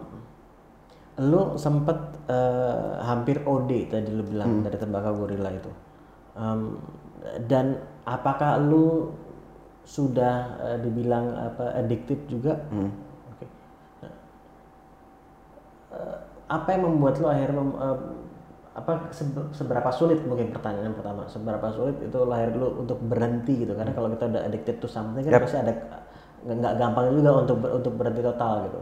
lu 1.25 1.57
sempet 1.57 1.97
eh, 2.29 2.93
hampir 3.01 3.41
OD 3.41 3.89
tadi 3.89 4.09
lu 4.13 4.21
bilang 4.21 4.61
dari 4.61 4.77
tembakau 4.77 5.25
gorila 5.25 5.49
itu. 5.49 5.71
Em, 6.37 6.77
dan 7.49 7.81
apakah 8.05 8.61
lu 8.61 9.09
sudah 9.89 10.53
eh, 10.61 10.77
dibilang 10.85 11.33
apa 11.33 11.73
addicted 11.81 12.29
juga? 12.29 12.61
Oke. 13.33 13.45
Nah, 14.05 14.13
eh, 15.97 16.17
apa 16.45 16.67
yang 16.77 16.93
membuat 16.93 17.17
lu 17.17 17.25
akhirnya 17.25 17.57
mem- 17.57 17.73
em, 17.81 17.99
apa 18.77 19.09
sebe- 19.09 19.49
seberapa 19.51 19.89
sulit 19.89 20.21
mungkin 20.21 20.53
pertanyaan 20.53 20.93
yang 20.93 20.97
pertama 20.97 21.25
seberapa 21.25 21.65
sulit 21.73 21.97
itu 21.97 22.19
lahir 22.23 22.53
lu 22.53 22.85
untuk 22.85 23.01
berhenti 23.01 23.65
gitu 23.65 23.73
karena 23.73 23.89
kalau 23.89 24.13
kita 24.13 24.29
udah 24.29 24.41
addicted 24.45 24.77
to 24.77 24.85
something 24.85 25.25
kan 25.25 25.33
pasti 25.49 25.57
ada 25.57 25.73
nggak 26.45 26.73
gampang 26.77 27.09
juga 27.09 27.31
untuk 27.41 27.57
ber- 27.57 27.73
untuk 27.73 27.93
berhenti 27.97 28.21
total 28.21 28.69
gitu 28.69 28.79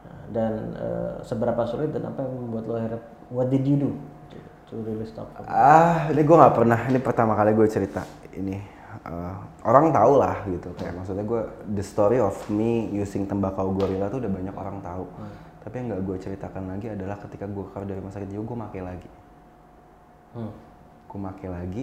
Nah, 0.00 0.22
dan 0.32 0.52
eh, 0.74 1.12
seberapa 1.20 1.60
sulit 1.68 1.92
dan 1.92 2.08
apa 2.08 2.24
yang 2.24 2.32
membuat 2.32 2.64
lu 2.64 2.72
akhirnya 2.72 3.00
what 3.28 3.52
did 3.52 3.66
you 3.68 3.76
do 3.76 3.90
to, 4.70 4.78
really 4.86 5.04
stop 5.04 5.28
Ah, 5.44 6.08
ini 6.08 6.22
gue 6.22 6.36
nggak 6.38 6.54
pernah. 6.56 6.80
Ini 6.88 6.98
pertama 7.02 7.34
kali 7.34 7.52
gue 7.52 7.66
cerita 7.66 8.06
ini. 8.32 8.56
Eh, 9.02 9.34
orang 9.66 9.90
tahu 9.90 10.12
lah 10.16 10.40
gitu. 10.46 10.70
Kayak 10.78 11.02
maksudnya 11.02 11.26
gue 11.26 11.42
the 11.74 11.84
story 11.84 12.22
of 12.22 12.32
me 12.48 12.88
using 12.94 13.26
tembakau 13.26 13.74
gorilla 13.74 14.06
tuh 14.08 14.22
udah 14.22 14.30
banyak 14.30 14.54
orang 14.54 14.78
tahu. 14.80 15.04
Tapi 15.60 15.74
yang 15.76 15.86
nggak 15.92 16.02
gue 16.08 16.16
ceritakan 16.16 16.64
lagi 16.72 16.86
adalah 16.88 17.20
ketika 17.20 17.44
gue 17.44 17.64
keluar 17.68 17.84
dari 17.84 18.00
rumah 18.00 18.12
sakit 18.12 18.28
jiwa 18.32 18.42
gue 18.48 18.56
make 18.56 18.80
lagi. 18.80 19.10
Hmm. 20.32 20.52
Gue 21.04 21.20
make 21.20 21.48
lagi. 21.48 21.82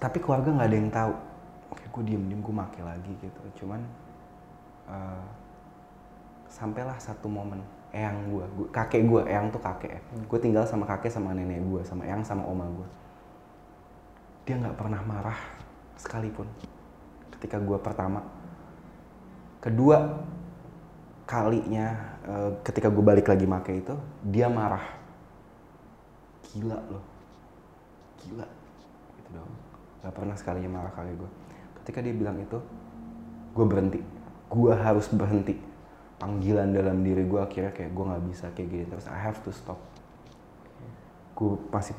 Tapi 0.00 0.16
keluarga 0.20 0.48
nggak 0.56 0.68
ada 0.68 0.76
yang 0.76 0.92
tahu. 0.92 1.12
Oke, 1.72 1.84
gue 1.84 2.02
diem-diem 2.12 2.40
gue 2.40 2.54
make 2.54 2.80
lagi 2.80 3.12
gitu. 3.20 3.40
Cuman 3.60 3.80
eh, 4.88 5.24
sampailah 6.48 6.96
satu 6.96 7.28
momen 7.28 7.60
eyang 7.92 8.28
gue, 8.28 8.44
gua- 8.56 8.70
kakek 8.72 9.04
gue, 9.08 9.22
eyang 9.28 9.52
tuh 9.52 9.60
kakek 9.60 9.90
ya. 9.96 10.00
Gue 10.28 10.38
tinggal 10.40 10.64
sama 10.64 10.88
kakek 10.88 11.12
sama 11.12 11.36
nenek 11.36 11.60
gue, 11.60 11.82
sama 11.84 12.04
eyang 12.08 12.24
sama 12.24 12.44
oma 12.44 12.64
gue. 12.72 12.88
Dia 14.48 14.56
nggak 14.60 14.76
pernah 14.76 15.00
marah 15.04 15.38
sekalipun. 16.00 16.48
Ketika 17.36 17.60
gue 17.60 17.76
pertama, 17.80 18.24
kedua 19.60 20.24
kalinya 21.26 22.16
eh, 22.24 22.50
ketika 22.62 22.88
gue 22.88 23.02
balik 23.02 23.26
lagi 23.26 23.44
make 23.44 23.74
itu, 23.74 23.94
dia 24.22 24.46
marah. 24.46 24.82
Gila 26.46 26.78
loh, 26.88 27.04
gila, 28.22 28.46
gitu 29.20 29.30
dong. 29.34 29.50
Gak 30.06 30.14
pernah 30.14 30.34
sekalinya 30.38 30.70
marah 30.80 30.92
kali 30.94 31.12
gue. 31.12 31.30
Ketika 31.82 31.98
dia 32.00 32.14
bilang 32.14 32.38
itu, 32.38 32.62
gue 33.52 33.66
berhenti. 33.66 34.00
Gue 34.46 34.72
harus 34.72 35.10
berhenti 35.10 35.58
panggilan 36.16 36.72
dalam 36.72 37.04
diri 37.04 37.28
gue 37.28 37.40
akhirnya 37.40 37.72
kayak 37.76 37.92
gue 37.92 38.04
nggak 38.08 38.24
bisa 38.32 38.46
kayak 38.56 38.68
gini 38.72 38.84
terus 38.88 39.06
I 39.08 39.18
have 39.20 39.40
to 39.44 39.52
stop 39.52 39.76
gue 41.36 41.52
masih 41.68 41.92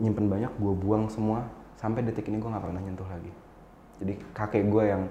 nyimpen 0.00 0.32
banyak 0.32 0.48
gue 0.56 0.72
buang 0.72 1.12
semua 1.12 1.44
sampai 1.76 2.00
detik 2.00 2.32
ini 2.32 2.40
gue 2.40 2.48
nggak 2.48 2.64
pernah 2.64 2.80
nyentuh 2.80 3.04
lagi 3.04 3.32
jadi 4.00 4.14
kakek 4.32 4.64
gue 4.72 4.84
yang 4.88 5.02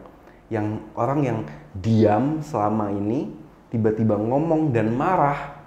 yang 0.49 0.67
orang 0.97 1.19
yang 1.21 1.39
diam 1.77 2.41
selama 2.41 2.89
ini 2.89 3.29
tiba-tiba 3.73 4.15
ngomong 4.15 4.71
dan 4.71 4.91
marah 4.95 5.59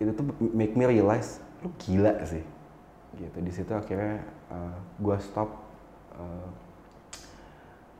itu 0.00 0.10
tuh 0.16 0.24
make 0.56 0.74
me 0.74 0.88
realize 0.88 1.38
lu 1.60 1.68
gila 1.76 2.24
sih 2.24 2.42
gitu 3.20 3.38
di 3.42 3.52
situ 3.52 3.70
akhirnya 3.70 4.24
uh, 4.48 4.74
gue 4.98 5.16
stop 5.20 5.50
uh, 6.16 6.48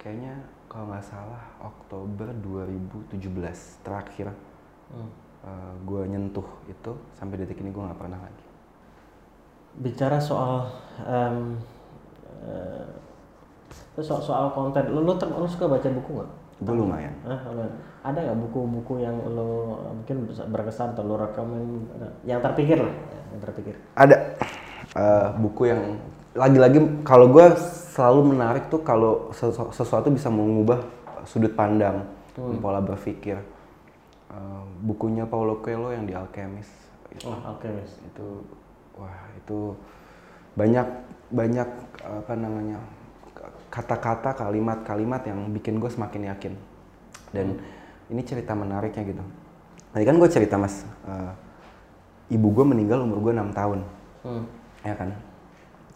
kayaknya 0.01 0.33
kalau 0.71 0.89
nggak 0.89 1.05
salah 1.05 1.43
Oktober 1.61 2.31
2017 2.43 3.21
terakhir 3.85 4.33
Hmm. 4.91 5.07
uh, 5.47 5.71
gue 5.87 6.03
nyentuh 6.11 6.43
itu 6.67 6.93
sampai 7.15 7.39
detik 7.39 7.63
ini 7.63 7.71
gue 7.71 7.79
nggak 7.79 7.95
pernah 7.95 8.19
lagi 8.19 8.43
bicara 9.79 10.19
soal 10.19 10.67
em, 11.07 11.55
eh, 12.43 12.91
soal 14.03 14.19
soal 14.19 14.51
konten 14.51 14.91
lo, 14.91 15.15
ter- 15.15 15.31
lo 15.31 15.47
suka 15.47 15.71
baca 15.71 15.87
buku 15.87 16.11
nggak 16.19 16.31
gue 16.59 16.75
lumayan 16.75 17.15
Hah, 17.23 17.39
lumayan. 17.55 17.71
Ada 18.01 18.19
nggak 18.19 18.39
buku-buku 18.49 19.05
yang 19.05 19.17
lo 19.29 19.77
mungkin 19.93 20.33
berkesan 20.33 20.97
atau 20.97 21.05
lo 21.05 21.21
rekomen 21.21 21.85
ada? 22.01 22.09
yang 22.25 22.41
terpikir 22.41 22.81
lah 22.81 22.95
yang 23.33 23.41
terpikir? 23.45 23.75
Ada. 23.93 24.17
Uh, 24.91 25.29
buku 25.39 25.71
yang 25.71 26.01
lagi-lagi 26.35 26.79
kalau 27.05 27.31
gue 27.31 27.47
selalu 27.93 28.35
menarik 28.35 28.73
tuh 28.73 28.81
kalau 28.81 29.29
sesu- 29.37 29.71
sesuatu 29.71 30.09
bisa 30.09 30.33
mengubah 30.33 30.81
sudut 31.29 31.53
pandang 31.53 32.09
pola 32.65 32.81
berpikir. 32.81 33.37
Uh, 34.31 34.63
bukunya 34.87 35.27
Paulo 35.27 35.59
Coelho 35.59 35.91
yang 35.91 36.07
di 36.07 36.15
Alchemist. 36.15 36.71
Itu, 37.11 37.35
oh 37.35 37.39
Mas. 37.43 37.93
itu 37.99 38.27
wah 38.95 39.27
itu 39.35 39.75
banyak 40.55 40.87
banyak 41.35 41.69
apa 42.07 42.33
namanya 42.39 42.79
kata-kata 43.71 44.35
kalimat-kalimat 44.39 45.23
yang 45.27 45.51
bikin 45.51 45.83
gue 45.83 45.91
semakin 45.91 46.31
yakin. 46.31 46.55
Dan 47.35 47.59
ini 48.11 48.23
cerita 48.27 48.53
menariknya 48.59 49.07
gitu. 49.07 49.25
Tadi 49.95 50.05
kan 50.05 50.19
gue 50.19 50.29
cerita 50.31 50.55
mas 50.59 50.83
uh, 51.07 51.33
ibu 52.31 52.51
gue 52.51 52.67
meninggal 52.67 53.07
umur 53.07 53.31
gue 53.31 53.33
enam 53.35 53.55
tahun. 53.55 53.81
Hmm. 54.21 54.45
ya 54.85 54.95
kan? 54.99 55.17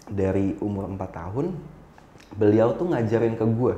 Dari 0.09 0.57
umur 0.65 0.89
4 0.89 0.97
tahun 0.97 1.53
beliau 2.35 2.73
tuh 2.73 2.89
ngajarin 2.89 3.37
ke 3.37 3.45
gue 3.45 3.75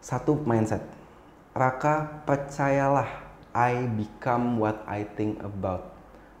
satu 0.00 0.40
mindset. 0.48 0.80
Raka 1.52 2.24
percayalah 2.24 3.28
I 3.50 3.84
become 3.90 4.62
what 4.62 4.80
I 4.86 5.04
think 5.18 5.42
about. 5.42 5.92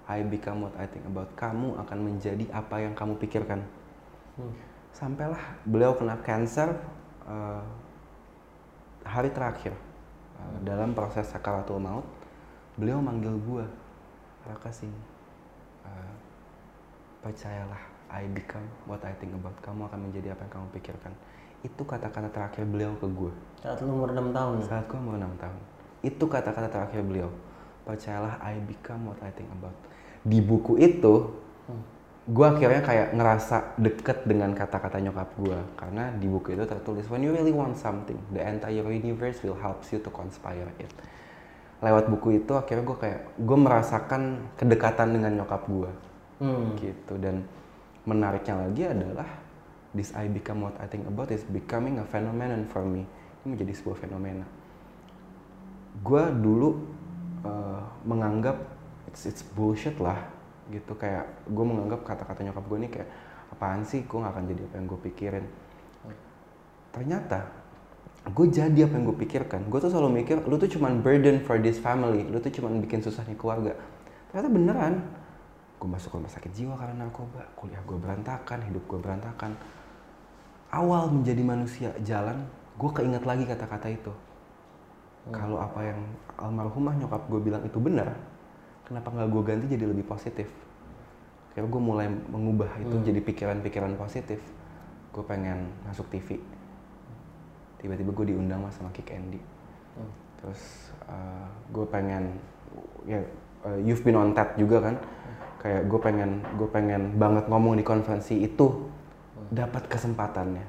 I 0.06 0.22
become 0.22 0.64
what 0.64 0.74
I 0.78 0.86
think 0.86 1.06
about. 1.06 1.34
Kamu 1.34 1.78
akan 1.82 1.98
menjadi 1.98 2.46
apa 2.54 2.82
yang 2.82 2.94
kamu 2.94 3.18
pikirkan. 3.18 3.62
Hmm. 4.38 4.54
sampailah 4.90 5.38
beliau 5.62 5.94
kena 5.94 6.18
cancer 6.26 6.74
eh, 7.28 7.62
hari 9.06 9.30
terakhir 9.30 9.74
dalam 10.64 10.92
proses 10.92 11.28
sakaratul 11.28 11.80
maut 11.80 12.06
beliau 12.76 13.00
manggil 13.00 13.36
gua 13.44 13.66
Raka 14.40 14.72
sini 14.72 15.20
Eh, 15.90 16.14
percayalah 17.24 17.82
I 18.10 18.26
become 18.26 18.66
what 18.90 19.00
I 19.06 19.14
think 19.16 19.32
about. 19.38 19.54
Kamu 19.62 19.86
akan 19.86 20.10
menjadi 20.10 20.34
apa 20.34 20.46
yang 20.46 20.52
kamu 20.60 20.66
pikirkan. 20.80 21.12
Itu 21.60 21.82
kata-kata 21.84 22.32
terakhir 22.32 22.64
beliau 22.64 22.96
ke 22.96 23.04
gue 23.04 23.32
saat 23.60 23.76
lo 23.84 23.92
umur 23.92 24.16
6 24.16 24.32
tahun. 24.32 24.56
Saat 24.64 24.84
gue 24.88 24.96
umur 24.96 25.20
6 25.20 25.36
tahun. 25.36 25.60
Itu 26.00 26.24
kata-kata 26.24 26.68
terakhir 26.72 27.04
beliau. 27.04 27.28
Percayalah 27.84 28.40
I 28.40 28.56
become 28.64 29.12
what 29.12 29.20
I 29.20 29.28
think 29.36 29.52
about. 29.52 29.76
Di 30.24 30.40
buku 30.40 30.80
itu 30.80 31.36
gue 32.30 32.46
akhirnya 32.46 32.78
kayak 32.78 33.08
ngerasa 33.10 33.74
deket 33.74 34.22
dengan 34.22 34.54
kata-kata 34.54 35.02
nyokap 35.02 35.34
gue 35.34 35.58
karena 35.74 36.14
di 36.14 36.30
buku 36.30 36.54
itu 36.54 36.62
tertulis 36.62 37.10
when 37.10 37.26
you 37.26 37.34
really 37.34 37.50
want 37.50 37.74
something 37.74 38.14
the 38.30 38.38
entire 38.38 38.86
universe 38.86 39.42
will 39.42 39.58
help 39.58 39.82
you 39.90 39.98
to 39.98 40.10
conspire 40.14 40.70
it. 40.78 40.90
Lewat 41.82 42.06
buku 42.06 42.38
itu 42.44 42.54
akhirnya 42.54 42.86
gue 42.86 42.98
kayak 43.02 43.20
gue 43.34 43.58
merasakan 43.58 44.22
kedekatan 44.54 45.16
dengan 45.16 45.42
nyokap 45.42 45.66
gue 45.66 45.90
Hmm. 46.40 46.72
gitu. 46.80 47.20
Dan 47.20 47.44
menariknya 48.08 48.64
lagi 48.66 48.82
adalah 48.88 49.28
this 49.92 50.10
I 50.16 50.26
become 50.26 50.64
what 50.64 50.74
I 50.80 50.88
think 50.88 51.04
about 51.04 51.28
is 51.28 51.44
becoming 51.44 52.00
a 52.00 52.06
phenomenon 52.08 52.64
for 52.66 52.82
me. 52.82 53.04
Ini 53.44 53.56
menjadi 53.56 53.72
sebuah 53.76 54.00
fenomena. 54.00 54.48
Gue 56.00 56.24
dulu 56.32 56.80
uh, 57.44 57.84
menganggap 58.08 58.56
it's, 59.08 59.28
it's 59.28 59.44
bullshit 59.44 60.00
lah 60.00 60.16
gitu. 60.70 60.96
Kayak 60.96 61.26
gue 61.50 61.64
menganggap 61.66 62.06
kata-kata 62.06 62.46
nyokap 62.46 62.64
gue 62.64 62.78
ini 62.80 62.88
kayak 62.88 63.08
apaan 63.52 63.82
sih? 63.82 64.06
Gue 64.06 64.22
gak 64.22 64.32
akan 64.32 64.44
jadi 64.48 64.62
apa 64.64 64.74
yang 64.78 64.86
gue 64.86 65.00
pikirin? 65.10 65.46
Ternyata 66.90 67.38
gue 68.20 68.46
jadi 68.50 68.78
apa 68.86 68.94
yang 68.98 69.04
gue 69.10 69.16
pikirkan. 69.26 69.60
Gue 69.66 69.78
tuh 69.82 69.90
selalu 69.90 70.22
mikir 70.22 70.42
lu 70.46 70.56
tuh 70.58 70.70
cuman 70.70 71.02
burden 71.02 71.42
for 71.42 71.58
this 71.58 71.78
family. 71.82 72.26
Lu 72.26 72.38
tuh 72.38 72.50
cuman 72.54 72.78
bikin 72.82 73.02
susah 73.02 73.26
nih 73.26 73.38
keluarga. 73.38 73.74
Ternyata 74.30 74.48
beneran 74.50 74.94
gue 75.80 75.88
masuk 75.88 76.20
rumah 76.20 76.30
sakit 76.30 76.52
jiwa 76.54 76.74
karena 76.78 77.06
narkoba. 77.06 77.46
Kuliah 77.58 77.82
gue 77.82 77.98
berantakan 77.98 78.58
hidup 78.66 78.84
gue 78.86 78.98
berantakan. 79.00 79.58
Awal 80.70 81.10
menjadi 81.10 81.42
manusia 81.42 81.90
jalan 82.06 82.46
gue 82.78 82.90
keinget 82.94 83.26
lagi 83.26 83.44
kata-kata 83.46 83.88
itu. 83.90 84.12
Kalau 85.30 85.60
apa 85.60 85.84
yang 85.84 86.00
almarhumah 86.40 86.96
nyokap 86.96 87.28
gue 87.28 87.40
bilang 87.44 87.60
itu 87.60 87.76
benar 87.76 88.16
kenapa 88.90 89.14
nggak 89.14 89.28
gue 89.30 89.42
ganti 89.46 89.66
jadi 89.70 89.86
lebih 89.86 90.02
positif? 90.02 90.50
Akhirnya 91.54 91.70
gue 91.70 91.82
mulai 91.82 92.10
mengubah 92.10 92.74
itu 92.82 92.98
jadi 93.06 93.22
pikiran-pikiran 93.22 93.94
positif. 93.94 94.42
Gue 95.14 95.22
pengen 95.22 95.70
masuk 95.86 96.10
TV 96.10 96.42
tiba-tiba 97.80 98.12
gue 98.12 98.26
diundang 98.36 98.60
mas 98.60 98.76
sama 98.76 98.92
Kick 98.92 99.08
Andy. 99.08 99.40
Terus 100.42 100.92
uh, 101.08 101.48
gue 101.72 101.86
pengen 101.88 102.36
ya 103.08 103.24
uh, 103.64 103.78
you've 103.80 104.04
been 104.04 104.18
on 104.18 104.36
TED 104.36 104.58
juga 104.58 104.90
kan. 104.90 104.96
Kayak 105.62 105.88
gue 105.88 106.00
pengen 106.02 106.30
gue 106.58 106.68
pengen 106.68 107.02
banget 107.16 107.48
ngomong 107.48 107.80
di 107.80 107.84
konferensi 107.86 108.42
itu 108.42 108.90
dapat 109.48 109.86
kesempatannya. 109.88 110.66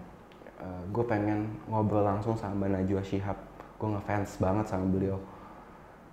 Uh, 0.62 0.84
gue 0.94 1.04
pengen 1.04 1.52
ngobrol 1.68 2.06
langsung 2.06 2.38
sama 2.40 2.70
Najwa 2.70 3.04
Shihab. 3.04 3.38
Gue 3.76 3.92
ngefans 3.92 4.40
banget 4.40 4.72
sama 4.72 4.88
beliau 4.88 5.20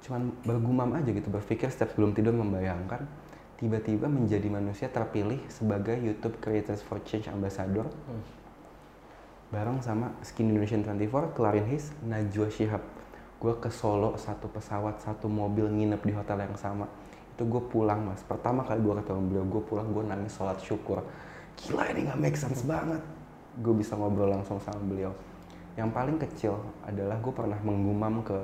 cuman 0.02 0.30
bergumam 0.46 0.90
aja 0.94 1.10
gitu 1.10 1.26
berpikir 1.28 1.68
setiap 1.68 1.94
sebelum 1.94 2.14
tidur 2.14 2.34
membayangkan 2.34 3.02
tiba-tiba 3.58 4.06
menjadi 4.06 4.46
manusia 4.46 4.86
terpilih 4.86 5.42
sebagai 5.50 5.98
YouTube 5.98 6.38
Creators 6.38 6.78
for 6.86 7.02
Change 7.02 7.26
Ambassador. 7.26 7.90
Bareng 9.50 9.82
sama 9.82 10.14
Skin 10.22 10.54
Indonesian 10.54 10.86
24 10.86 11.34
kelarin 11.34 11.66
his 11.66 11.90
Najwa 12.06 12.46
Shihab. 12.46 12.84
Gue 13.42 13.54
ke 13.58 13.66
Solo 13.70 14.14
satu 14.14 14.46
pesawat 14.46 15.02
satu 15.02 15.26
mobil 15.26 15.66
nginep 15.66 16.02
di 16.06 16.12
hotel 16.14 16.46
yang 16.46 16.54
sama. 16.54 16.86
Itu 17.34 17.50
gue 17.50 17.62
pulang 17.66 18.06
mas. 18.06 18.22
Pertama 18.22 18.62
kali 18.62 18.78
gue 18.78 18.94
ketemu 19.02 19.22
beliau 19.26 19.44
gue 19.50 19.62
pulang 19.66 19.88
gue 19.90 20.04
nangis 20.06 20.38
sholat 20.38 20.58
syukur. 20.62 21.02
Gila 21.58 21.82
ini 21.90 22.06
nggak 22.06 22.18
make 22.22 22.38
sense 22.38 22.62
banget. 22.62 23.02
Gue 23.58 23.74
bisa 23.74 23.98
ngobrol 23.98 24.30
langsung 24.30 24.62
sama 24.62 24.78
beliau. 24.86 25.10
Yang 25.74 25.90
paling 25.90 26.16
kecil 26.22 26.54
adalah 26.86 27.18
gue 27.18 27.32
pernah 27.34 27.58
menggumam 27.66 28.22
ke 28.22 28.38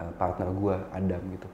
uh, 0.00 0.12
partner 0.16 0.48
gue 0.50 0.76
Adam 0.94 1.22
gitu. 1.34 1.48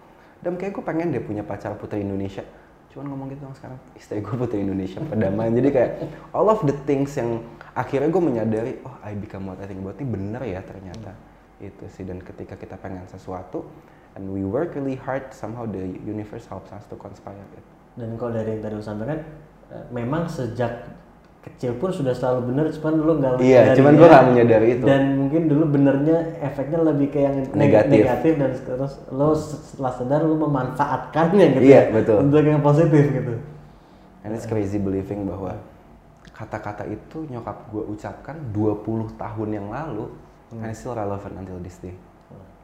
Adam 0.45 0.55
kayak 0.61 0.73
gue 0.77 0.85
pengen 0.85 1.09
deh 1.13 1.23
punya 1.25 1.43
pacar 1.45 1.73
putri 1.77 2.05
Indonesia. 2.05 2.45
Cuman 2.93 3.11
ngomong 3.11 3.27
gitu 3.35 3.43
dong 3.43 3.57
sekarang. 3.57 3.79
Istri 3.99 4.23
gue 4.23 4.37
putri 4.39 4.59
Indonesia 4.63 5.03
perdamaian. 5.03 5.53
Jadi 5.57 5.69
kayak 5.73 5.93
all 6.31 6.47
of 6.47 6.63
the 6.63 6.77
things 6.87 7.17
yang 7.19 7.43
akhirnya 7.75 8.09
gue 8.13 8.23
menyadari 8.23 8.73
oh 8.87 8.97
I 9.03 9.19
become 9.19 9.51
what 9.51 9.59
I 9.59 9.67
think 9.67 9.83
about 9.83 9.99
ini 9.99 10.07
bener 10.07 10.43
ya 10.47 10.61
ternyata. 10.63 11.13
Itu 11.59 11.85
sih. 11.91 12.07
Dan 12.07 12.23
ketika 12.23 12.55
kita 12.55 12.79
pengen 12.79 13.09
sesuatu 13.11 13.67
and 14.15 14.31
we 14.31 14.47
work 14.47 14.79
really 14.79 14.95
hard 14.95 15.35
somehow 15.35 15.67
the 15.67 15.99
universe 16.07 16.47
helps 16.47 16.71
us 16.71 16.87
to 16.87 16.95
conspire 16.95 17.41
it. 17.59 17.65
Dan 17.99 18.15
kalau 18.15 18.35
dari 18.35 18.59
yang 18.59 18.63
tadi 18.63 18.75
lo 18.79 18.85
sampaikan 18.85 19.21
eh, 19.75 19.85
memang 19.91 20.31
sejak 20.31 20.87
kecil 21.45 21.77
pun 21.77 21.93
sudah 21.93 22.11
selalu 22.11 22.51
benar 22.51 22.73
cuman 22.73 22.95
lo 22.97 23.13
nggak 23.15 23.33
iya 23.39 23.77
cuman 23.77 23.93
gue 23.95 24.09
gak 24.09 24.25
menyadari 24.27 24.67
itu 24.73 24.85
dan 24.85 25.03
mungkin 25.15 25.43
dulu 25.45 25.65
benernya 25.69 26.19
efeknya 26.41 26.81
lebih 26.83 27.09
ke 27.09 27.19
yang 27.21 27.37
neg- 27.37 27.53
Negatif. 27.55 28.01
negatif 28.01 28.33
dan 28.35 28.51
terus 28.57 28.93
lo 29.09 29.29
setelah 29.33 29.93
sadar 29.93 30.21
lo 30.23 30.37
memanfaatkannya 30.41 31.47
gitu 31.53 31.65
Iya, 31.65 31.81
ya, 31.83 31.93
betul. 31.93 32.17
untuk 32.23 32.41
yang 32.41 32.61
positif 32.61 33.05
gitu 33.13 33.35
And 34.25 34.33
it's 34.33 34.49
crazy 34.49 34.81
believing 34.81 35.29
bahwa 35.29 35.61
kata-kata 36.33 36.89
itu 36.89 37.29
nyokap 37.29 37.69
gue 37.69 37.85
ucapkan 37.87 38.41
20 38.51 38.81
tahun 39.15 39.49
yang 39.53 39.69
lalu 39.69 40.09
and 40.51 40.65
it's 40.67 40.81
still 40.81 40.97
relevant 40.97 41.37
until 41.37 41.61
this 41.61 41.77
day 41.79 41.93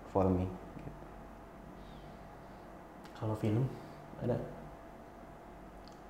for 0.09 0.25
me. 0.25 0.49
kalau 3.13 3.37
film 3.37 3.69
ada 4.19 4.41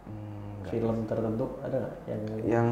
Hmm, 0.00 0.49
nggak. 0.60 0.70
film 0.70 0.96
tertentu 1.08 1.46
ada 1.64 1.76
nggak 1.80 1.94
yang 2.04 2.22
yang 2.44 2.68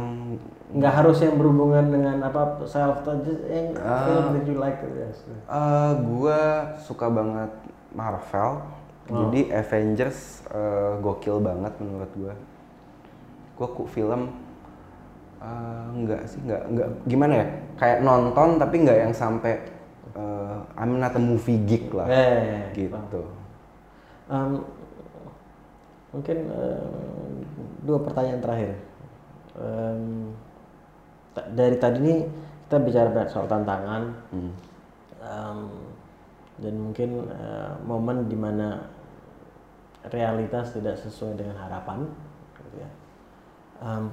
nggak 0.76 0.94
harus 1.00 1.18
yang 1.24 1.34
berhubungan 1.40 1.84
dengan 1.88 2.16
apa 2.20 2.60
self 2.68 3.00
just 3.24 3.42
yang 3.48 3.72
Ah. 3.80 4.04
film 4.04 4.26
that 4.36 4.44
you 4.44 4.56
like 4.60 4.78
yes. 4.84 5.24
eh 5.28 5.92
gue 6.04 6.40
suka 6.84 7.06
banget 7.08 7.50
Marvel, 7.88 8.60
jadi 9.08 9.40
Avengers 9.64 10.44
eh, 10.52 11.00
gokil 11.00 11.40
banget 11.40 11.72
menurut 11.80 12.12
gue. 12.12 12.34
Gue 13.56 13.68
ku 13.72 13.88
film 13.88 14.28
Eh, 15.38 15.84
enggak 15.94 16.26
sih, 16.26 16.42
enggak, 16.42 16.62
enggak 16.66 16.88
gimana 17.06 17.32
ya? 17.38 17.46
Kayak 17.78 17.98
nonton 18.02 18.58
tapi 18.58 18.82
enggak 18.82 18.98
yang 19.06 19.14
sampai 19.14 19.54
eh, 20.18 20.58
I'm 20.74 20.98
not 20.98 21.14
a 21.14 21.22
movie 21.22 21.62
geek 21.62 21.94
lah. 21.94 22.10
Eh, 22.10 22.74
gitu. 22.74 23.22
Em, 24.26 24.58
mungkin 26.18 26.38
eh, 26.50 26.82
dua 27.86 27.98
pertanyaan 28.02 28.42
terakhir. 28.42 28.70
Ta- 31.34 31.48
dari 31.54 31.76
tadi 31.78 31.98
nih 32.02 32.20
kita 32.66 32.76
bicara 32.82 33.26
soal 33.30 33.46
tantangan 33.46 34.02
Hmm. 34.34 34.52
em, 35.22 35.58
dan 36.58 36.74
mungkin 36.78 37.26
eh, 37.30 37.72
momen 37.86 38.26
di 38.26 38.34
mana 38.34 38.82
realitas 40.10 40.74
tidak 40.74 40.98
sesuai 40.98 41.38
dengan 41.38 41.58
harapan, 41.58 42.06
gitu 42.58 42.76
ya. 42.82 42.90
Em, 43.82 44.10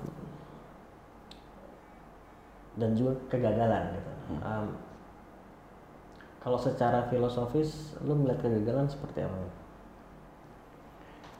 dan 2.75 2.91
juga 2.97 3.13
kegagalan 3.31 3.83
gitu. 3.95 4.11
Em, 4.41 4.65
kalau 6.41 6.57
secara 6.61 7.09
filosofis, 7.09 7.97
lu 8.05 8.13
melihat 8.13 8.45
kegagalan 8.45 8.85
seperti 8.85 9.25
apa? 9.25 9.64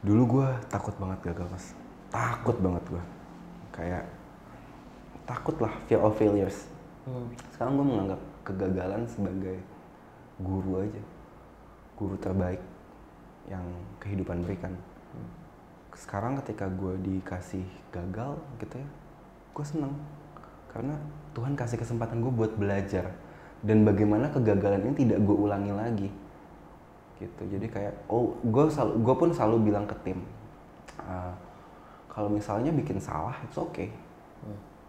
Dulu 0.06 0.22
gue 0.38 0.48
takut 0.70 0.94
banget 1.02 1.18
gagal 1.34 1.50
mas, 1.50 1.74
takut 2.14 2.54
banget 2.62 2.84
gue. 2.86 3.04
Kayak 3.74 4.06
takut 5.26 5.58
lah 5.58 5.74
fear 5.90 5.98
of 5.98 6.14
failures. 6.14 6.70
Hmm. 7.02 7.26
Sekarang 7.50 7.74
gue 7.74 7.86
menganggap 7.90 8.20
kegagalan 8.46 9.02
sebagai 9.10 9.58
guru 10.38 10.86
aja, 10.86 11.02
guru 11.98 12.14
terbaik 12.22 12.62
yang 13.50 13.66
kehidupan 13.98 14.46
berikan. 14.46 14.78
Sekarang 15.98 16.38
ketika 16.38 16.70
gue 16.70 16.94
dikasih 17.02 17.66
gagal 17.90 18.38
gitu 18.62 18.78
ya, 18.78 18.88
gue 19.58 19.64
seneng 19.66 19.90
karena 20.76 20.92
Tuhan 21.32 21.56
kasih 21.56 21.80
kesempatan 21.80 22.20
gue 22.20 22.28
buat 22.28 22.52
belajar 22.52 23.16
dan 23.64 23.88
bagaimana 23.88 24.28
kegagalan 24.28 24.92
ini 24.92 25.08
tidak 25.08 25.24
gue 25.24 25.32
ulangi 25.32 25.72
lagi 25.72 26.08
gitu. 27.16 27.42
Jadi 27.48 27.66
kayak 27.68 27.94
oh 28.12 28.36
gue 28.44 28.64
selalu 28.68 28.92
gue 29.00 29.14
pun 29.16 29.30
selalu 29.32 29.56
bilang 29.72 29.84
ke 29.88 29.96
tim 30.04 30.20
"Ah, 31.00 31.32
kalau 32.12 32.28
misalnya 32.28 32.72
bikin 32.72 33.00
salah 33.00 33.36
itu 33.44 33.56
oke 33.60 33.86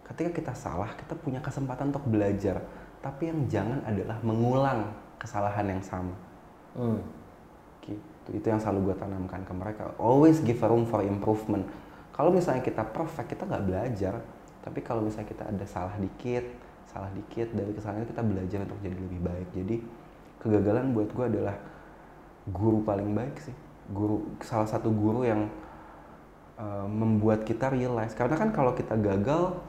ketika 0.07 0.31
kita 0.31 0.53
salah 0.55 0.87
kita 0.95 1.13
punya 1.19 1.43
kesempatan 1.43 1.91
untuk 1.91 2.07
belajar. 2.07 2.63
Tapi 3.03 3.29
yang 3.29 3.39
jangan 3.51 3.79
adalah 3.83 4.17
mengulang 4.23 4.87
kesalahan 5.19 5.67
yang 5.67 5.83
sama. 5.83 6.15
Hmm. 6.77 7.01
gitu. 7.83 8.29
Itu 8.31 8.45
yang 8.47 8.59
selalu 8.59 8.91
gue 8.91 8.95
tanamkan 8.99 9.41
ke 9.43 9.53
mereka. 9.55 9.91
Always 9.99 10.39
give 10.43 10.59
a 10.63 10.67
room 10.67 10.87
for 10.87 11.03
improvement. 11.03 11.67
Kalau 12.15 12.31
misalnya 12.33 12.63
kita 12.63 12.83
perfect 12.87 13.35
kita 13.35 13.43
nggak 13.47 13.65
belajar. 13.67 14.13
Tapi 14.63 14.79
kalau 14.83 15.03
misalnya 15.03 15.27
kita 15.31 15.43
ada 15.47 15.65
salah 15.67 15.95
dikit 15.99 16.43
salah 16.87 17.11
dikit 17.11 17.51
dari 17.51 17.71
kesalahan 17.75 18.07
itu 18.07 18.15
kita 18.15 18.23
belajar 18.23 18.59
untuk 18.63 18.79
jadi 18.79 18.95
lebih 18.95 19.21
baik. 19.21 19.47
Jadi 19.53 19.75
kegagalan 20.39 20.95
buat 20.95 21.09
gue 21.11 21.25
adalah 21.27 21.55
guru 22.51 22.83
paling 22.83 23.11
baik 23.13 23.35
sih. 23.43 23.55
Guru 23.91 24.39
salah 24.43 24.67
satu 24.67 24.91
guru 24.91 25.23
yang 25.23 25.47
uh, 26.59 26.87
membuat 26.87 27.43
kita 27.47 27.71
realize. 27.71 28.15
Karena 28.15 28.35
kan 28.35 28.51
kalau 28.51 28.75
kita 28.75 28.95
gagal 28.99 29.59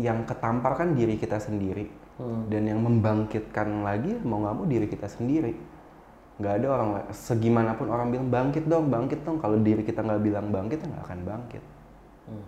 yang 0.00 0.24
ketampar 0.24 0.76
kan 0.76 0.96
diri 0.96 1.20
kita 1.20 1.36
sendiri. 1.36 2.02
Hmm. 2.20 2.44
dan 2.52 2.68
yang 2.68 2.84
membangkitkan 2.84 3.80
lagi 3.80 4.12
mau 4.20 4.44
nggak 4.44 4.54
mau 4.54 4.66
diri 4.68 4.84
kita 4.84 5.08
sendiri. 5.08 5.56
Nggak 6.36 6.54
ada 6.60 6.66
orang 6.68 6.90
segimanapun 7.08 7.88
orang 7.88 8.12
bilang 8.12 8.28
bangkit 8.28 8.68
dong 8.68 8.92
bangkit 8.92 9.24
dong. 9.24 9.40
Kalau 9.40 9.56
diri 9.56 9.80
kita 9.80 10.04
nggak 10.04 10.20
bilang 10.20 10.52
bangkit 10.52 10.84
ya 10.84 10.86
nggak 10.92 11.04
akan 11.08 11.20
bangkit. 11.24 11.64
Hmm. 12.22 12.46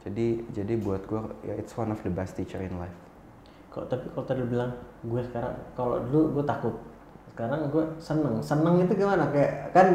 jadi 0.00 0.40
jadi 0.48 0.80
buat 0.80 1.04
gue 1.04 1.20
ya 1.44 1.52
it's 1.60 1.76
one 1.76 1.92
of 1.92 2.00
the 2.00 2.08
best 2.08 2.38
teacher 2.38 2.62
in 2.62 2.72
life. 2.80 2.96
Kok 3.68 3.84
tapi 3.90 4.08
kalau 4.14 4.24
tadi 4.24 4.42
bilang 4.46 4.72
gue 5.04 5.20
sekarang 5.26 5.52
kalau 5.74 6.00
dulu 6.06 6.40
gue 6.40 6.44
takut. 6.46 6.74
Sekarang 7.40 7.60
gue 7.66 7.84
seneng. 7.96 8.34
Seneng 8.44 8.74
itu 8.84 8.92
gimana? 8.92 9.24
Kayak 9.32 9.72
kan 9.72 9.86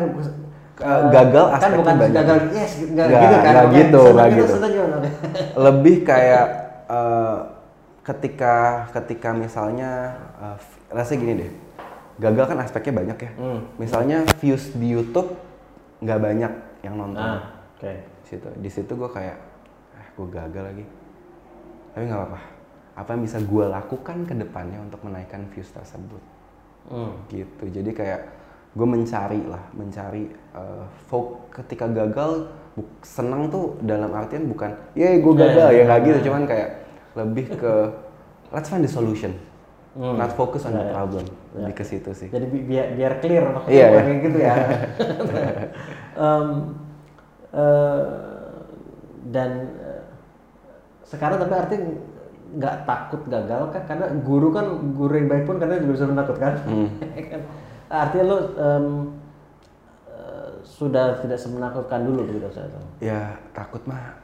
Eh, 0.75 1.01
gagal 1.07 1.45
kan 1.55 1.71
bukan 1.71 1.95
banyak. 1.95 2.15
gagal 2.19 2.37
yes 2.51 2.83
nggak 2.83 3.05
Nggak, 3.05 3.21
gitu 3.21 3.35
kan. 3.37 3.53
Bukan 3.55 3.67
gitu, 3.71 4.01
itu 4.03 4.35
gitu. 4.43 4.67
gimana? 4.75 4.97
lebih 5.69 5.95
kayak 6.03 6.45
eh, 6.89 7.37
ketika 8.03 8.55
ketika 8.91 9.29
misalnya 9.31 9.91
uh, 10.35 10.57
rasanya 10.91 11.19
gini 11.21 11.33
deh 11.41 11.51
gagal 12.19 12.45
kan 12.45 12.57
aspeknya 12.59 12.93
banyak 12.93 13.17
ya 13.17 13.31
Hmm. 13.33 13.59
misalnya 13.77 14.17
views 14.37 14.75
di 14.75 14.93
YouTube 14.93 15.33
nggak 15.99 16.19
banyak 16.19 16.51
yang 16.83 16.95
nonton 16.95 17.23
Ah, 17.23 17.41
di 17.79 17.95
situ 18.27 18.47
di 18.55 18.69
situ 18.69 18.91
gue 18.93 19.09
kayak 19.09 19.37
eh 19.95 20.07
gue 20.11 20.27
gagal 20.29 20.63
lagi 20.69 20.85
tapi 21.91 22.03
nggak 22.05 22.19
apa-apa 22.19 22.39
apa 22.93 23.09
yang 23.09 23.21
bisa 23.23 23.37
gue 23.39 23.65
lakukan 23.65 24.17
ke 24.23 24.33
depannya 24.37 24.79
untuk 24.83 25.01
menaikkan 25.01 25.49
views 25.49 25.71
tersebut 25.71 26.21
Hmm. 26.85 27.13
gitu 27.27 27.65
jadi 27.65 27.91
kayak 27.91 28.21
gue 28.75 28.85
mencari 28.85 29.41
lah 29.41 29.63
mencari 29.71 30.27
uh, 30.53 30.85
fok 31.07 31.49
ketika 31.49 31.87
gagal 31.87 32.51
senang 33.01 33.47
tuh 33.47 33.79
dalam 33.81 34.11
artian 34.11 34.45
bukan 34.45 34.75
ya 34.93 35.15
gue 35.15 35.33
gagal 35.33 35.69
ya 35.71 35.81
nggak 35.83 35.99
gitu 36.03 36.19
cuman 36.27 36.43
kayak 36.43 36.69
lebih 37.15 37.55
ke 37.55 37.73
let's 38.51 38.67
find 38.67 38.81
the 38.81 38.91
solution 38.91 39.33
Hmm. 39.95 40.19
not 40.19 40.35
focus 40.35 40.67
on 40.67 40.75
the 40.75 40.83
Ya, 40.83 40.83
ya. 40.83 40.93
problem 40.93 41.23
lebih 41.55 41.71
ke 41.73 41.87
situ 41.87 42.11
sih 42.11 42.27
Jadi 42.27 42.51
bi- 42.51 42.67
biar 42.67 42.99
biar 42.99 43.13
clear 43.17 43.47
maksudnya 43.47 43.71
Iya, 43.71 43.85
iya. 43.87 43.99
kayak 44.03 44.19
gitu 44.19 44.37
ya. 44.43 44.53
Em, 46.27 46.47
eh, 47.55 48.03
dan 49.25 49.51
eh, 49.71 50.03
sekarang 51.01 51.39
tapi 51.39 51.53
artinya 51.55 51.95
nggak 52.55 52.85
takut 52.85 53.21
gagal 53.25 53.73
kan 53.73 53.83
karena 53.89 54.05
guru 54.21 54.53
kan 54.53 54.65
guru 54.93 55.13
yang 55.17 55.27
baik 55.27 55.43
pun 55.49 55.57
karena 55.57 55.81
juga 55.81 55.93
bisa 55.97 56.07
menakutkan. 56.07 56.53
Hmm. 56.69 56.89
Kan? 57.31 57.41
Artinya 57.89 58.25
lo 58.29 58.37
eh, 58.37 58.85
sudah 60.65 61.21
tidak 61.21 61.37
semenakutkan 61.37 62.01
dulu 62.03 62.25
begitu 62.25 62.49
saya 62.49 62.67
tahu. 62.73 62.85
ya 62.97 63.37
takut 63.53 63.85
mah 63.85 64.17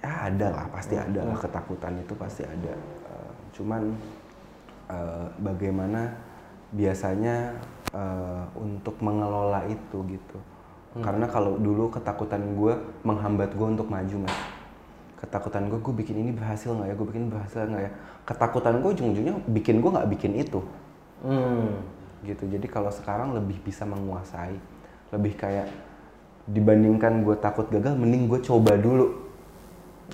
ya 0.00 0.30
ada 0.30 0.46
lah 0.54 0.64
pasti 0.70 0.94
ada 0.94 1.20
lah 1.26 1.36
ketakutan 1.36 1.98
itu 1.98 2.14
pasti 2.14 2.42
ada 2.46 2.72
Eh, 3.10 3.32
cuman 3.58 3.82
eh, 4.86 5.26
bagaimana 5.42 6.14
biasanya 6.70 7.58
eh, 7.90 8.44
untuk 8.54 8.94
mengelola 9.02 9.66
itu 9.66 9.98
gitu 10.06 10.38
karena 10.90 11.22
kalau 11.30 11.54
dulu 11.54 11.86
ketakutan 11.86 12.42
gue 12.58 12.74
menghambat 13.06 13.54
gue 13.54 13.62
untuk 13.62 13.86
maju 13.86 14.26
mas 14.26 14.34
ketakutan 15.20 15.68
gue 15.68 15.78
gue 15.78 15.94
bikin 15.94 16.16
ini 16.24 16.32
berhasil 16.32 16.72
nggak 16.72 16.88
ya 16.88 16.94
gue 16.96 17.06
bikin 17.12 17.24
berhasil 17.28 17.68
nggak 17.68 17.84
ya. 17.84 17.92
Ketakutan 18.24 18.74
gue 18.80 18.90
ujung-ujungnya 18.96 19.34
bikin 19.52 19.84
gue 19.84 19.90
nggak 19.92 20.08
bikin 20.16 20.32
itu. 20.40 20.60
Hmm. 21.20 21.84
gitu. 22.24 22.44
Jadi 22.48 22.66
kalau 22.68 22.92
sekarang 22.92 23.32
lebih 23.32 23.60
bisa 23.64 23.84
menguasai 23.88 24.56
lebih 25.12 25.36
kayak 25.36 25.68
dibandingkan 26.48 27.24
gue 27.24 27.36
takut 27.40 27.68
gagal 27.68 27.96
mending 27.96 28.28
gue 28.28 28.40
coba 28.44 28.76
dulu. 28.76 29.28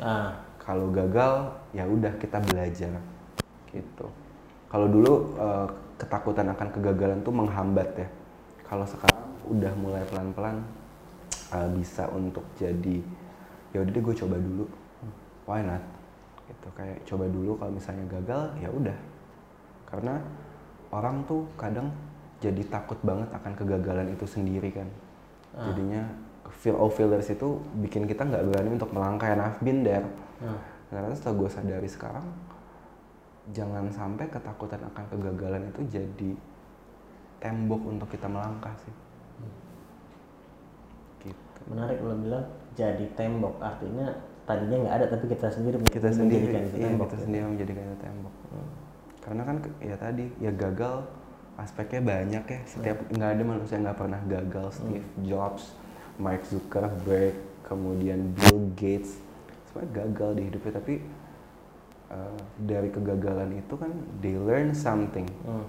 Ah, 0.02 0.38
kalau 0.58 0.90
gagal 0.90 1.54
ya 1.70 1.86
udah 1.86 2.14
kita 2.18 2.42
belajar. 2.42 2.94
Gitu. 3.70 4.06
Kalau 4.66 4.86
dulu 4.90 5.12
eh, 5.38 5.66
ketakutan 5.98 6.50
akan 6.50 6.68
kegagalan 6.74 7.18
tuh 7.22 7.34
menghambat 7.34 7.88
ya. 7.94 8.08
Kalau 8.66 8.86
sekarang 8.86 9.30
udah 9.46 9.72
mulai 9.78 10.02
pelan-pelan 10.10 10.62
eh, 11.54 11.68
bisa 11.74 12.10
untuk 12.10 12.42
jadi 12.58 13.02
ya 13.74 13.84
udah 13.84 13.92
deh 13.92 14.02
gue 14.02 14.16
coba 14.16 14.36
dulu 14.40 14.64
why 15.46 15.62
not? 15.62 15.82
Gitu 16.46 16.68
kayak 16.74 16.98
coba 17.06 17.24
dulu 17.30 17.58
kalau 17.58 17.72
misalnya 17.74 18.04
gagal 18.10 18.42
ya 18.60 18.68
udah. 18.70 18.98
Karena 19.86 20.14
orang 20.90 21.22
tuh 21.24 21.46
kadang 21.56 21.90
jadi 22.42 22.62
takut 22.68 22.98
banget 23.00 23.30
akan 23.32 23.52
kegagalan 23.56 24.12
itu 24.12 24.26
sendiri 24.28 24.70
kan. 24.74 24.88
Jadinya 25.56 26.04
fear 26.52 26.76
of 26.76 26.92
failures 26.92 27.32
itu 27.32 27.58
bikin 27.80 28.04
kita 28.04 28.22
nggak 28.22 28.44
berani 28.44 28.76
untuk 28.76 28.92
melangkah 28.92 29.32
and 29.32 29.42
I've 29.42 29.60
been 29.62 29.82
there. 29.82 30.06
Ah. 30.36 30.60
karena 30.86 31.10
setelah 31.16 31.34
gue 31.42 31.50
sadari 31.50 31.88
sekarang 31.90 32.26
jangan 33.50 33.88
sampai 33.90 34.26
ketakutan 34.28 34.78
akan 34.84 35.04
kegagalan 35.10 35.62
itu 35.70 35.80
jadi 35.90 36.30
tembok 37.38 37.82
untuk 37.86 38.08
kita 38.10 38.26
melangkah 38.26 38.74
sih. 38.82 38.94
Gitu. 41.26 41.60
Menarik 41.70 41.98
lo 42.02 42.14
bilang 42.18 42.46
jadi 42.74 43.06
tembok 43.14 43.58
artinya 43.58 44.12
tadinya 44.46 44.76
nggak 44.86 44.94
ada 44.94 45.06
tapi 45.10 45.24
kita 45.26 45.46
sendiri 45.50 45.76
kita 45.90 46.08
sendiri 46.14 46.44
itu 46.46 46.78
iya, 46.78 46.86
tembok. 46.86 47.06
kita 47.10 47.16
ya. 47.18 47.22
sendiri 47.26 47.44
menjadikan 47.50 47.82
itu 47.82 47.98
tembok. 47.98 48.34
Karena 49.26 49.42
kan 49.42 49.56
ya 49.82 49.96
tadi 49.98 50.24
ya 50.38 50.50
gagal 50.54 50.96
aspeknya 51.58 52.00
banyak 52.06 52.44
ya. 52.46 52.60
Setiap 52.64 52.96
nggak 53.10 53.30
ada 53.34 53.42
manusia 53.42 53.74
yang 53.74 53.84
nggak 53.90 53.98
pernah 53.98 54.20
gagal. 54.30 54.66
Steve 54.78 55.08
Jobs 55.26 55.74
Mark 56.16 56.46
Zuckerberg 56.46 57.34
kemudian 57.66 58.30
Bill 58.38 58.70
Gates 58.78 59.18
semuanya 59.68 59.90
gagal 60.06 60.30
di 60.38 60.42
hidupnya. 60.46 60.72
Tapi 60.78 60.94
uh, 62.14 62.38
dari 62.62 62.88
kegagalan 62.94 63.50
itu 63.58 63.74
kan 63.74 63.90
they 64.22 64.38
learn 64.38 64.70
something. 64.72 65.26
Hmm. 65.42 65.66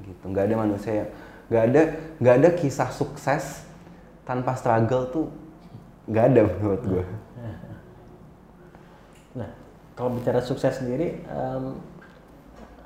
gitu 0.00 0.32
nggak 0.32 0.48
ada 0.48 0.56
manusia 0.56 0.92
yang 1.04 1.10
nggak 1.52 1.64
ada 1.68 1.82
nggak 2.24 2.34
ada 2.40 2.48
kisah 2.56 2.88
sukses 2.88 3.68
tanpa 4.24 4.56
struggle 4.56 5.12
tuh 5.12 5.28
nggak 6.08 6.24
ada 6.32 6.40
menurut 6.56 6.82
gue 6.88 7.04
Nah, 7.04 7.19
kalau 10.00 10.16
bicara 10.16 10.40
sukses 10.40 10.80
sendiri 10.80 11.20
em, 11.28 11.76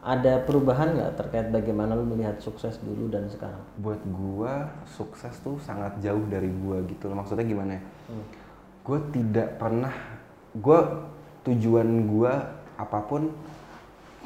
ada 0.03 0.43
perubahan 0.43 0.99
nggak 0.99 1.15
terkait 1.15 1.47
bagaimana 1.55 1.95
lu 1.95 2.03
melihat 2.05 2.37
sukses 2.43 2.77
dulu 2.83 3.07
dan 3.07 3.31
sekarang? 3.31 3.63
buat 3.79 4.03
gua 4.03 4.75
sukses 4.99 5.33
tuh 5.41 5.63
sangat 5.63 5.95
jauh 6.03 6.27
dari 6.27 6.51
gua 6.51 6.83
gitu 6.91 7.07
loh. 7.09 7.23
Maksudnya 7.23 7.47
gimana 7.47 7.79
ya? 7.79 7.83
Gue 8.85 8.99
tidak 9.17 9.57
pernah 9.57 9.95
gua 10.53 11.09
tujuan 11.47 11.89
gua 12.05 12.53
apa 12.77 12.99
pun 13.07 13.33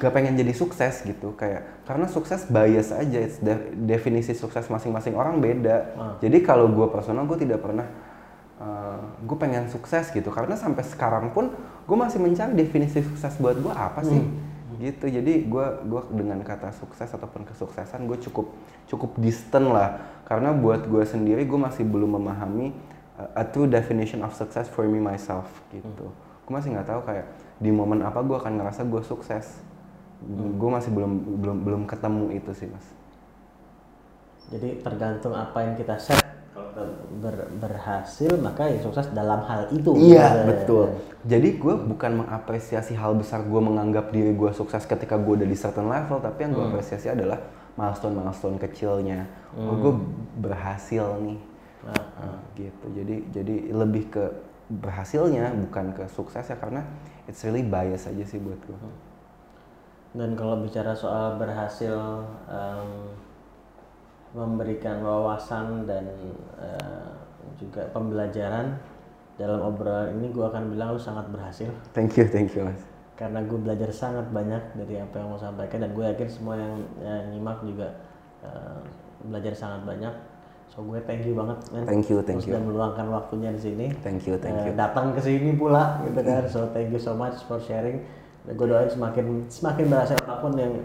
gak 0.03 0.11
pengen 0.11 0.34
jadi 0.34 0.51
sukses 0.51 1.05
gitu. 1.07 1.36
Kayak 1.39 1.86
karena 1.86 2.11
sukses 2.11 2.49
bias 2.51 2.91
aja. 2.91 3.18
It's 3.22 3.39
de- 3.39 3.70
definisi 3.78 4.34
sukses 4.34 4.66
masing-masing 4.66 5.14
orang 5.14 5.39
beda. 5.39 5.76
Ah. 5.95 6.14
jadi 6.18 6.43
kalau 6.43 6.72
gua 6.74 6.91
personal 6.91 7.22
gue 7.28 7.39
tidak 7.39 7.62
pernah 7.62 7.86
gue 9.22 9.39
pengen 9.39 9.70
sukses 9.70 10.11
gitu. 10.11 10.34
Karena 10.34 10.59
sampai 10.59 10.82
sekarang 10.82 11.30
pun 11.30 11.55
gue 11.89 11.97
masih 11.97 12.20
mencari 12.20 12.53
definisi 12.53 13.01
sukses 13.01 13.32
buat 13.41 13.57
gua 13.64 13.72
apa 13.89 14.05
sih? 14.05 14.20
Gitu. 14.76 15.09
Jadi 15.09 15.49
gua 15.49 15.80
gua 15.80 16.05
dengan 16.12 16.39
kata 16.45 16.70
sukses 16.76 17.09
ataupun 17.09 17.49
kesuksesan 17.49 18.05
gue 18.05 18.20
cukup 18.28 18.53
cukup 18.93 19.16
distant 19.16 19.72
lah. 19.72 20.20
Karena 20.28 20.53
buat 20.53 20.84
gue 20.84 21.01
sendiri 21.09 21.49
gue 21.49 21.57
masih 21.57 21.89
belum 21.89 22.20
memahami 22.20 22.76
uh, 23.16 23.41
a 23.41 23.45
true 23.49 23.64
definition 23.64 24.20
of 24.20 24.36
success 24.36 24.68
for 24.68 24.84
me 24.84 25.01
myself 25.01 25.49
gitu. 25.72 26.12
Gue 26.45 26.53
masih 26.53 26.76
nggak 26.76 26.93
tahu 26.93 27.01
kayak 27.09 27.26
di 27.57 27.72
momen 27.72 28.05
apa 28.05 28.20
gue 28.20 28.36
akan 28.36 28.61
ngerasa 28.61 28.84
gue 28.84 29.03
sukses. 29.09 29.49
Gue 30.28 30.70
masih 30.70 30.93
belum 30.93 31.41
belum 31.41 31.59
belum 31.64 31.82
ketemu 31.89 32.36
itu 32.36 32.53
sih 32.53 32.68
mas. 32.68 32.86
Jadi 34.53 34.84
tergantung 34.84 35.32
apa 35.32 35.59
yang 35.64 35.74
kita 35.74 35.97
set. 35.97 36.38
Ber- 37.18 37.50
berhasil 37.58 38.30
maka 38.38 38.70
ya 38.70 38.78
sukses 38.82 39.10
dalam 39.10 39.42
hal 39.44 39.68
itu. 39.74 39.90
Iya 39.96 40.26
Eh, 40.44 40.46
betul. 40.54 40.86
Jadi 41.26 41.48
gue 41.58 41.74
bukan 41.74 42.24
mengapresiasi 42.24 42.94
hal 42.94 43.18
besar 43.18 43.42
gue 43.42 43.60
menganggap 43.60 44.14
diri 44.14 44.32
gue 44.32 44.50
sukses 44.54 44.86
ketika 44.86 45.18
gue 45.18 45.42
udah 45.42 45.48
di 45.48 45.58
certain 45.58 45.90
level, 45.90 46.22
tapi 46.22 46.46
yang 46.46 46.52
gue 46.54 46.64
apresiasi 46.64 47.10
adalah 47.10 47.38
milestone-milestone 47.74 48.58
kecilnya. 48.58 49.26
Oh 49.58 49.74
gue 49.78 49.94
berhasil 50.38 51.06
nih, 51.22 51.40
Nah, 51.86 52.38
gitu. 52.54 52.86
Jadi 52.94 53.16
jadi 53.34 53.54
lebih 53.74 54.10
ke 54.10 54.24
berhasilnya 54.68 55.48
bukan 55.68 55.96
ke 55.96 56.04
suksesnya 56.12 56.60
karena 56.60 56.84
it's 57.24 57.40
really 57.42 57.64
bias 57.64 58.04
aja 58.06 58.24
sih 58.26 58.36
buat 58.38 58.58
gue. 58.66 58.78
Dan 60.16 60.34
kalau 60.34 60.64
bicara 60.64 60.96
soal 60.96 61.36
berhasil 61.36 61.94
em, 62.48 63.12
memberikan 64.32 65.00
wawasan 65.00 65.84
dan 65.84 66.04
eh, 66.58 67.08
juga 67.56 67.88
pembelajaran 67.90 68.76
dalam 69.34 69.60
obrolan 69.62 70.14
ini 70.14 70.28
gue 70.28 70.42
akan 70.42 70.68
bilang 70.68 70.94
lu 70.94 71.00
sangat 71.00 71.30
berhasil 71.30 71.70
Thank 71.94 72.18
you, 72.18 72.26
thank 72.26 72.52
you 72.52 72.66
mas. 72.66 72.82
karena 73.14 73.42
gue 73.42 73.56
belajar 73.56 73.90
sangat 73.90 74.26
banyak 74.28 74.62
dari 74.74 74.98
apa 74.98 75.14
yang 75.16 75.28
mau 75.28 75.38
sampaikan 75.38 75.78
dan 75.80 75.90
gue 75.90 76.04
yakin 76.06 76.28
semua 76.28 76.54
yang, 76.54 76.74
yang 77.00 77.22
nyimak 77.30 77.58
juga 77.62 77.88
eh, 78.42 78.78
belajar 79.18 79.50
sangat 79.50 79.82
banyak. 79.82 80.14
So 80.68 80.84
gue 80.84 81.00
thank 81.02 81.24
you 81.24 81.34
banget 81.34 81.58
man. 81.72 81.82
Thank 81.82 82.06
you, 82.06 82.20
thank 82.20 82.38
Lu 82.38 82.44
you. 82.44 82.48
sudah 82.52 82.62
meluangkan 82.62 83.06
waktunya 83.08 83.50
di 83.50 83.58
sini. 83.58 83.86
Thank 83.98 84.28
you, 84.28 84.36
thank 84.38 84.54
Eh, 84.54 84.70
you. 84.70 84.74
datang 84.76 85.10
ke 85.10 85.18
sini 85.18 85.56
pula 85.56 85.98
gitu 86.04 86.20
kan. 86.20 86.44
So 86.46 86.70
thank 86.70 86.92
you 86.92 87.00
so 87.00 87.16
much 87.16 87.40
for 87.48 87.58
sharing. 87.58 88.04
Gue 88.46 88.66
doain 88.68 88.86
semakin 88.86 89.48
semakin 89.48 89.88
berhasil 89.88 90.14
apa 90.20 90.38
pun 90.38 90.54
yang 90.54 90.76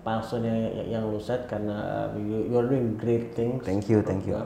milestone 0.00 0.44
yang, 0.48 0.58
yang, 0.58 0.88
yang 0.98 1.02
lu 1.08 1.20
set 1.20 1.44
karena 1.46 2.08
uh, 2.08 2.08
you, 2.16 2.48
you're 2.48 2.68
doing 2.68 2.96
great 2.96 3.36
things. 3.36 3.60
Thank 3.62 3.88
you, 3.92 4.00
thank 4.00 4.24
you. 4.24 4.40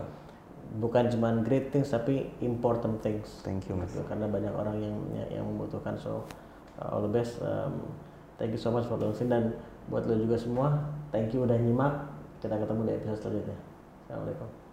Bukan 0.74 1.06
cuma 1.14 1.30
great 1.46 1.70
things 1.70 1.94
tapi 1.94 2.26
important 2.42 2.98
things. 2.98 3.42
Thank 3.46 3.70
you 3.70 3.78
mas. 3.78 3.94
Gitu, 3.94 4.02
karena 4.10 4.26
banyak 4.26 4.50
orang 4.50 4.76
yang 4.82 4.96
yang, 5.14 5.28
yang 5.40 5.44
membutuhkan 5.46 5.94
so 5.94 6.26
uh, 6.80 6.94
all 6.94 7.02
the 7.02 7.12
best 7.12 7.38
um, 7.42 7.82
thank 8.38 8.50
you 8.50 8.58
so 8.58 8.70
much 8.70 8.86
for 8.86 8.98
listening 8.98 9.30
dan 9.30 9.44
buat 9.90 10.08
lo 10.08 10.16
juga 10.16 10.36
semua 10.40 10.68
thank 11.12 11.30
you 11.36 11.44
udah 11.44 11.58
nyimak 11.60 12.08
kita 12.40 12.56
ketemu 12.56 12.80
di 12.88 12.92
episode 12.96 13.18
selanjutnya 13.20 13.58
assalamualaikum 14.06 14.63